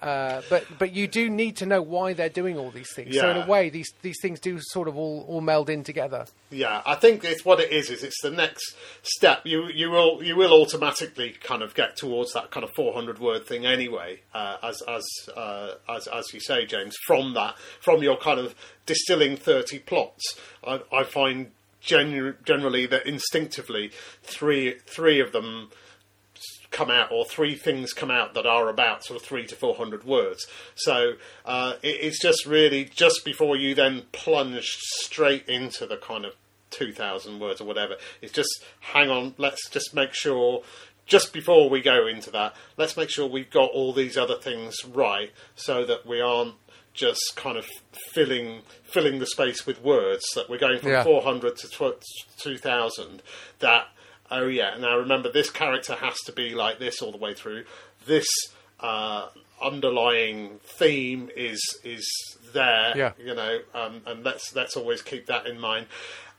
Uh, 0.00 0.42
but 0.48 0.64
but 0.78 0.92
you 0.92 1.08
do 1.08 1.28
need 1.28 1.56
to 1.56 1.66
know 1.66 1.82
why 1.82 2.12
they're 2.12 2.28
doing 2.28 2.56
all 2.56 2.70
these 2.70 2.92
things. 2.94 3.16
So 3.16 3.30
in 3.30 3.36
a 3.38 3.46
way, 3.46 3.68
these 3.68 3.92
these 4.02 4.16
things 4.22 4.38
do 4.38 4.58
sort 4.60 4.86
of 4.86 4.96
all, 4.96 5.24
all 5.26 5.40
meld 5.40 5.68
in 5.68 5.82
together. 5.82 6.26
Yeah, 6.50 6.82
I 6.86 6.94
think 6.94 7.24
it's 7.24 7.44
what 7.44 7.58
it 7.58 7.72
is. 7.72 7.90
Is 7.90 8.04
it's 8.04 8.22
the 8.22 8.30
next 8.30 8.76
step. 9.02 9.40
You 9.44 9.66
you 9.66 9.90
will 9.90 10.22
you 10.22 10.36
will 10.36 10.52
automatically 10.52 11.34
kind 11.42 11.62
of 11.62 11.74
get 11.74 11.96
towards 11.96 12.32
that 12.34 12.52
kind 12.52 12.62
of 12.62 12.70
four 12.74 12.94
hundred 12.94 13.18
word 13.18 13.44
thing 13.44 13.66
anyway. 13.66 14.20
Uh, 14.32 14.58
as 14.62 14.82
as 14.82 15.04
uh, 15.36 15.72
as 15.88 16.06
as 16.06 16.32
you 16.32 16.38
say, 16.38 16.64
James, 16.64 16.96
from 17.04 17.34
that 17.34 17.58
from 17.80 18.00
your 18.00 18.16
kind 18.18 18.38
of 18.38 18.54
distilling 18.86 19.36
thirty 19.36 19.80
plots, 19.80 20.38
I, 20.64 20.80
I 20.92 21.02
find 21.02 21.50
genu- 21.80 22.36
generally 22.44 22.86
that 22.86 23.04
instinctively 23.04 23.90
three 24.22 24.76
three 24.86 25.20
of 25.20 25.32
them 25.32 25.70
come 26.70 26.90
out, 26.90 27.10
or 27.10 27.24
three 27.24 27.54
things 27.54 27.92
come 27.92 28.10
out 28.10 28.34
that 28.34 28.46
are 28.46 28.68
about 28.68 29.04
sort 29.04 29.20
of 29.20 29.26
three 29.26 29.46
to 29.46 29.54
four 29.56 29.74
hundred 29.76 30.04
words. 30.04 30.46
So 30.74 31.12
uh, 31.44 31.74
it, 31.82 31.96
it's 32.02 32.20
just 32.20 32.46
really 32.46 32.84
just 32.84 33.24
before 33.24 33.56
you 33.56 33.74
then 33.74 34.02
plunge 34.12 34.66
straight 35.00 35.48
into 35.48 35.86
the 35.86 35.96
kind 35.96 36.24
of 36.24 36.34
two 36.70 36.92
thousand 36.92 37.40
words 37.40 37.60
or 37.60 37.64
whatever. 37.64 37.96
It's 38.20 38.32
just 38.32 38.62
hang 38.80 39.08
on, 39.10 39.34
let's 39.38 39.68
just 39.70 39.94
make 39.94 40.12
sure. 40.14 40.62
Just 41.06 41.32
before 41.32 41.70
we 41.70 41.80
go 41.80 42.06
into 42.06 42.30
that, 42.32 42.54
let's 42.76 42.94
make 42.94 43.08
sure 43.08 43.26
we've 43.26 43.48
got 43.50 43.70
all 43.70 43.94
these 43.94 44.18
other 44.18 44.36
things 44.36 44.76
right, 44.86 45.30
so 45.56 45.86
that 45.86 46.04
we 46.06 46.20
aren't 46.20 46.56
just 46.92 47.32
kind 47.34 47.56
of 47.56 47.66
filling 48.12 48.60
filling 48.82 49.18
the 49.18 49.24
space 49.24 49.64
with 49.64 49.82
words. 49.82 50.22
That 50.34 50.50
we're 50.50 50.58
going 50.58 50.80
from 50.80 50.90
Yeah. 50.90 51.04
400 51.04 51.56
to 51.56 51.94
2000. 52.36 53.22
That 53.60 53.88
oh 54.30 54.46
yeah, 54.46 54.76
now 54.78 54.96
remember 54.98 55.30
this 55.30 55.50
character 55.50 55.94
has 55.94 56.18
to 56.26 56.32
be 56.32 56.54
like 56.54 56.78
this 56.78 57.00
all 57.02 57.12
the 57.12 57.18
way 57.18 57.34
through. 57.34 57.64
This 58.06 58.26
uh, 58.80 59.28
underlying 59.62 60.60
theme 60.64 61.30
is 61.36 61.60
is 61.84 62.06
there, 62.52 62.92
Yeah. 62.96 63.12
you 63.18 63.34
know, 63.34 63.58
um, 63.74 64.02
and 64.06 64.24
let's 64.24 64.54
let's 64.54 64.76
always 64.76 65.02
keep 65.02 65.26
that 65.26 65.46
in 65.46 65.58
mind. 65.60 65.86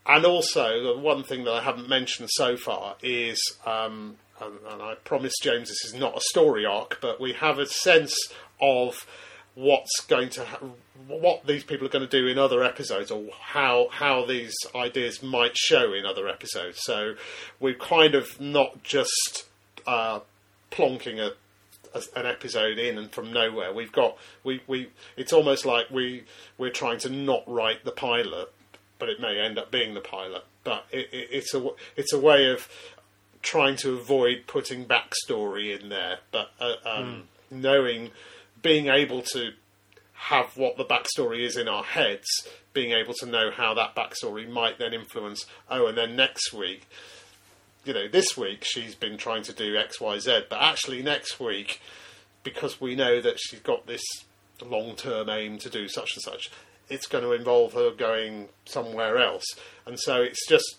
And 0.05 0.25
also, 0.25 0.95
the 0.95 0.99
one 0.99 1.23
thing 1.23 1.43
that 1.43 1.53
I 1.53 1.61
haven't 1.61 1.87
mentioned 1.89 2.29
so 2.31 2.57
far 2.57 2.95
is, 3.03 3.39
um, 3.65 4.15
and, 4.41 4.55
and 4.71 4.81
I 4.81 4.95
promise 4.95 5.33
James 5.41 5.67
this 5.69 5.85
is 5.85 5.93
not 5.93 6.17
a 6.17 6.21
story 6.21 6.65
arc, 6.65 6.99
but 7.01 7.19
we 7.21 7.33
have 7.33 7.59
a 7.59 7.67
sense 7.67 8.15
of 8.61 9.05
what's 9.55 9.99
going 10.07 10.29
to 10.29 10.45
ha- 10.45 10.59
what 11.07 11.45
these 11.45 11.63
people 11.63 11.87
are 11.87 11.89
going 11.89 12.07
to 12.07 12.19
do 12.19 12.27
in 12.27 12.37
other 12.37 12.63
episodes 12.63 13.11
or 13.11 13.25
how 13.39 13.87
how 13.91 14.25
these 14.25 14.53
ideas 14.75 15.23
might 15.23 15.57
show 15.57 15.93
in 15.93 16.05
other 16.05 16.27
episodes. 16.27 16.79
So 16.81 17.15
we're 17.59 17.75
kind 17.75 18.15
of 18.15 18.39
not 18.39 18.83
just 18.83 19.45
uh, 19.87 20.19
plonking 20.71 21.19
a, 21.19 21.33
a 21.97 22.01
an 22.15 22.25
episode 22.25 22.77
in 22.77 22.97
and 22.97 23.11
from 23.11 23.31
nowhere. 23.31 23.73
We've 23.73 23.91
got 23.91 24.17
we, 24.43 24.61
we 24.67 24.89
it's 25.17 25.33
almost 25.33 25.65
like 25.65 25.89
we 25.89 26.23
we're 26.57 26.71
trying 26.71 26.99
to 26.99 27.09
not 27.09 27.43
write 27.47 27.85
the 27.85 27.91
pilot 27.91 28.51
but 28.99 29.09
it 29.09 29.19
may 29.19 29.39
end 29.39 29.57
up 29.57 29.71
being 29.71 29.93
the 29.95 30.01
pilot. 30.01 30.43
But 30.63 30.85
it, 30.91 31.09
it, 31.11 31.29
it's 31.31 31.53
a 31.55 31.67
it's 31.95 32.13
a 32.13 32.19
way 32.19 32.51
of 32.51 32.67
trying 33.41 33.77
to 33.77 33.95
avoid 33.95 34.43
putting 34.45 34.85
backstory 34.85 35.79
in 35.79 35.89
there, 35.89 36.19
but 36.31 36.51
uh, 36.59 36.73
um, 36.85 37.23
knowing, 37.49 38.11
being 38.61 38.89
able 38.89 39.21
to 39.21 39.53
have 40.19 40.57
what 40.57 40.75
the 40.75 40.83
backstory 40.83 41.39
is 41.45 41.55
in 41.55 41.69
our 41.69 41.83
heads, 41.83 42.27
being 42.73 42.91
able 42.91 43.13
to 43.13 43.25
know 43.25 43.49
how 43.51 43.73
that 43.73 43.95
backstory 43.95 44.47
might 44.47 44.77
then 44.77 44.93
influence. 44.93 45.45
Oh, 45.69 45.87
and 45.87 45.97
then 45.97 46.17
next 46.17 46.53
week, 46.53 46.87
you 47.85 47.93
know, 47.93 48.07
this 48.09 48.37
week 48.37 48.63
she's 48.65 48.95
been 48.95 49.17
trying 49.17 49.43
to 49.43 49.53
do 49.53 49.77
X, 49.77 50.01
Y, 50.01 50.19
Z, 50.19 50.41
but 50.49 50.61
actually 50.61 51.01
next 51.01 51.39
week, 51.39 51.81
because 52.43 52.81
we 52.81 52.95
know 52.95 53.21
that 53.21 53.39
she's 53.39 53.61
got 53.61 53.87
this 53.87 54.03
long-term 54.61 55.29
aim 55.29 55.57
to 55.59 55.69
do 55.69 55.87
such 55.87 56.15
and 56.15 56.21
such, 56.21 56.51
it's 56.89 57.07
going 57.07 57.23
to 57.23 57.31
involve 57.31 57.71
her 57.73 57.91
going 57.91 58.49
somewhere 58.65 59.17
else, 59.17 59.45
and 59.85 59.97
so 59.97 60.21
it's 60.21 60.45
just 60.47 60.75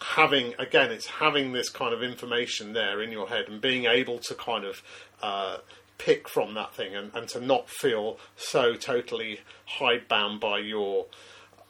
having 0.00 0.54
again 0.58 0.90
it's 0.90 1.06
having 1.06 1.52
this 1.52 1.68
kind 1.68 1.94
of 1.94 2.02
information 2.02 2.72
there 2.72 3.00
in 3.00 3.12
your 3.12 3.28
head 3.28 3.46
and 3.48 3.60
being 3.60 3.84
able 3.84 4.18
to 4.18 4.34
kind 4.34 4.64
of 4.64 4.82
uh, 5.22 5.58
pick 5.98 6.28
from 6.28 6.54
that 6.54 6.74
thing 6.74 6.94
and, 6.94 7.10
and 7.14 7.28
to 7.28 7.40
not 7.40 7.68
feel 7.68 8.18
so 8.36 8.74
totally 8.74 9.40
hidebound 9.66 10.40
by 10.40 10.58
your 10.58 11.06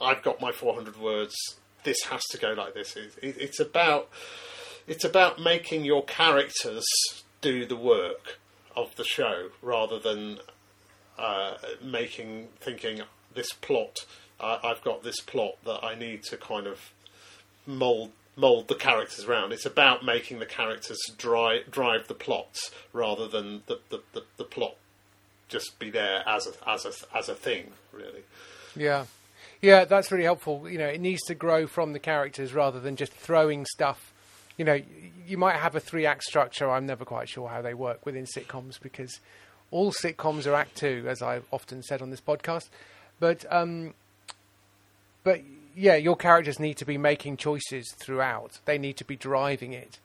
I've 0.01 0.23
got 0.23 0.41
my 0.41 0.53
400 0.53 0.99
words 0.99 1.35
this 1.85 2.03
has 2.05 2.23
to 2.31 2.39
go 2.39 2.53
like 2.53 2.75
this. 2.75 2.97
It, 2.97 3.13
it, 3.23 3.37
it's 3.39 3.61
about 3.61 4.09
it's 4.87 5.05
about 5.05 5.41
making 5.41 5.85
your 5.85 6.05
characters 6.05 6.85
do 7.41 7.67
the 7.67 7.77
work 7.77 8.39
of 8.75 8.97
the 8.97 9.05
show 9.05 9.51
rather 9.63 9.99
than 9.99 10.39
uh, 11.19 11.55
making 11.83 12.49
thinking 12.61 13.03
this 13.35 13.53
plot 13.53 14.05
uh, 14.41 14.59
I've 14.63 14.83
got 14.83 15.03
this 15.03 15.21
plot 15.21 15.57
that 15.65 15.85
I 15.85 15.95
need 15.95 16.23
to 16.25 16.37
kind 16.37 16.67
of 16.67 16.93
mold 17.67 18.11
mold 18.37 18.69
the 18.69 18.75
characters 18.75 19.25
around. 19.25 19.53
It's 19.53 19.67
about 19.67 20.05
making 20.05 20.39
the 20.39 20.47
characters 20.47 21.01
drive 21.17 21.71
drive 21.71 22.09
the 22.09 22.15
plots 22.15 22.71
rather 22.93 23.29
than 23.29 23.63
the, 23.67 23.81
the, 23.91 24.01
the, 24.13 24.23
the 24.37 24.45
plot 24.45 24.77
just 25.49 25.79
be 25.79 25.91
there 25.91 26.23
as 26.27 26.47
a 26.47 26.69
as 26.69 26.85
a 26.85 27.17
as 27.17 27.29
a 27.29 27.35
thing. 27.35 27.71
Really, 27.93 28.23
Yeah, 28.77 29.07
yeah, 29.63 29.85
that's 29.85 30.11
really 30.11 30.25
helpful. 30.25 30.69
You 30.69 30.79
know, 30.79 30.87
it 30.87 31.01
needs 31.01 31.23
to 31.25 31.35
grow 31.35 31.67
from 31.67 31.93
the 31.93 31.99
characters 31.99 32.53
rather 32.53 32.81
than 32.81 32.97
just 32.97 33.13
throwing 33.13 33.65
stuff. 33.67 34.13
You 34.57 34.65
know, 34.65 34.81
you 35.27 35.39
might 35.39 35.57
have 35.57 35.75
a 35.75 35.81
three 35.81 36.07
act 36.07 36.25
structure. 36.25 36.71
I'm 36.71 36.87
never 36.87 37.05
quite 37.05 37.29
sure 37.29 37.49
how 37.49 37.63
they 37.63 37.75
work 37.75 38.05
within 38.05 38.25
sitcoms 38.25 38.81
because 38.81 39.21
all 39.71 39.93
sitcoms 39.93 40.47
are 40.47 40.55
act 40.55 40.77
two, 40.77 41.07
as 41.09 41.23
I've 41.23 41.47
often 41.53 41.83
said 41.83 42.03
on 42.03 42.11
this 42.11 42.21
podcast. 42.21 42.69
But 43.21 43.45
um, 43.51 43.95
but 45.23 45.41
yeah, 45.77 45.97
your 45.97 46.17
characters 46.17 46.61
need 46.61 46.77
to 46.79 46.85
be 46.85 46.99
making 46.99 47.37
choices 47.37 47.93
throughout. 47.99 48.59
They 48.65 48.79
need 48.79 48.97
to 48.99 49.05
be 49.05 49.17
driving 49.17 49.73
it. 49.73 49.99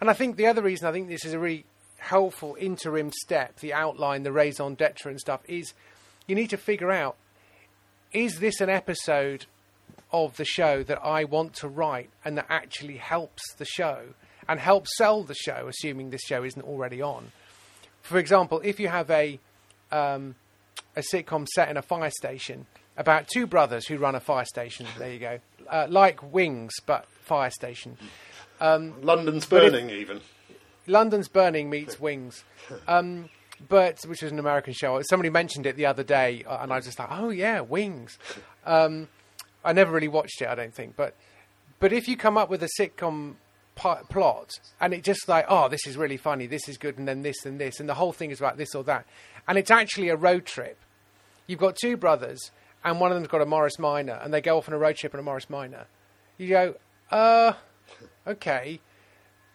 And 0.00 0.10
I 0.10 0.12
think 0.12 0.36
the 0.36 0.46
other 0.46 0.62
reason 0.62 0.86
I 0.86 0.92
think 0.92 1.08
this 1.08 1.24
is 1.24 1.32
a 1.32 1.38
really 1.38 1.64
helpful 1.98 2.56
interim 2.60 3.10
step, 3.22 3.60
the 3.60 3.72
outline, 3.72 4.22
the 4.22 4.32
raison 4.32 4.74
d'etre 4.74 5.10
and 5.10 5.20
stuff, 5.20 5.40
is 5.48 5.72
you 6.26 6.34
need 6.34 6.50
to 6.50 6.56
figure 6.56 6.90
out 6.90 7.16
is 8.12 8.38
this 8.38 8.60
an 8.60 8.70
episode 8.70 9.46
of 10.12 10.36
the 10.36 10.44
show 10.44 10.82
that 10.84 11.04
I 11.04 11.24
want 11.24 11.54
to 11.54 11.68
write 11.68 12.10
and 12.24 12.38
that 12.38 12.46
actually 12.48 12.98
helps 12.98 13.42
the 13.56 13.64
show 13.64 14.00
and 14.48 14.60
helps 14.60 14.96
sell 14.96 15.22
the 15.24 15.34
show, 15.34 15.68
assuming 15.68 16.10
this 16.10 16.22
show 16.22 16.44
isn't 16.44 16.62
already 16.62 17.02
on. 17.02 17.32
For 18.02 18.18
example, 18.18 18.60
if 18.62 18.78
you 18.78 18.88
have 18.88 19.10
a 19.10 19.40
um, 19.90 20.34
a 20.96 21.00
sitcom 21.00 21.46
set 21.48 21.68
in 21.68 21.76
a 21.76 21.82
fire 21.82 22.10
station 22.10 22.66
about 22.96 23.28
two 23.28 23.46
brothers 23.46 23.86
who 23.86 23.98
run 23.98 24.14
a 24.14 24.20
fire 24.20 24.44
station, 24.44 24.86
there 24.98 25.12
you 25.12 25.18
go, 25.18 25.38
uh, 25.68 25.86
like 25.88 26.32
Wings 26.32 26.74
but 26.86 27.06
fire 27.22 27.50
station. 27.50 27.96
Um, 28.60 28.94
London's 29.02 29.46
burning, 29.46 29.90
if, 29.90 29.96
even. 29.96 30.20
London's 30.86 31.28
burning 31.28 31.70
meets 31.70 31.98
Wings. 31.98 32.44
Um, 32.86 33.28
but 33.68 34.00
which 34.06 34.22
was 34.22 34.32
an 34.32 34.38
American 34.38 34.72
show. 34.72 35.00
Somebody 35.08 35.30
mentioned 35.30 35.66
it 35.66 35.76
the 35.76 35.86
other 35.86 36.02
day, 36.02 36.44
uh, 36.46 36.58
and 36.60 36.72
I 36.72 36.76
was 36.76 36.84
just 36.84 36.98
like, 36.98 37.08
"Oh 37.10 37.30
yeah, 37.30 37.60
Wings." 37.60 38.18
Um, 38.64 39.08
I 39.64 39.72
never 39.72 39.92
really 39.92 40.08
watched 40.08 40.42
it, 40.42 40.48
I 40.48 40.54
don't 40.54 40.74
think, 40.74 40.96
but 40.96 41.14
but 41.80 41.92
if 41.92 42.08
you 42.08 42.16
come 42.16 42.36
up 42.36 42.50
with 42.50 42.62
a 42.62 42.68
sitcom 42.78 43.34
p- 43.76 44.04
plot 44.08 44.50
and 44.80 44.92
it 44.92 45.04
just 45.04 45.28
like, 45.28 45.46
"Oh, 45.48 45.68
this 45.68 45.86
is 45.86 45.96
really 45.96 46.16
funny, 46.16 46.46
this 46.46 46.68
is 46.68 46.76
good," 46.76 46.98
and 46.98 47.06
then 47.06 47.22
this 47.22 47.44
and 47.44 47.60
this, 47.60 47.80
and 47.80 47.88
the 47.88 47.94
whole 47.94 48.12
thing 48.12 48.30
is 48.30 48.40
about 48.40 48.56
this 48.56 48.74
or 48.74 48.84
that, 48.84 49.06
and 49.48 49.56
it's 49.56 49.70
actually 49.70 50.08
a 50.08 50.16
road 50.16 50.46
trip. 50.46 50.78
You've 51.46 51.60
got 51.60 51.76
two 51.76 51.96
brothers, 51.96 52.50
and 52.84 53.00
one 53.00 53.10
of 53.10 53.16
them's 53.16 53.28
got 53.28 53.40
a 53.40 53.46
Morris 53.46 53.78
Minor, 53.78 54.20
and 54.22 54.32
they 54.32 54.40
go 54.40 54.58
off 54.58 54.68
on 54.68 54.74
a 54.74 54.78
road 54.78 54.96
trip 54.96 55.14
in 55.14 55.20
a 55.20 55.22
Morris 55.22 55.48
Minor. 55.48 55.86
You 56.36 56.48
go, 56.48 56.74
uh, 57.10 57.52
okay. 58.26 58.80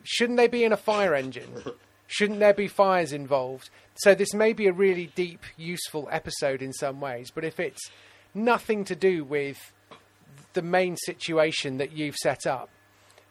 Shouldn't 0.03 0.37
they 0.37 0.47
be 0.47 0.63
in 0.63 0.71
a 0.71 0.77
fire 0.77 1.13
engine? 1.13 1.63
Shouldn't 2.07 2.39
there 2.39 2.53
be 2.53 2.67
fires 2.67 3.13
involved? 3.13 3.69
So 3.95 4.15
this 4.15 4.33
may 4.33 4.53
be 4.53 4.67
a 4.67 4.73
really 4.73 5.11
deep, 5.13 5.43
useful 5.57 6.07
episode 6.11 6.61
in 6.61 6.73
some 6.73 6.99
ways, 6.99 7.31
but 7.33 7.43
if 7.43 7.59
it's 7.59 7.91
nothing 8.33 8.83
to 8.85 8.95
do 8.95 9.23
with 9.23 9.73
the 10.53 10.61
main 10.61 10.95
situation 10.97 11.77
that 11.77 11.91
you've 11.91 12.15
set 12.15 12.47
up, 12.47 12.69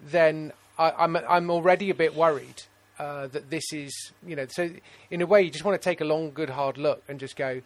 then 0.00 0.52
I, 0.78 1.04
am 1.04 1.16
I'm, 1.16 1.24
I'm 1.28 1.50
already 1.50 1.90
a 1.90 1.94
bit 1.94 2.14
worried 2.14 2.62
uh, 2.98 3.26
that 3.28 3.50
this 3.50 3.64
is 3.72 3.92
you 4.26 4.36
know. 4.36 4.46
So 4.48 4.70
in 5.10 5.22
a 5.22 5.26
way, 5.26 5.42
you 5.42 5.50
just 5.50 5.64
want 5.64 5.80
to 5.80 5.84
take 5.84 6.00
a 6.00 6.04
long, 6.04 6.30
good, 6.30 6.50
hard 6.50 6.78
look 6.78 7.02
and 7.08 7.18
just 7.18 7.36
go. 7.36 7.62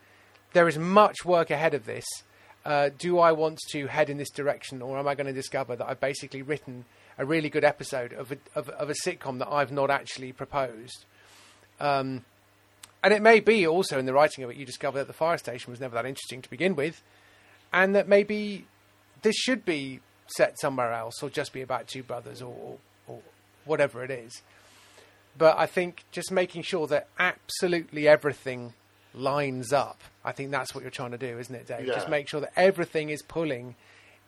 There 0.53 0.69
is 0.69 0.79
much 0.79 1.25
work 1.25 1.51
ahead 1.51 1.75
of 1.75 1.87
this. 1.87 2.05
Uh, 2.65 2.91
do 2.97 3.19
I 3.19 3.33
want 3.33 3.59
to 3.71 3.87
head 3.87 4.09
in 4.09 4.19
this 4.19 4.31
direction, 4.31 4.83
or 4.83 4.99
am 4.99 5.09
I 5.09 5.15
going 5.15 5.27
to 5.27 5.33
discover 5.33 5.75
that 5.75 5.89
I've 5.89 6.01
basically 6.01 6.43
written 6.43 6.85
a 7.19 7.25
really 7.25 7.51
good 7.51 7.65
episode 7.65 8.13
of 8.13 8.33
a, 8.33 8.37
of, 8.55 8.69
of 8.69 8.89
a 8.89 8.95
sitcom 9.05 9.39
that 9.39 9.49
I've 9.49 9.73
not 9.73 9.91
actually 9.91 10.33
proposed? 10.33 11.05
Um, 11.81 12.25
and 13.03 13.13
it 13.13 13.21
may 13.21 13.41
be 13.41 13.67
also 13.67 13.99
in 13.99 14.07
the 14.07 14.13
writing 14.13 14.45
of 14.45 14.51
it, 14.51 14.57
you 14.57 14.65
discover 14.65 14.99
that 14.99 15.09
the 15.09 15.13
fire 15.13 15.39
station 15.39 15.73
was 15.73 15.81
never 15.81 15.95
that 15.95 16.07
interesting 16.07 16.41
to 16.43 16.51
begin 16.51 16.77
with, 16.77 17.03
and 17.73 17.97
that 17.97 18.07
maybe 18.07 18.67
this 19.23 19.35
should 19.35 19.65
be 19.65 20.01
set 20.37 20.59
somewhere 20.61 20.93
else 20.93 21.23
or 21.23 21.31
just 21.31 21.53
be 21.53 21.63
about 21.63 21.89
two 21.89 22.03
brothers 22.03 22.41
or, 22.41 22.79
or 23.09 23.19
whatever 23.65 24.05
it 24.05 24.11
is. 24.11 24.43
But 25.37 25.59
I 25.59 25.67
think 25.67 26.05
just 26.13 26.31
making 26.31 26.63
sure 26.63 26.87
that 26.89 27.09
absolutely 27.19 28.07
everything 28.07 28.75
lines 29.15 29.73
up. 29.73 30.01
I 30.25 30.33
think 30.33 30.51
that's 30.51 30.75
what 30.75 30.83
you're 30.83 30.91
trying 30.91 31.11
to 31.13 31.19
do, 31.19 31.39
isn't 31.39 31.55
it, 31.55 31.67
Dave? 31.67 31.87
Yeah. 31.87 31.95
Just 31.95 32.09
make 32.09 32.29
sure 32.29 32.41
that 32.41 32.53
everything 32.57 33.11
is 33.11 33.23
pulling 33.23 33.75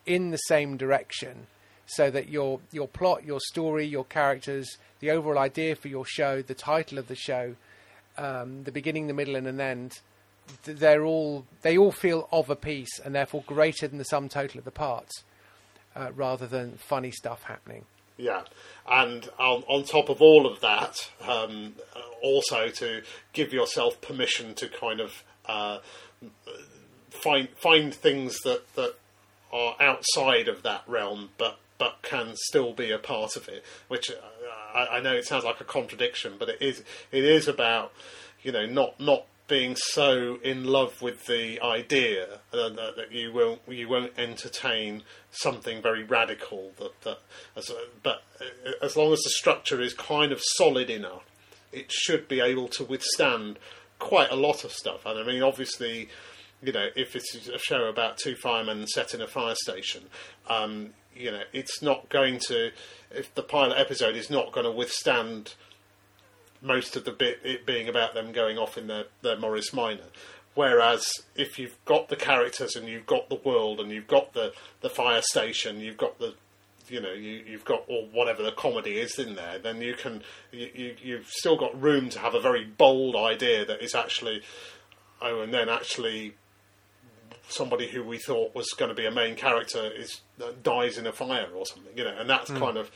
in 0.06 0.30
the 0.30 0.36
same 0.36 0.76
direction 0.76 1.46
so 1.86 2.10
that 2.10 2.28
your 2.28 2.60
your 2.72 2.88
plot, 2.88 3.24
your 3.24 3.40
story, 3.40 3.86
your 3.86 4.04
characters, 4.04 4.78
the 5.00 5.10
overall 5.10 5.38
idea 5.38 5.74
for 5.76 5.88
your 5.88 6.04
show, 6.04 6.42
the 6.42 6.54
title 6.54 6.98
of 6.98 7.08
the 7.08 7.16
show 7.16 7.54
um, 8.16 8.64
the 8.64 8.72
beginning, 8.72 9.06
the 9.06 9.14
middle, 9.14 9.36
and 9.36 9.46
an 9.46 9.60
end, 9.60 10.00
they're 10.64 11.04
all 11.04 11.44
they 11.62 11.78
all 11.78 11.90
feel 11.90 12.28
of 12.30 12.50
a 12.50 12.56
piece 12.56 12.98
and 12.98 13.14
therefore 13.14 13.42
greater 13.46 13.88
than 13.88 13.98
the 13.98 14.04
sum 14.04 14.28
total 14.28 14.58
of 14.58 14.64
the 14.64 14.70
parts, 14.70 15.24
uh, 15.96 16.10
rather 16.14 16.46
than 16.46 16.76
funny 16.76 17.10
stuff 17.10 17.44
happening. 17.44 17.84
Yeah, 18.16 18.42
and 18.88 19.28
on, 19.38 19.64
on 19.66 19.84
top 19.84 20.08
of 20.08 20.22
all 20.22 20.46
of 20.46 20.60
that, 20.60 21.10
um, 21.26 21.74
also 22.22 22.68
to 22.68 23.02
give 23.32 23.52
yourself 23.52 24.00
permission 24.00 24.54
to 24.54 24.68
kind 24.68 25.00
of 25.00 25.24
uh, 25.46 25.78
find 27.10 27.48
find 27.56 27.92
things 27.92 28.40
that 28.40 28.62
that 28.76 28.94
are 29.52 29.76
outside 29.80 30.48
of 30.48 30.62
that 30.62 30.82
realm, 30.86 31.30
but 31.38 31.58
but 31.78 32.02
can 32.02 32.32
still 32.34 32.72
be 32.72 32.90
a 32.90 32.98
part 32.98 33.36
of 33.36 33.48
it. 33.48 33.64
Which 33.88 34.10
uh, 34.10 34.14
I, 34.74 34.98
I, 34.98 35.00
know 35.00 35.12
it 35.14 35.24
sounds 35.24 35.44
like 35.44 35.60
a 35.60 35.64
contradiction, 35.64 36.34
but 36.38 36.48
it 36.48 36.58
is. 36.60 36.82
It 37.10 37.24
is 37.24 37.48
about 37.48 37.92
you 38.42 38.52
know 38.52 38.66
not 38.66 39.00
not 39.00 39.26
being 39.46 39.76
so 39.76 40.38
in 40.42 40.64
love 40.64 41.02
with 41.02 41.26
the 41.26 41.60
idea 41.60 42.40
uh, 42.52 42.68
that, 42.70 43.08
you 43.10 43.32
won't 43.32 43.60
you 43.68 43.88
won't 43.88 44.12
entertain 44.18 45.02
something 45.30 45.82
very 45.82 46.02
radical. 46.02 46.72
That, 46.78 47.00
that 47.02 47.18
as, 47.56 47.70
but 48.02 48.22
uh, 48.40 48.84
as 48.84 48.96
long 48.96 49.12
as 49.12 49.20
the 49.20 49.30
structure 49.30 49.80
is 49.80 49.92
kind 49.94 50.32
of 50.32 50.40
solid 50.56 50.88
enough, 50.88 51.24
it 51.72 51.92
should 51.92 52.26
be 52.26 52.40
able 52.40 52.68
to 52.68 52.84
withstand 52.84 53.58
quite 53.98 54.30
a 54.30 54.36
lot 54.36 54.64
of 54.64 54.72
stuff. 54.72 55.04
And 55.04 55.18
I 55.18 55.24
mean, 55.24 55.42
obviously 55.42 56.08
you 56.64 56.72
know, 56.72 56.88
if 56.96 57.14
it's 57.14 57.48
a 57.48 57.58
show 57.58 57.84
about 57.84 58.16
two 58.16 58.34
firemen 58.34 58.86
set 58.86 59.14
in 59.14 59.20
a 59.20 59.26
fire 59.26 59.54
station, 59.54 60.04
um, 60.48 60.90
you 61.14 61.30
know, 61.30 61.42
it's 61.52 61.82
not 61.82 62.08
going 62.08 62.40
to. 62.48 62.70
If 63.10 63.34
the 63.34 63.42
pilot 63.42 63.78
episode 63.78 64.16
is 64.16 64.30
not 64.30 64.52
going 64.52 64.64
to 64.64 64.72
withstand 64.72 65.54
most 66.64 66.96
of 66.96 67.04
the 67.04 67.12
bit 67.12 67.38
it 67.44 67.66
being 67.66 67.88
about 67.88 68.14
them 68.14 68.32
going 68.32 68.58
off 68.58 68.76
in 68.76 68.86
their, 68.86 69.04
their 69.22 69.38
Morris 69.38 69.72
Minor. 69.72 70.08
Whereas 70.54 71.06
if 71.34 71.58
you've 71.58 71.76
got 71.84 72.08
the 72.08 72.16
characters 72.16 72.76
and 72.76 72.88
you've 72.88 73.06
got 73.06 73.28
the 73.28 73.40
world 73.44 73.80
and 73.80 73.90
you've 73.90 74.06
got 74.06 74.34
the, 74.34 74.52
the 74.80 74.90
fire 74.90 75.22
station, 75.22 75.80
you've 75.80 75.98
got 75.98 76.18
the 76.18 76.34
you 76.88 77.00
know 77.00 77.12
you, 77.12 77.42
you've 77.46 77.64
got 77.64 77.82
or 77.88 78.04
whatever 78.12 78.42
the 78.42 78.52
comedy 78.52 78.98
is 78.98 79.18
in 79.18 79.36
there, 79.36 79.58
then 79.58 79.80
you 79.80 79.94
can 79.94 80.22
you, 80.52 80.70
you 80.74 80.96
you've 81.02 81.28
still 81.28 81.56
got 81.56 81.80
room 81.80 82.08
to 82.10 82.18
have 82.18 82.34
a 82.34 82.40
very 82.40 82.64
bold 82.64 83.16
idea 83.16 83.64
that 83.64 83.82
is 83.82 83.94
actually 83.94 84.42
oh 85.22 85.40
and 85.40 85.52
then 85.52 85.68
actually 85.68 86.34
somebody 87.48 87.88
who 87.88 88.02
we 88.02 88.18
thought 88.18 88.54
was 88.54 88.68
going 88.76 88.88
to 88.88 88.94
be 88.94 89.06
a 89.06 89.10
main 89.10 89.34
character 89.34 89.90
is 89.96 90.20
uh, 90.42 90.50
dies 90.62 90.98
in 90.98 91.06
a 91.06 91.12
fire 91.12 91.48
or 91.54 91.66
something, 91.66 91.92
you 91.96 92.04
know, 92.04 92.14
and 92.18 92.28
that's 92.28 92.50
mm. 92.50 92.58
kind 92.58 92.76
of, 92.76 92.90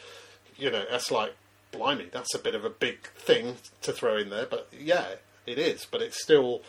you 0.56 0.70
know, 0.70 0.84
that's 0.90 1.10
like, 1.10 1.34
blimey, 1.72 2.08
that's 2.12 2.34
a 2.34 2.38
bit 2.38 2.54
of 2.54 2.64
a 2.64 2.70
big 2.70 3.08
thing 3.12 3.56
to 3.82 3.92
throw 3.92 4.16
in 4.16 4.30
there, 4.30 4.46
but 4.46 4.68
yeah, 4.78 5.06
it 5.46 5.58
is, 5.58 5.86
but 5.90 6.02
it's 6.02 6.22
still, 6.22 6.62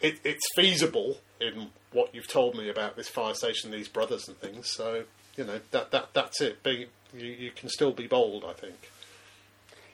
it, 0.00 0.20
it's 0.24 0.44
feasible 0.54 1.18
in 1.40 1.68
what 1.92 2.14
you've 2.14 2.28
told 2.28 2.56
me 2.56 2.68
about 2.68 2.96
this 2.96 3.08
fire 3.08 3.34
station, 3.34 3.70
these 3.70 3.88
brothers 3.88 4.28
and 4.28 4.38
things. 4.38 4.70
So 4.70 5.04
you 5.36 5.44
know 5.44 5.60
that 5.70 5.90
that 5.92 6.08
that's 6.12 6.40
it. 6.40 6.62
Be, 6.62 6.86
you, 7.16 7.26
you 7.26 7.50
can 7.50 7.68
still 7.68 7.92
be 7.92 8.06
bold, 8.06 8.44
I 8.44 8.52
think. 8.52 8.90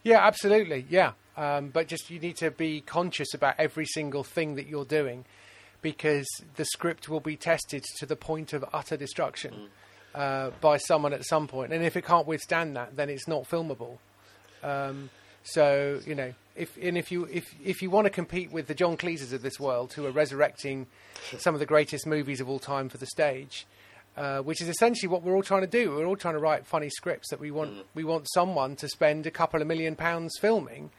Yeah, 0.02 0.26
absolutely. 0.26 0.86
Yeah, 0.88 1.12
um, 1.36 1.68
but 1.68 1.88
just 1.88 2.10
you 2.10 2.18
need 2.18 2.36
to 2.36 2.50
be 2.50 2.80
conscious 2.80 3.34
about 3.34 3.54
every 3.58 3.86
single 3.86 4.24
thing 4.24 4.54
that 4.56 4.66
you're 4.66 4.84
doing 4.84 5.24
because 5.82 6.26
the 6.56 6.64
script 6.64 7.08
will 7.08 7.20
be 7.20 7.36
tested 7.36 7.84
to 7.98 8.06
the 8.06 8.16
point 8.16 8.52
of 8.52 8.64
utter 8.72 8.96
destruction 8.96 9.54
mm. 9.54 10.18
uh, 10.18 10.50
by 10.60 10.76
someone 10.76 11.12
at 11.12 11.24
some 11.24 11.46
point. 11.46 11.72
And 11.72 11.84
if 11.84 11.96
it 11.96 12.04
can't 12.04 12.26
withstand 12.26 12.76
that, 12.76 12.96
then 12.96 13.08
it's 13.08 13.26
not 13.26 13.44
filmable. 13.44 13.98
Um, 14.62 15.10
so 15.42 16.00
you 16.06 16.14
know, 16.14 16.32
if 16.56 16.76
and 16.80 16.98
if 16.98 17.10
you 17.10 17.24
if 17.30 17.54
if 17.64 17.82
you 17.82 17.90
want 17.90 18.06
to 18.06 18.10
compete 18.10 18.52
with 18.52 18.66
the 18.66 18.74
John 18.74 18.96
Cleeses 18.96 19.32
of 19.32 19.42
this 19.42 19.58
world, 19.58 19.92
who 19.92 20.06
are 20.06 20.10
resurrecting 20.10 20.86
some 21.38 21.54
of 21.54 21.60
the 21.60 21.66
greatest 21.66 22.06
movies 22.06 22.40
of 22.40 22.48
all 22.48 22.58
time 22.58 22.88
for 22.88 22.98
the 22.98 23.06
stage. 23.06 23.66
Uh, 24.16 24.40
which 24.40 24.60
is 24.60 24.68
essentially 24.68 25.08
what 25.08 25.22
we're 25.22 25.36
all 25.36 25.42
trying 25.42 25.60
to 25.60 25.68
do. 25.68 25.92
We're 25.92 26.04
all 26.04 26.16
trying 26.16 26.34
to 26.34 26.40
write 26.40 26.66
funny 26.66 26.90
scripts 26.90 27.30
that 27.30 27.38
we 27.38 27.52
want. 27.52 27.70
Mm. 27.70 27.84
We 27.94 28.02
want 28.02 28.26
someone 28.34 28.74
to 28.76 28.88
spend 28.88 29.24
a 29.24 29.30
couple 29.30 29.62
of 29.62 29.68
million 29.68 29.94
pounds 29.94 30.36
filming. 30.40 30.90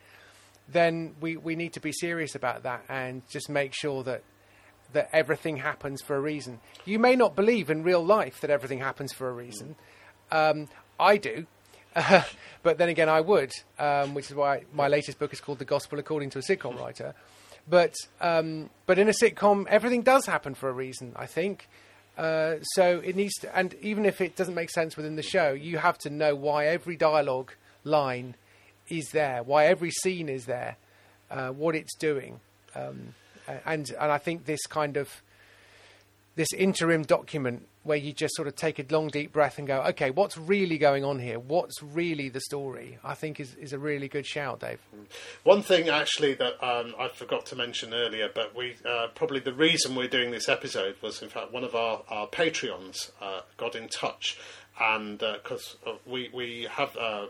Then 0.70 1.16
we, 1.20 1.36
we 1.36 1.58
need 1.58 1.74
to 1.74 1.82
be 1.82 1.92
serious 1.92 2.36
about 2.36 2.64
that 2.64 2.86
and 2.88 3.22
just 3.30 3.50
make 3.50 3.74
sure 3.76 4.02
that 4.04 4.24
that 4.94 5.10
everything 5.14 5.58
happens 5.58 6.02
for 6.02 6.16
a 6.16 6.22
reason. 6.22 6.60
You 6.86 7.00
may 7.00 7.16
not 7.16 7.36
believe 7.36 7.70
in 7.70 7.84
real 7.84 8.04
life 8.04 8.42
that 8.42 8.50
everything 8.50 8.80
happens 8.80 9.14
for 9.14 9.30
a 9.30 9.34
reason. 9.34 9.76
Um, 10.32 10.68
I 11.00 11.18
do. 11.18 11.46
But 12.64 12.78
then 12.78 12.90
again, 12.90 13.10
I 13.10 13.22
would, 13.22 13.52
um, 13.80 14.14
which 14.14 14.30
is 14.30 14.36
why 14.36 14.66
my 14.72 14.88
latest 14.88 15.18
book 15.18 15.34
is 15.34 15.42
called 15.42 15.58
The 15.58 15.66
Gospel 15.66 15.98
According 15.98 16.30
to 16.32 16.40
a 16.40 16.42
Sitcom 16.42 16.80
Writer. 16.80 17.16
But, 17.68 17.96
um, 18.20 18.70
but 18.86 19.00
in 19.00 19.08
a 19.08 19.14
sitcom, 19.14 19.68
everything 19.68 20.02
does 20.02 20.26
happen 20.26 20.54
for 20.54 20.70
a 20.70 20.74
reason, 20.74 21.14
I 21.16 21.26
think. 21.26 21.68
Uh, 22.18 22.58
so 22.76 23.02
it 23.04 23.16
needs 23.16 23.34
to, 23.42 23.56
and 23.58 23.74
even 23.82 24.06
if 24.06 24.22
it 24.22 24.36
doesn't 24.36 24.54
make 24.54 24.70
sense 24.70 24.96
within 24.96 25.16
the 25.16 25.24
show, 25.24 25.54
you 25.54 25.78
have 25.78 25.98
to 26.00 26.10
know 26.10 26.36
why 26.36 26.68
every 26.68 26.96
dialogue 26.96 27.52
line 27.84 28.36
is 28.90 29.10
there, 29.12 29.42
why 29.44 29.66
every 29.66 29.90
scene 29.90 30.30
is 30.30 30.46
there, 30.46 30.78
uh, 31.30 31.50
what 31.50 31.76
it's 31.76 31.96
doing. 31.96 32.40
Um, 32.76 33.16
and 33.66 33.90
and 33.90 34.12
I 34.12 34.18
think 34.18 34.46
this 34.46 34.66
kind 34.68 34.98
of 34.98 35.10
this 36.36 36.54
interim 36.54 37.04
document 37.04 37.68
where 37.84 37.98
you 37.98 38.14
just 38.14 38.36
sort 38.36 38.48
of 38.48 38.56
take 38.56 38.80
a 38.80 38.86
long, 38.94 39.08
deep 39.08 39.34
breath 39.34 39.58
and 39.58 39.68
go, 39.68 39.82
okay, 39.82 40.12
what's 40.12 40.38
really 40.38 40.78
going 40.78 41.04
on 41.04 41.20
here? 41.20 41.40
What's 41.40 41.82
really 41.82 42.30
the 42.30 42.40
story? 42.42 43.00
I 43.04 43.16
think 43.16 43.40
is, 43.40 43.56
is 43.56 43.74
a 43.74 43.80
really 43.80 44.08
good 44.08 44.26
shout, 44.26 44.60
Dave. 44.60 44.80
One 45.44 45.62
thing 45.62 45.90
actually 45.90 46.36
that 46.36 46.64
um, 46.64 46.94
I 47.00 47.08
forgot 47.10 47.46
to 47.48 47.56
mention 47.56 47.94
earlier, 47.94 48.30
but 48.34 48.56
we 48.56 48.76
uh, 48.88 49.08
probably 49.16 49.40
the 49.40 49.54
reason 49.54 49.96
we're 49.96 50.08
doing 50.08 50.32
this 50.32 50.48
episode 50.48 50.96
was 51.02 51.22
in 51.22 51.30
fact 51.30 51.52
one 51.52 51.64
of 51.64 51.76
our, 51.76 52.04
our 52.10 52.28
Patreons 52.28 53.12
uh, 53.20 53.42
got 53.58 53.76
in 53.76 53.90
touch, 53.90 54.40
and 54.80 55.20
because 55.20 55.78
uh, 55.86 55.94
we 56.06 56.30
we 56.34 56.68
have. 56.72 56.96
Uh, 56.98 57.28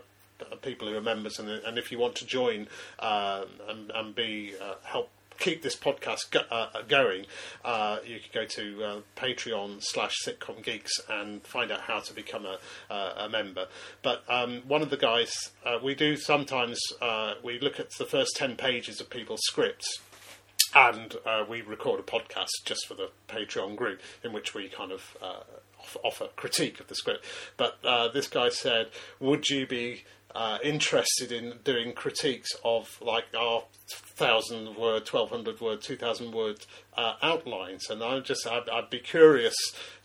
people 0.60 0.88
who 0.88 0.96
are 0.96 1.00
members, 1.00 1.38
and, 1.38 1.48
and 1.48 1.78
if 1.78 1.92
you 1.92 1.98
want 2.00 2.16
to 2.16 2.26
join 2.26 2.66
um, 2.98 3.44
and, 3.68 3.92
and 3.94 4.12
be 4.12 4.52
uh, 4.60 4.74
help 4.82 5.08
keep 5.38 5.62
this 5.62 5.76
podcast 5.76 6.30
go, 6.30 6.40
uh, 6.50 6.82
going, 6.88 7.26
uh, 7.64 7.98
you 8.06 8.18
can 8.18 8.30
go 8.32 8.44
to 8.44 8.84
uh, 8.84 9.00
Patreon 9.16 9.82
slash 9.82 10.14
Sitcom 10.26 10.62
Geeks 10.62 10.92
and 11.08 11.42
find 11.42 11.70
out 11.70 11.82
how 11.82 12.00
to 12.00 12.14
become 12.14 12.46
a, 12.46 12.58
a 12.94 13.28
member. 13.28 13.66
But 14.02 14.24
um, 14.28 14.62
one 14.66 14.82
of 14.82 14.90
the 14.90 14.96
guys, 14.96 15.50
uh, 15.64 15.78
we 15.82 15.94
do 15.94 16.16
sometimes, 16.16 16.78
uh, 17.00 17.34
we 17.42 17.58
look 17.58 17.80
at 17.80 17.90
the 17.98 18.04
first 18.04 18.36
10 18.36 18.56
pages 18.56 19.00
of 19.00 19.10
people's 19.10 19.42
scripts 19.44 20.00
and 20.74 21.16
uh, 21.26 21.44
we 21.48 21.60
record 21.60 22.00
a 22.00 22.02
podcast 22.02 22.48
just 22.64 22.86
for 22.86 22.94
the 22.94 23.10
Patreon 23.28 23.76
group 23.76 24.00
in 24.24 24.32
which 24.32 24.54
we 24.54 24.68
kind 24.68 24.90
of 24.90 25.16
offer 26.02 26.28
critique 26.36 26.80
of 26.80 26.88
the 26.88 26.94
script. 26.94 27.24
But 27.58 27.82
this 28.14 28.26
guy 28.26 28.48
said, 28.48 28.88
Would 29.20 29.50
you 29.50 29.66
be 29.66 30.04
uh, 30.34 30.58
interested 30.62 31.32
in 31.32 31.54
doing 31.64 31.92
critiques 31.92 32.50
of 32.64 32.98
like 33.00 33.26
our 33.38 33.64
thousand 33.90 34.76
word, 34.76 35.04
twelve 35.04 35.30
hundred 35.30 35.60
word, 35.60 35.82
two 35.82 35.96
thousand 35.96 36.32
word 36.32 36.64
uh, 36.96 37.14
outlines, 37.22 37.90
and 37.90 38.02
I'm 38.02 38.22
just 38.22 38.46
I'd, 38.46 38.68
I'd, 38.68 38.90
be 38.90 38.98
curious 38.98 39.54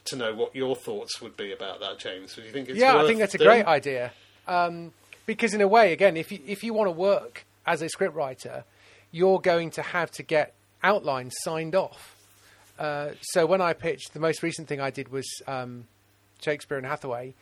to 0.06 0.16
know 0.16 0.34
what 0.34 0.56
your 0.56 0.76
thoughts 0.76 1.22
would 1.22 1.38
be 1.38 1.52
about 1.52 1.80
that, 1.80 2.00
James. 2.00 2.36
Do 2.36 2.42
you 2.42 2.52
think 2.52 2.70
it's 2.70 2.78
yeah? 2.78 2.98
I 2.98 3.06
think 3.06 3.20
that's 3.20 3.36
a 3.36 3.40
great 3.40 3.66
idea 3.66 4.12
um, 4.48 4.92
because 5.26 5.54
in 5.54 5.62
a 5.62 5.68
way, 5.68 5.94
again, 5.94 6.18
if 6.18 6.32
you 6.32 6.40
if 6.46 6.64
you 6.64 6.74
want 6.74 6.88
to 6.88 6.92
work 6.92 7.46
as 7.66 7.82
a 7.82 7.88
scriptwriter, 7.88 8.64
you're 9.12 9.40
going 9.40 9.72
to 9.72 9.82
have 9.82 10.12
to 10.12 10.24
get 10.24 10.54
outlines 10.84 11.36
signed 11.40 11.76
off. 11.76 12.16
Uh, 12.78 13.12
so 13.22 13.46
when 13.46 13.62
I 13.62 13.74
pitched, 13.74 14.14
the 14.14 14.20
most 14.20 14.44
recent 14.44 14.68
thing 14.68 14.80
I 14.80 14.92
did 14.92 15.10
was 15.10 15.26
um, 15.48 15.86
Shakespeare 16.42 16.78
and 16.78 16.86
Hathaway 16.86 17.34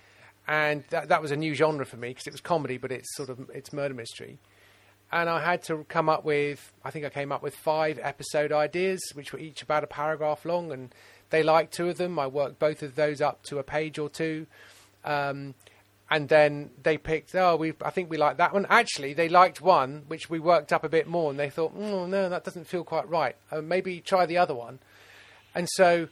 and 0.48 0.84
that, 0.89 1.10
that 1.10 1.22
was 1.22 1.32
a 1.32 1.36
new 1.36 1.54
genre 1.54 1.86
for 1.86 1.98
me 1.98 2.10
because 2.10 2.28
it 2.28 2.34
was 2.34 2.41
comedy, 2.41 2.78
but 2.78 2.91
it's 2.91 3.16
sort 3.16 3.30
of 3.30 3.50
it's 3.54 3.74
murder 3.74 3.93
mystery. 3.93 4.39
And 5.12 5.30
I 5.30 5.39
had 5.39 5.64
to 5.64 5.86
come 5.88 6.10
up 6.10 6.26
with, 6.26 6.74
I 6.84 6.91
think 6.91 7.06
I 7.06 7.10
came 7.10 7.32
up 7.32 7.43
with 7.43 7.56
five 7.56 8.00
episode 8.02 8.52
ideas, 8.52 9.00
which 9.14 9.32
were 9.32 9.39
each 9.39 9.62
about 9.62 9.84
a 9.84 9.88
paragraph 9.88 10.46
long, 10.46 10.72
and 10.72 10.93
they 11.30 11.43
liked 11.43 11.74
two 11.74 11.89
of 11.89 11.98
them. 11.98 12.18
I 12.18 12.28
worked 12.28 12.60
both 12.60 12.82
of 12.84 12.96
those 12.96 13.22
up 13.22 13.43
to 13.43 13.60
a 13.60 13.64
page 13.64 14.00
or 14.00 14.10
two, 14.10 14.48
um, 15.04 15.54
and 16.10 16.28
then 16.30 16.72
they 16.82 16.98
picked. 16.98 17.34
Oh, 17.36 17.56
we, 17.56 17.74
I 17.84 17.91
think 17.91 18.10
we 18.10 18.18
like 18.18 18.38
that 18.38 18.54
one. 18.54 18.66
Actually, 18.70 19.14
they 19.14 19.30
liked 19.30 19.62
one, 19.62 20.04
which 20.08 20.30
we 20.30 20.39
worked 20.39 20.74
up 20.74 20.84
a 20.84 20.89
bit 20.89 21.08
more, 21.08 21.30
and 21.30 21.39
they 21.39 21.50
thought, 21.50 21.74
oh 21.78 22.06
no, 22.06 22.30
that 22.30 22.43
doesn't 22.43 22.68
feel 22.68 22.84
quite 22.84 23.08
right. 23.08 23.36
Uh, 23.52 23.62
maybe 23.62 24.02
try 24.02 24.26
the 24.26 24.38
other 24.38 24.56
one. 24.56 24.80
And 25.54 25.68
so 25.74 26.10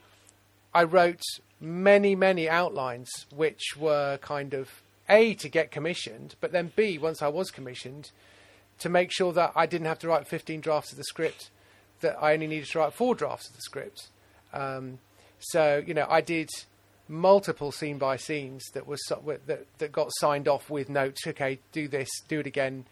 I 0.73 0.83
wrote 0.83 1.21
many, 1.59 2.15
many 2.15 2.49
outlines 2.49 3.09
which 3.33 3.77
were 3.77 4.17
kind 4.17 4.53
of 4.53 4.69
A, 5.09 5.33
to 5.35 5.49
get 5.49 5.71
commissioned, 5.71 6.35
but 6.41 6.51
then 6.51 6.71
B, 6.75 6.97
once 6.97 7.21
I 7.21 7.27
was 7.27 7.51
commissioned, 7.51 8.11
to 8.79 8.89
make 8.89 9.11
sure 9.11 9.31
that 9.33 9.53
I 9.55 9.65
didn't 9.65 9.87
have 9.87 9.99
to 9.99 10.07
write 10.07 10.27
15 10.27 10.61
drafts 10.61 10.91
of 10.91 10.97
the 10.97 11.03
script, 11.03 11.49
that 12.01 12.17
I 12.21 12.33
only 12.33 12.47
needed 12.47 12.67
to 12.69 12.79
write 12.79 12.93
four 12.93 13.15
drafts 13.15 13.49
of 13.49 13.55
the 13.55 13.61
script. 13.61 14.09
Um, 14.51 14.99
so, 15.39 15.81
you 15.85 15.93
know, 15.93 16.07
I 16.09 16.21
did 16.21 16.49
multiple 17.07 17.71
scene 17.71 17.97
by 17.97 18.15
scenes 18.15 18.63
that 18.73 18.87
was 18.87 18.99
that 19.45 19.65
that 19.77 19.91
got 19.91 20.09
signed 20.19 20.47
off 20.47 20.69
with 20.69 20.89
notes. 20.89 21.25
Okay, 21.27 21.59
do 21.71 21.87
this, 21.87 22.09
do 22.27 22.39
it 22.39 22.47
again. 22.47 22.85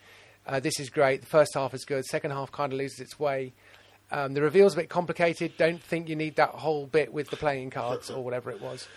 Uh, 0.45 0.59
this 0.59 0.79
is 0.79 0.89
great. 0.89 1.21
The 1.21 1.27
first 1.27 1.53
half 1.53 1.73
is 1.73 1.85
good. 1.85 2.03
Second 2.05 2.31
half 2.31 2.51
kind 2.51 2.73
of 2.73 2.79
loses 2.79 2.99
its 2.99 3.19
way. 3.19 3.53
Um, 4.11 4.33
the 4.33 4.41
reveal's 4.41 4.73
a 4.73 4.77
bit 4.77 4.89
complicated. 4.89 5.53
Don't 5.57 5.81
think 5.81 6.09
you 6.09 6.15
need 6.15 6.35
that 6.35 6.49
whole 6.49 6.85
bit 6.85 7.13
with 7.13 7.29
the 7.29 7.37
playing 7.37 7.69
cards 7.69 8.09
or 8.09 8.23
whatever 8.23 8.51
it 8.51 8.61
was. 8.61 8.87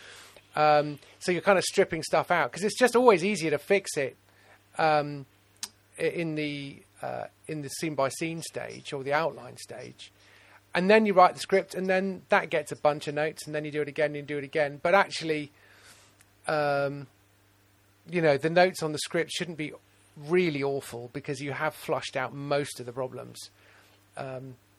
Um, 0.56 0.98
so 1.18 1.32
you're 1.32 1.40
kind 1.40 1.58
of 1.58 1.64
stripping 1.64 2.02
stuff 2.02 2.30
out 2.30 2.50
because 2.50 2.64
it's 2.64 2.78
just 2.78 2.96
always 2.96 3.24
easier 3.24 3.50
to 3.50 3.58
fix 3.58 3.96
it 3.96 4.16
um, 4.78 5.26
in 5.98 6.34
the 6.34 6.82
uh, 7.02 7.24
in 7.46 7.62
the 7.62 7.68
scene 7.68 7.94
by 7.94 8.08
scene 8.08 8.40
stage 8.40 8.92
or 8.92 9.02
the 9.02 9.12
outline 9.12 9.56
stage, 9.56 10.12
and 10.74 10.88
then 10.88 11.06
you 11.06 11.12
write 11.12 11.34
the 11.34 11.40
script, 11.40 11.74
and 11.74 11.88
then 11.88 12.22
that 12.28 12.50
gets 12.50 12.72
a 12.72 12.76
bunch 12.76 13.08
of 13.08 13.14
notes, 13.14 13.46
and 13.46 13.54
then 13.54 13.64
you 13.64 13.70
do 13.70 13.82
it 13.82 13.88
again, 13.88 14.14
and 14.14 14.26
do 14.26 14.38
it 14.38 14.44
again. 14.44 14.80
But 14.82 14.94
actually, 14.94 15.52
um, 16.46 17.06
you 18.08 18.22
know, 18.22 18.36
the 18.36 18.50
notes 18.50 18.82
on 18.82 18.92
the 18.92 18.98
script 18.98 19.32
shouldn't 19.32 19.58
be 19.58 19.72
really 20.16 20.62
awful 20.62 21.10
because 21.12 21.40
you 21.40 21.52
have 21.52 21.74
flushed 21.74 22.16
out 22.16 22.32
most 22.34 22.80
of 22.80 22.86
the 22.86 22.92
problems. 22.92 23.50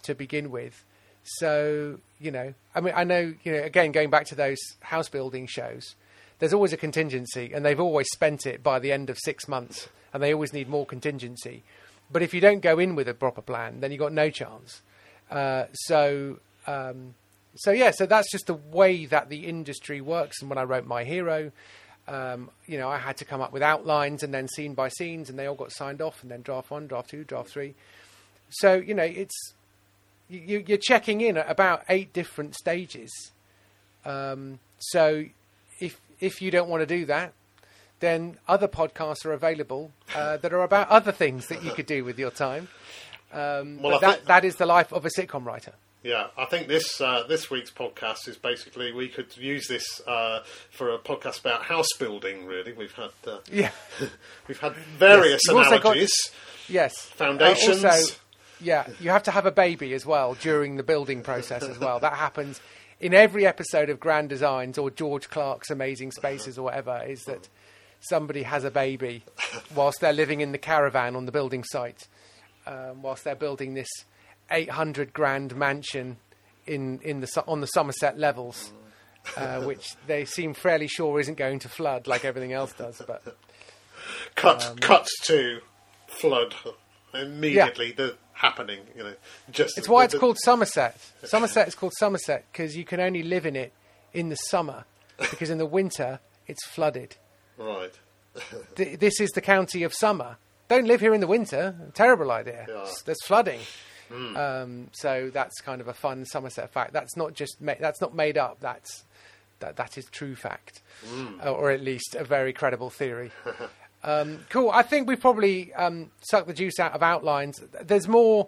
To 0.05 0.15
begin 0.15 0.51
with. 0.51 0.83
So, 1.23 1.99
you 2.19 2.31
know, 2.31 2.53
I 2.75 2.81
mean, 2.81 2.93
I 2.95 3.03
know, 3.03 3.33
you 3.43 3.51
know, 3.51 3.63
again, 3.63 3.91
going 3.91 4.11
back 4.11 4.27
to 4.27 4.35
those 4.35 4.59
house 4.81 5.09
building 5.09 5.47
shows, 5.47 5.95
there's 6.37 6.53
always 6.53 6.73
a 6.73 6.77
contingency, 6.77 7.51
and 7.53 7.65
they've 7.65 7.79
always 7.79 8.07
spent 8.13 8.45
it 8.45 8.61
by 8.61 8.77
the 8.77 8.91
end 8.91 9.09
of 9.09 9.17
six 9.17 9.47
months, 9.47 9.89
and 10.13 10.21
they 10.21 10.33
always 10.33 10.53
need 10.53 10.69
more 10.69 10.85
contingency. 10.85 11.63
But 12.11 12.21
if 12.21 12.33
you 12.33 12.41
don't 12.41 12.59
go 12.59 12.77
in 12.77 12.93
with 12.93 13.07
a 13.07 13.13
proper 13.13 13.41
plan, 13.41 13.79
then 13.79 13.91
you've 13.91 13.99
got 13.99 14.13
no 14.13 14.29
chance. 14.29 14.83
Uh, 15.31 15.65
so, 15.73 16.39
um, 16.67 17.15
so 17.55 17.71
yeah, 17.71 17.91
so 17.91 18.05
that's 18.05 18.31
just 18.31 18.45
the 18.45 18.53
way 18.53 19.07
that 19.07 19.29
the 19.29 19.47
industry 19.47 20.01
works. 20.01 20.41
And 20.41 20.49
when 20.49 20.59
I 20.59 20.63
wrote 20.63 20.85
My 20.85 21.03
Hero, 21.03 21.51
um, 22.07 22.51
you 22.67 22.77
know, 22.77 22.89
I 22.89 22.99
had 22.99 23.17
to 23.17 23.25
come 23.25 23.41
up 23.41 23.51
with 23.51 23.63
outlines 23.63 24.21
and 24.21 24.31
then 24.31 24.47
scene 24.47 24.75
by 24.75 24.89
scenes, 24.89 25.29
and 25.29 25.39
they 25.39 25.47
all 25.47 25.55
got 25.55 25.71
signed 25.71 26.01
off, 26.01 26.21
and 26.21 26.29
then 26.29 26.43
draft 26.43 26.69
one, 26.69 26.85
draft 26.85 27.09
two, 27.09 27.23
draft 27.23 27.49
three. 27.49 27.73
So, 28.49 28.75
you 28.75 28.93
know, 28.93 29.03
it's 29.03 29.54
you, 30.29 30.63
are 30.69 30.77
checking 30.77 31.21
in 31.21 31.37
at 31.37 31.49
about 31.49 31.83
eight 31.89 32.13
different 32.13 32.55
stages. 32.55 33.31
Um, 34.03 34.59
so 34.79 35.25
if 35.79 35.99
if 36.19 36.41
you 36.41 36.51
don't 36.51 36.69
want 36.69 36.81
to 36.81 36.85
do 36.85 37.05
that, 37.05 37.33
then 37.99 38.37
other 38.47 38.67
podcasts 38.67 39.25
are 39.25 39.33
available 39.33 39.91
uh, 40.15 40.37
that 40.37 40.53
are 40.53 40.61
about 40.61 40.89
other 40.89 41.11
things 41.11 41.47
that 41.47 41.63
you 41.63 41.71
could 41.71 41.85
do 41.85 42.03
with 42.03 42.19
your 42.19 42.31
time. 42.31 42.67
Um, 43.33 43.81
well, 43.81 43.99
that, 43.99 44.25
that 44.25 44.45
is 44.45 44.55
the 44.55 44.65
life 44.65 44.93
of 44.93 45.05
a 45.05 45.09
sitcom 45.09 45.45
writer. 45.45 45.73
Yeah, 46.03 46.27
I 46.37 46.45
think 46.45 46.67
this 46.67 47.01
uh, 47.01 47.23
this 47.27 47.49
week's 47.49 47.71
podcast 47.71 48.27
is 48.27 48.37
basically 48.37 48.93
we 48.93 49.09
could 49.09 49.35
use 49.35 49.67
this 49.67 50.01
uh, 50.05 50.41
for 50.69 50.93
a 50.93 50.99
podcast 50.99 51.39
about 51.39 51.63
house 51.63 51.91
building. 51.97 52.45
Really, 52.45 52.73
we've 52.73 52.93
had 52.93 53.09
uh, 53.25 53.39
yeah, 53.51 53.71
we've 54.47 54.59
had 54.59 54.75
various 54.75 55.41
yes. 55.47 55.67
analogies. 55.67 56.13
Got, 56.13 56.69
yes, 56.69 56.93
foundations. 57.07 57.83
also, 57.83 58.15
yeah, 58.61 58.87
you 58.99 59.09
have 59.09 59.23
to 59.23 59.31
have 59.31 59.45
a 59.45 59.51
baby 59.51 59.93
as 59.93 60.05
well 60.05 60.35
during 60.35 60.77
the 60.77 60.83
building 60.83 61.21
process 61.21 61.63
as 61.63 61.79
well. 61.79 61.99
That 61.99 62.13
happens 62.13 62.61
in 62.99 63.13
every 63.13 63.45
episode 63.45 63.89
of 63.89 63.99
Grand 63.99 64.29
Designs 64.29 64.77
or 64.77 64.89
George 64.89 65.29
Clarke's 65.29 65.69
Amazing 65.69 66.11
Spaces 66.11 66.57
or 66.57 66.63
whatever. 66.63 67.03
Is 67.05 67.23
that 67.23 67.49
somebody 67.99 68.43
has 68.43 68.63
a 68.63 68.71
baby 68.71 69.23
whilst 69.75 69.99
they're 69.99 70.13
living 70.13 70.41
in 70.41 70.51
the 70.51 70.57
caravan 70.57 71.15
on 71.15 71.25
the 71.25 71.31
building 71.31 71.63
site, 71.63 72.07
um, 72.65 73.01
whilst 73.01 73.23
they're 73.23 73.35
building 73.35 73.73
this 73.73 73.89
800 74.51 75.13
grand 75.13 75.55
mansion 75.55 76.17
in 76.65 76.99
in 77.01 77.21
the 77.21 77.43
on 77.47 77.61
the 77.61 77.67
Somerset 77.67 78.17
levels, 78.17 78.71
uh, 79.37 79.61
which 79.63 79.95
they 80.07 80.25
seem 80.25 80.53
fairly 80.53 80.87
sure 80.87 81.19
isn't 81.19 81.37
going 81.37 81.59
to 81.59 81.69
flood 81.69 82.07
like 82.07 82.25
everything 82.25 82.53
else 82.53 82.73
does. 82.73 83.01
But 83.05 83.37
cut 84.35 84.65
um, 84.65 84.77
cuts 84.77 85.11
to 85.25 85.61
flood 86.07 86.55
immediately. 87.13 87.89
Yeah. 87.89 87.95
The 87.95 88.17
happening. 88.35 88.81
You 88.95 89.03
know, 89.03 89.13
just 89.51 89.77
it's 89.77 89.89
why 89.89 90.05
the, 90.05 90.15
it's 90.15 90.19
called 90.19 90.37
Somerset. 90.43 90.99
Somerset 91.23 91.67
is 91.67 91.75
called 91.75 91.93
Somerset 91.97 92.45
because 92.51 92.77
you 92.77 92.85
can 92.85 92.99
only 92.99 93.23
live 93.23 93.45
in 93.45 93.55
it 93.55 93.73
in 94.13 94.29
the 94.29 94.35
summer, 94.35 94.85
because 95.17 95.49
in 95.49 95.57
the 95.57 95.65
winter 95.65 96.19
it's 96.47 96.63
flooded. 96.67 97.15
Right. 97.57 97.91
Th- 98.75 98.99
this 98.99 99.19
is 99.19 99.31
the 99.31 99.41
county 99.41 99.83
of 99.83 99.93
summer. 99.93 100.37
Don't 100.67 100.85
live 100.85 100.99
here 100.99 101.13
in 101.13 101.21
the 101.21 101.27
winter. 101.27 101.75
Terrible 101.93 102.31
idea. 102.31 102.65
Yeah. 102.67 102.87
There's 103.05 103.23
flooding. 103.23 103.59
Mm. 104.11 104.37
Um, 104.37 104.87
so 104.93 105.31
that's 105.33 105.61
kind 105.61 105.81
of 105.81 105.87
a 105.87 105.93
fun 105.93 106.25
Somerset 106.25 106.71
fact. 106.71 106.93
That's 106.93 107.15
not 107.17 107.33
just 107.33 107.61
ma- 107.61 107.75
that's 107.79 108.01
not 108.01 108.13
made 108.13 108.37
up. 108.37 108.59
That's 108.59 109.03
that 109.59 109.77
that 109.77 109.97
is 109.97 110.05
true 110.05 110.35
fact, 110.35 110.81
mm. 111.07 111.45
or 111.45 111.71
at 111.71 111.81
least 111.81 112.15
a 112.15 112.23
very 112.23 112.53
credible 112.53 112.89
theory. 112.89 113.31
Um, 114.05 114.45
cool. 114.49 114.69
I 114.69 114.83
think 114.83 115.07
we've 115.07 115.19
probably 115.19 115.73
um, 115.73 116.11
sucked 116.29 116.47
the 116.47 116.53
juice 116.53 116.79
out 116.79 116.93
of 116.93 117.01
outlines. 117.01 117.59
There's 117.81 118.07
more 118.07 118.47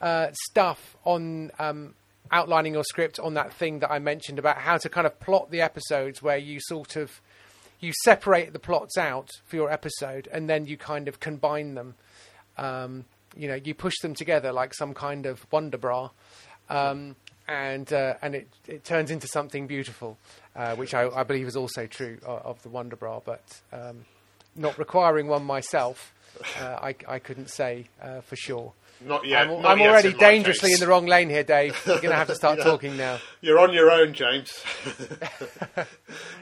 uh, 0.00 0.28
stuff 0.50 0.96
on 1.04 1.52
um, 1.60 1.94
outlining 2.32 2.74
your 2.74 2.82
script 2.82 3.20
on 3.20 3.34
that 3.34 3.52
thing 3.52 3.78
that 3.78 3.92
I 3.92 4.00
mentioned 4.00 4.40
about 4.40 4.58
how 4.58 4.76
to 4.76 4.88
kind 4.88 5.06
of 5.06 5.18
plot 5.20 5.52
the 5.52 5.60
episodes 5.60 6.20
where 6.20 6.36
you 6.36 6.58
sort 6.60 6.96
of 6.96 7.20
you 7.78 7.92
separate 8.02 8.52
the 8.52 8.58
plots 8.58 8.98
out 8.98 9.30
for 9.46 9.54
your 9.54 9.70
episode 9.70 10.28
and 10.32 10.50
then 10.50 10.66
you 10.66 10.76
kind 10.76 11.06
of 11.06 11.20
combine 11.20 11.74
them. 11.74 11.94
Um, 12.56 13.04
you 13.36 13.46
know, 13.46 13.54
you 13.54 13.74
push 13.74 13.94
them 14.02 14.14
together 14.14 14.50
like 14.50 14.74
some 14.74 14.94
kind 14.94 15.26
of 15.26 15.46
wonder 15.52 15.78
bra. 15.78 16.10
Um, 16.68 17.14
and 17.46 17.90
uh, 17.92 18.14
and 18.20 18.34
it, 18.34 18.48
it 18.66 18.84
turns 18.84 19.12
into 19.12 19.28
something 19.28 19.68
beautiful, 19.68 20.18
uh, 20.56 20.74
which 20.74 20.92
I, 20.92 21.08
I 21.08 21.22
believe 21.22 21.46
is 21.46 21.56
also 21.56 21.86
true 21.86 22.18
of, 22.26 22.42
of 22.44 22.62
the 22.62 22.68
Wonder 22.68 22.96
Bra, 22.96 23.20
but 23.24 23.62
um, 23.72 24.04
not 24.58 24.78
requiring 24.78 25.28
one 25.28 25.44
myself, 25.44 26.12
uh, 26.60 26.78
I, 26.82 26.94
I 27.06 27.18
couldn't 27.18 27.50
say 27.50 27.86
uh, 28.02 28.20
for 28.20 28.36
sure. 28.36 28.72
Not 29.00 29.24
yet. 29.26 29.42
I'm, 29.48 29.62
not 29.62 29.64
I'm 29.72 29.78
yet 29.78 29.88
already 29.90 30.08
in 30.10 30.16
dangerously 30.16 30.70
case. 30.70 30.80
in 30.80 30.84
the 30.86 30.90
wrong 30.90 31.06
lane 31.06 31.30
here, 31.30 31.44
Dave. 31.44 31.80
You're 31.86 31.96
going 31.98 32.10
to 32.10 32.16
have 32.16 32.26
to 32.28 32.34
start 32.34 32.58
Yeah. 32.58 32.64
talking 32.64 32.96
now. 32.96 33.18
You're 33.40 33.58
on 33.60 33.72
your 33.72 33.90
own, 33.90 34.12
James. 34.12 34.52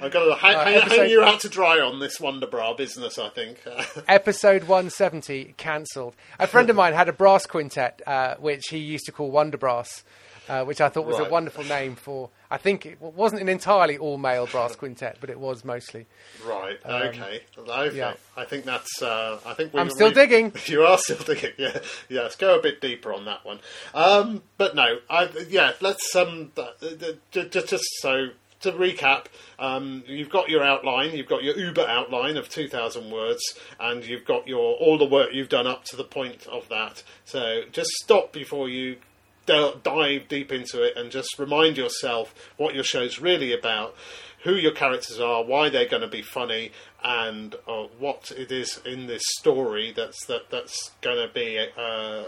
I've 0.00 0.12
got 0.12 0.24
to 0.24 0.34
hang, 0.34 0.54
Uh, 0.56 0.64
hang, 0.64 0.74
episode- 0.76 0.98
hang 0.98 1.10
you 1.10 1.22
out 1.22 1.40
to 1.40 1.48
dry 1.48 1.80
on 1.80 2.00
this 2.00 2.20
Wonder 2.20 2.46
Bra 2.46 2.74
business, 2.74 3.18
I 3.18 3.28
think. 3.30 3.58
Episode 4.08 4.62
170 4.64 5.54
cancelled. 5.56 6.14
A 6.38 6.46
friend 6.46 6.70
of 6.70 6.76
mine 6.76 6.92
had 6.94 7.08
a 7.08 7.12
brass 7.12 7.46
quintet, 7.46 8.00
uh, 8.06 8.36
which 8.36 8.68
he 8.70 8.78
used 8.78 9.06
to 9.06 9.12
call 9.12 9.30
Wonder 9.30 9.58
Brass, 9.58 10.04
uh, 10.48 10.64
which 10.64 10.80
I 10.80 10.88
thought 10.88 11.06
was 11.06 11.18
Right. 11.18 11.28
a 11.28 11.30
wonderful 11.30 11.64
name 11.64 11.96
for. 11.96 12.30
I 12.48 12.58
think 12.58 12.86
it 12.86 13.00
wasn't 13.00 13.42
an 13.42 13.48
entirely 13.48 13.98
all 13.98 14.18
male 14.18 14.46
brass 14.46 14.76
quintet, 14.76 15.16
but 15.20 15.30
it 15.30 15.40
was 15.40 15.64
mostly. 15.64 16.06
right. 16.46 16.78
okay. 16.86 17.42
Okay. 17.58 17.88
Um, 17.88 17.96
yeah. 17.96 18.14
I 18.36 18.44
think 18.44 18.64
that's. 18.64 19.02
Uh, 19.02 19.40
I 19.44 19.54
think 19.54 19.74
we, 19.74 19.80
I'm 19.80 19.90
still 19.90 20.08
we- 20.08 20.14
digging. 20.14 20.52
You 20.66 20.84
are 20.84 20.96
still 20.98 21.16
digging. 21.18 21.50
Yeah. 21.58 21.78
Yeah. 22.08 22.28
Go 22.46 22.60
a 22.60 22.62
bit 22.62 22.80
deeper 22.80 23.12
on 23.12 23.24
that 23.24 23.44
one. 23.44 23.58
Um, 23.92 24.44
but 24.56 24.76
no. 24.76 24.98
I, 25.10 25.28
yeah. 25.48 25.72
Let's. 25.80 26.14
Um. 26.14 26.52
Just, 27.32 27.84
so. 28.00 28.28
To 28.60 28.72
recap, 28.72 29.26
um, 29.58 30.02
you've 30.06 30.30
got 30.30 30.48
your 30.48 30.64
outline, 30.64 31.12
you've 31.14 31.28
got 31.28 31.44
your 31.44 31.56
Uber 31.56 31.86
outline 31.86 32.38
of 32.38 32.48
2,000 32.48 33.10
words, 33.10 33.42
and 33.78 34.02
you've 34.02 34.24
got 34.24 34.48
your 34.48 34.74
all 34.76 34.96
the 34.96 35.04
work 35.04 35.28
you've 35.34 35.50
done 35.50 35.66
up 35.66 35.84
to 35.84 35.96
the 35.96 36.02
point 36.02 36.46
of 36.46 36.66
that. 36.70 37.02
So 37.26 37.64
just 37.70 37.90
stop 38.02 38.32
before 38.32 38.70
you 38.70 38.96
dive 39.46 40.28
deep 40.28 40.52
into 40.52 40.82
it 40.82 40.96
and 40.96 41.10
just 41.10 41.38
remind 41.38 41.76
yourself 41.76 42.34
what 42.56 42.74
your 42.74 42.82
show's 42.82 43.20
really 43.20 43.52
about, 43.52 43.94
who 44.44 44.54
your 44.54 44.72
characters 44.72 45.20
are, 45.20 45.44
why 45.44 45.68
they're 45.68 45.88
going 45.88 46.02
to 46.02 46.08
be 46.08 46.22
funny, 46.22 46.72
and 47.02 47.54
uh, 47.68 47.84
what 47.98 48.32
it 48.36 48.50
is 48.50 48.80
in 48.84 49.06
this 49.06 49.22
story 49.38 49.92
that's 49.94 50.26
that 50.26 50.50
that's 50.50 50.90
going 51.00 51.26
to 51.26 51.32
be 51.32 51.58
uh, 51.76 52.24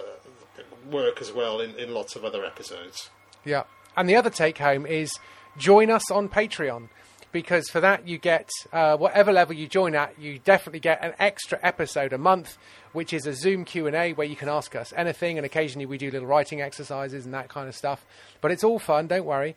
work 0.90 1.20
as 1.20 1.32
well 1.32 1.60
in, 1.60 1.74
in 1.76 1.92
lots 1.94 2.16
of 2.16 2.24
other 2.24 2.44
episodes. 2.44 3.10
Yeah. 3.44 3.64
And 3.96 4.08
the 4.08 4.16
other 4.16 4.30
take 4.30 4.58
home 4.58 4.86
is 4.86 5.10
join 5.56 5.90
us 5.90 6.10
on 6.10 6.28
Patreon. 6.28 6.88
Because 7.30 7.68
for 7.68 7.80
that 7.80 8.08
you 8.08 8.16
get 8.16 8.48
uh, 8.72 8.96
whatever 8.96 9.32
level 9.32 9.54
you 9.54 9.68
join 9.68 9.94
at, 9.94 10.18
you 10.18 10.38
definitely 10.38 10.80
get 10.80 11.04
an 11.04 11.12
extra 11.18 11.58
episode 11.62 12.14
a 12.14 12.18
month, 12.18 12.56
which 12.92 13.12
is 13.12 13.26
a 13.26 13.34
Zoom 13.34 13.66
Q 13.66 13.86
and 13.86 13.94
A 13.94 14.14
where 14.14 14.26
you 14.26 14.34
can 14.34 14.48
ask 14.48 14.74
us 14.74 14.94
anything, 14.96 15.36
and 15.36 15.44
occasionally 15.44 15.84
we 15.84 15.98
do 15.98 16.10
little 16.10 16.26
writing 16.26 16.62
exercises 16.62 17.26
and 17.26 17.34
that 17.34 17.48
kind 17.48 17.68
of 17.68 17.76
stuff. 17.76 18.06
But 18.40 18.50
it's 18.50 18.64
all 18.64 18.78
fun, 18.78 19.08
don't 19.08 19.26
worry. 19.26 19.56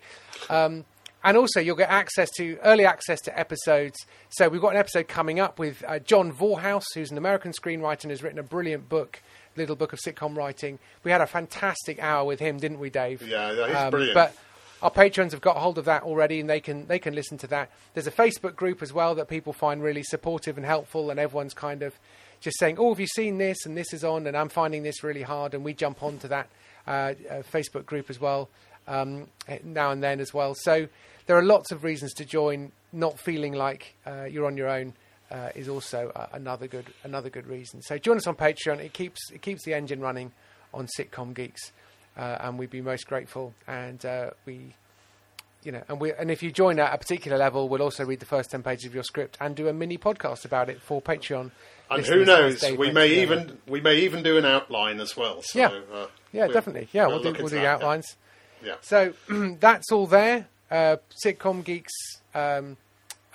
Um, 0.49 0.83
and 1.23 1.37
also 1.37 1.59
you'll 1.59 1.75
get 1.75 1.89
access 1.89 2.29
to 2.37 2.57
early 2.63 2.85
access 2.85 3.21
to 3.21 3.39
episodes. 3.39 3.97
So 4.29 4.49
we've 4.49 4.61
got 4.61 4.69
an 4.69 4.77
episode 4.77 5.07
coming 5.07 5.39
up 5.39 5.59
with 5.59 5.83
uh, 5.87 5.99
John 5.99 6.31
Vorhaus, 6.31 6.83
who's 6.93 7.11
an 7.11 7.17
American 7.17 7.51
screenwriter 7.51 8.03
and 8.03 8.11
has 8.11 8.23
written 8.23 8.39
a 8.39 8.43
brilliant 8.43 8.89
book, 8.89 9.21
little 9.55 9.75
book 9.75 9.93
of 9.93 9.99
sitcom 9.99 10.35
writing. 10.35 10.79
We 11.03 11.11
had 11.11 11.21
a 11.21 11.27
fantastic 11.27 11.99
hour 11.99 12.25
with 12.25 12.39
him, 12.39 12.57
didn't 12.57 12.79
we, 12.79 12.89
Dave? 12.89 13.21
Yeah, 13.21 13.49
he's 13.49 13.91
brilliant. 13.91 14.17
Um, 14.17 14.23
But 14.23 14.35
our 14.81 14.91
patrons 14.91 15.33
have 15.33 15.41
got 15.41 15.57
hold 15.57 15.77
of 15.77 15.85
that 15.85 16.03
already, 16.03 16.39
and 16.39 16.49
they 16.49 16.59
can 16.59 16.87
they 16.87 16.99
can 16.99 17.13
listen 17.13 17.37
to 17.39 17.47
that. 17.47 17.69
There's 17.93 18.07
a 18.07 18.11
Facebook 18.11 18.55
group 18.55 18.81
as 18.81 18.91
well 18.91 19.13
that 19.15 19.27
people 19.27 19.53
find 19.53 19.83
really 19.83 20.03
supportive 20.03 20.57
and 20.57 20.65
helpful, 20.65 21.11
and 21.11 21.19
everyone's 21.19 21.53
kind 21.53 21.83
of 21.83 21.93
just 22.39 22.57
saying, 22.57 22.77
"Oh, 22.79 22.89
have 22.89 22.99
you 22.99 23.07
seen 23.07 23.37
this?" 23.37 23.65
and 23.65 23.77
this 23.77 23.93
is 23.93 24.03
on, 24.03 24.25
and 24.25 24.35
I'm 24.35 24.49
finding 24.49 24.81
this 24.81 25.03
really 25.03 25.21
hard, 25.21 25.53
and 25.53 25.63
we 25.63 25.75
jump 25.75 26.01
onto 26.01 26.27
that 26.29 26.47
Facebook 26.87 27.85
group 27.85 28.09
as 28.09 28.19
well 28.19 28.49
um, 28.87 29.27
eh, 29.47 29.59
now 29.63 29.91
and 29.91 30.03
then 30.03 30.19
as 30.19 30.33
well. 30.33 30.55
So 30.55 30.87
there 31.25 31.37
are 31.37 31.43
lots 31.43 31.71
of 31.71 31.83
reasons 31.83 32.13
to 32.15 32.25
join. 32.25 32.71
Not 32.93 33.19
feeling 33.19 33.53
like 33.53 33.95
uh, 34.05 34.25
you're 34.25 34.45
on 34.45 34.57
your 34.57 34.69
own 34.69 34.93
uh, 35.31 35.49
is 35.55 35.69
also 35.69 36.11
uh, 36.13 36.27
another 36.33 36.67
good 36.67 36.87
another 37.03 37.29
good 37.29 37.47
reason. 37.47 37.81
So 37.81 37.97
join 37.97 38.17
us 38.17 38.27
on 38.27 38.35
Patreon. 38.35 38.79
It 38.79 38.93
keeps 38.93 39.31
it 39.31 39.41
keeps 39.41 39.63
the 39.63 39.73
engine 39.73 40.01
running 40.01 40.31
on 40.73 40.87
Sitcom 40.97 41.33
Geeks, 41.33 41.71
uh, 42.17 42.37
and 42.41 42.59
we'd 42.59 42.69
be 42.69 42.81
most 42.81 43.07
grateful. 43.07 43.53
And 43.67 44.05
uh, 44.05 44.31
we, 44.45 44.73
you 45.63 45.71
know, 45.71 45.83
and 45.87 45.99
we 45.99 46.11
and 46.13 46.31
if 46.31 46.41
you 46.43 46.51
join 46.51 46.79
at 46.79 46.93
a 46.93 46.97
particular 46.97 47.37
level, 47.37 47.69
we'll 47.69 47.81
also 47.81 48.03
read 48.05 48.19
the 48.19 48.25
first 48.25 48.51
ten 48.51 48.63
pages 48.63 48.85
of 48.85 48.93
your 48.93 49.03
script 49.03 49.37
and 49.39 49.55
do 49.55 49.67
a 49.67 49.73
mini 49.73 49.97
podcast 49.97 50.45
about 50.45 50.69
it 50.69 50.81
for 50.81 51.01
Patreon. 51.01 51.51
And 51.89 52.05
who 52.05 52.23
knows? 52.25 52.63
We 52.77 52.91
may 52.91 53.21
even 53.21 53.57
we 53.67 53.81
may 53.81 53.97
even 53.99 54.23
do 54.23 54.37
an 54.37 54.45
outline 54.45 54.99
as 54.99 55.15
well. 55.17 55.41
So, 55.43 55.59
Yeah. 55.59 55.67
uh, 55.93 56.07
yeah, 56.31 56.45
we'll- 56.45 56.53
definitely, 56.53 56.87
yeah, 56.93 57.07
we'll, 57.07 57.19
do 57.21 57.31
we'll 57.33 57.47
do 57.49 57.55
that, 57.55 57.61
yeah. 57.63 57.73
outlines. 57.73 58.15
Yeah. 58.63 58.75
So 58.81 59.13
that's 59.59 59.91
all 59.91 60.07
there. 60.07 60.47
Uh, 60.69 60.97
Sitcom 61.25 61.63
Geeks, 61.65 61.91
um, 62.33 62.77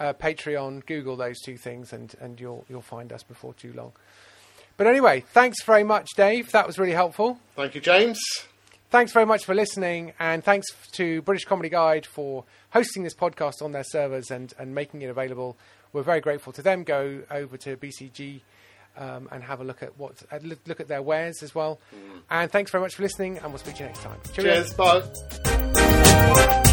uh, 0.00 0.14
Patreon, 0.14 0.86
Google 0.86 1.16
those 1.16 1.38
two 1.40 1.58
things, 1.58 1.92
and, 1.92 2.14
and 2.20 2.40
you'll 2.40 2.64
you'll 2.68 2.80
find 2.80 3.12
us 3.12 3.22
before 3.22 3.52
too 3.54 3.72
long. 3.74 3.92
But 4.78 4.86
anyway, 4.86 5.20
thanks 5.32 5.62
very 5.64 5.84
much, 5.84 6.08
Dave. 6.16 6.50
That 6.52 6.66
was 6.66 6.78
really 6.78 6.92
helpful. 6.92 7.38
Thank 7.56 7.74
you, 7.74 7.80
James. 7.80 8.18
Thanks 8.89 9.12
very 9.12 9.26
much 9.26 9.45
for 9.45 9.55
listening, 9.55 10.12
and 10.18 10.45
thanks 10.45 10.66
to 10.93 11.20
British 11.22 11.45
Comedy 11.45 11.68
Guide 11.68 12.07
for 12.07 12.45
hosting 12.70 13.03
this 13.03 13.14
podcast 13.14 13.61
on 13.61 13.72
their 13.72 13.82
servers 13.84 14.30
and, 14.30 14.55
and 14.59 14.74
making 14.74 15.03
it 15.03 15.09
available. 15.11 15.57
We're 15.93 16.03
very 16.03 16.20
grateful 16.20 16.53
to 16.55 16.62
them. 16.62 16.84
Go 16.84 17.22
over 17.30 17.57
to 17.59 17.76
BCG 17.76 18.43
um, 18.97 19.28
and 19.32 19.43
have 19.43 19.61
a 19.61 19.64
look 19.64 19.82
at 19.82 19.99
what 19.99 20.22
uh, 20.30 20.39
look 20.43 20.80
at 20.80 20.89
their 20.89 21.03
wares 21.03 21.43
as 21.43 21.55
well. 21.55 21.80
And 22.30 22.51
thanks 22.51 22.70
very 22.70 22.82
much 22.82 22.95
for 22.95 23.03
listening, 23.03 23.39
and 23.39 23.49
we'll 23.49 23.59
speak 23.59 23.74
to 23.76 23.80
you 23.80 23.87
next 23.87 24.03
time. 24.03 24.18
Cheerio. 24.32 24.62
Cheers. 24.62 24.74
Bye. 24.74 26.72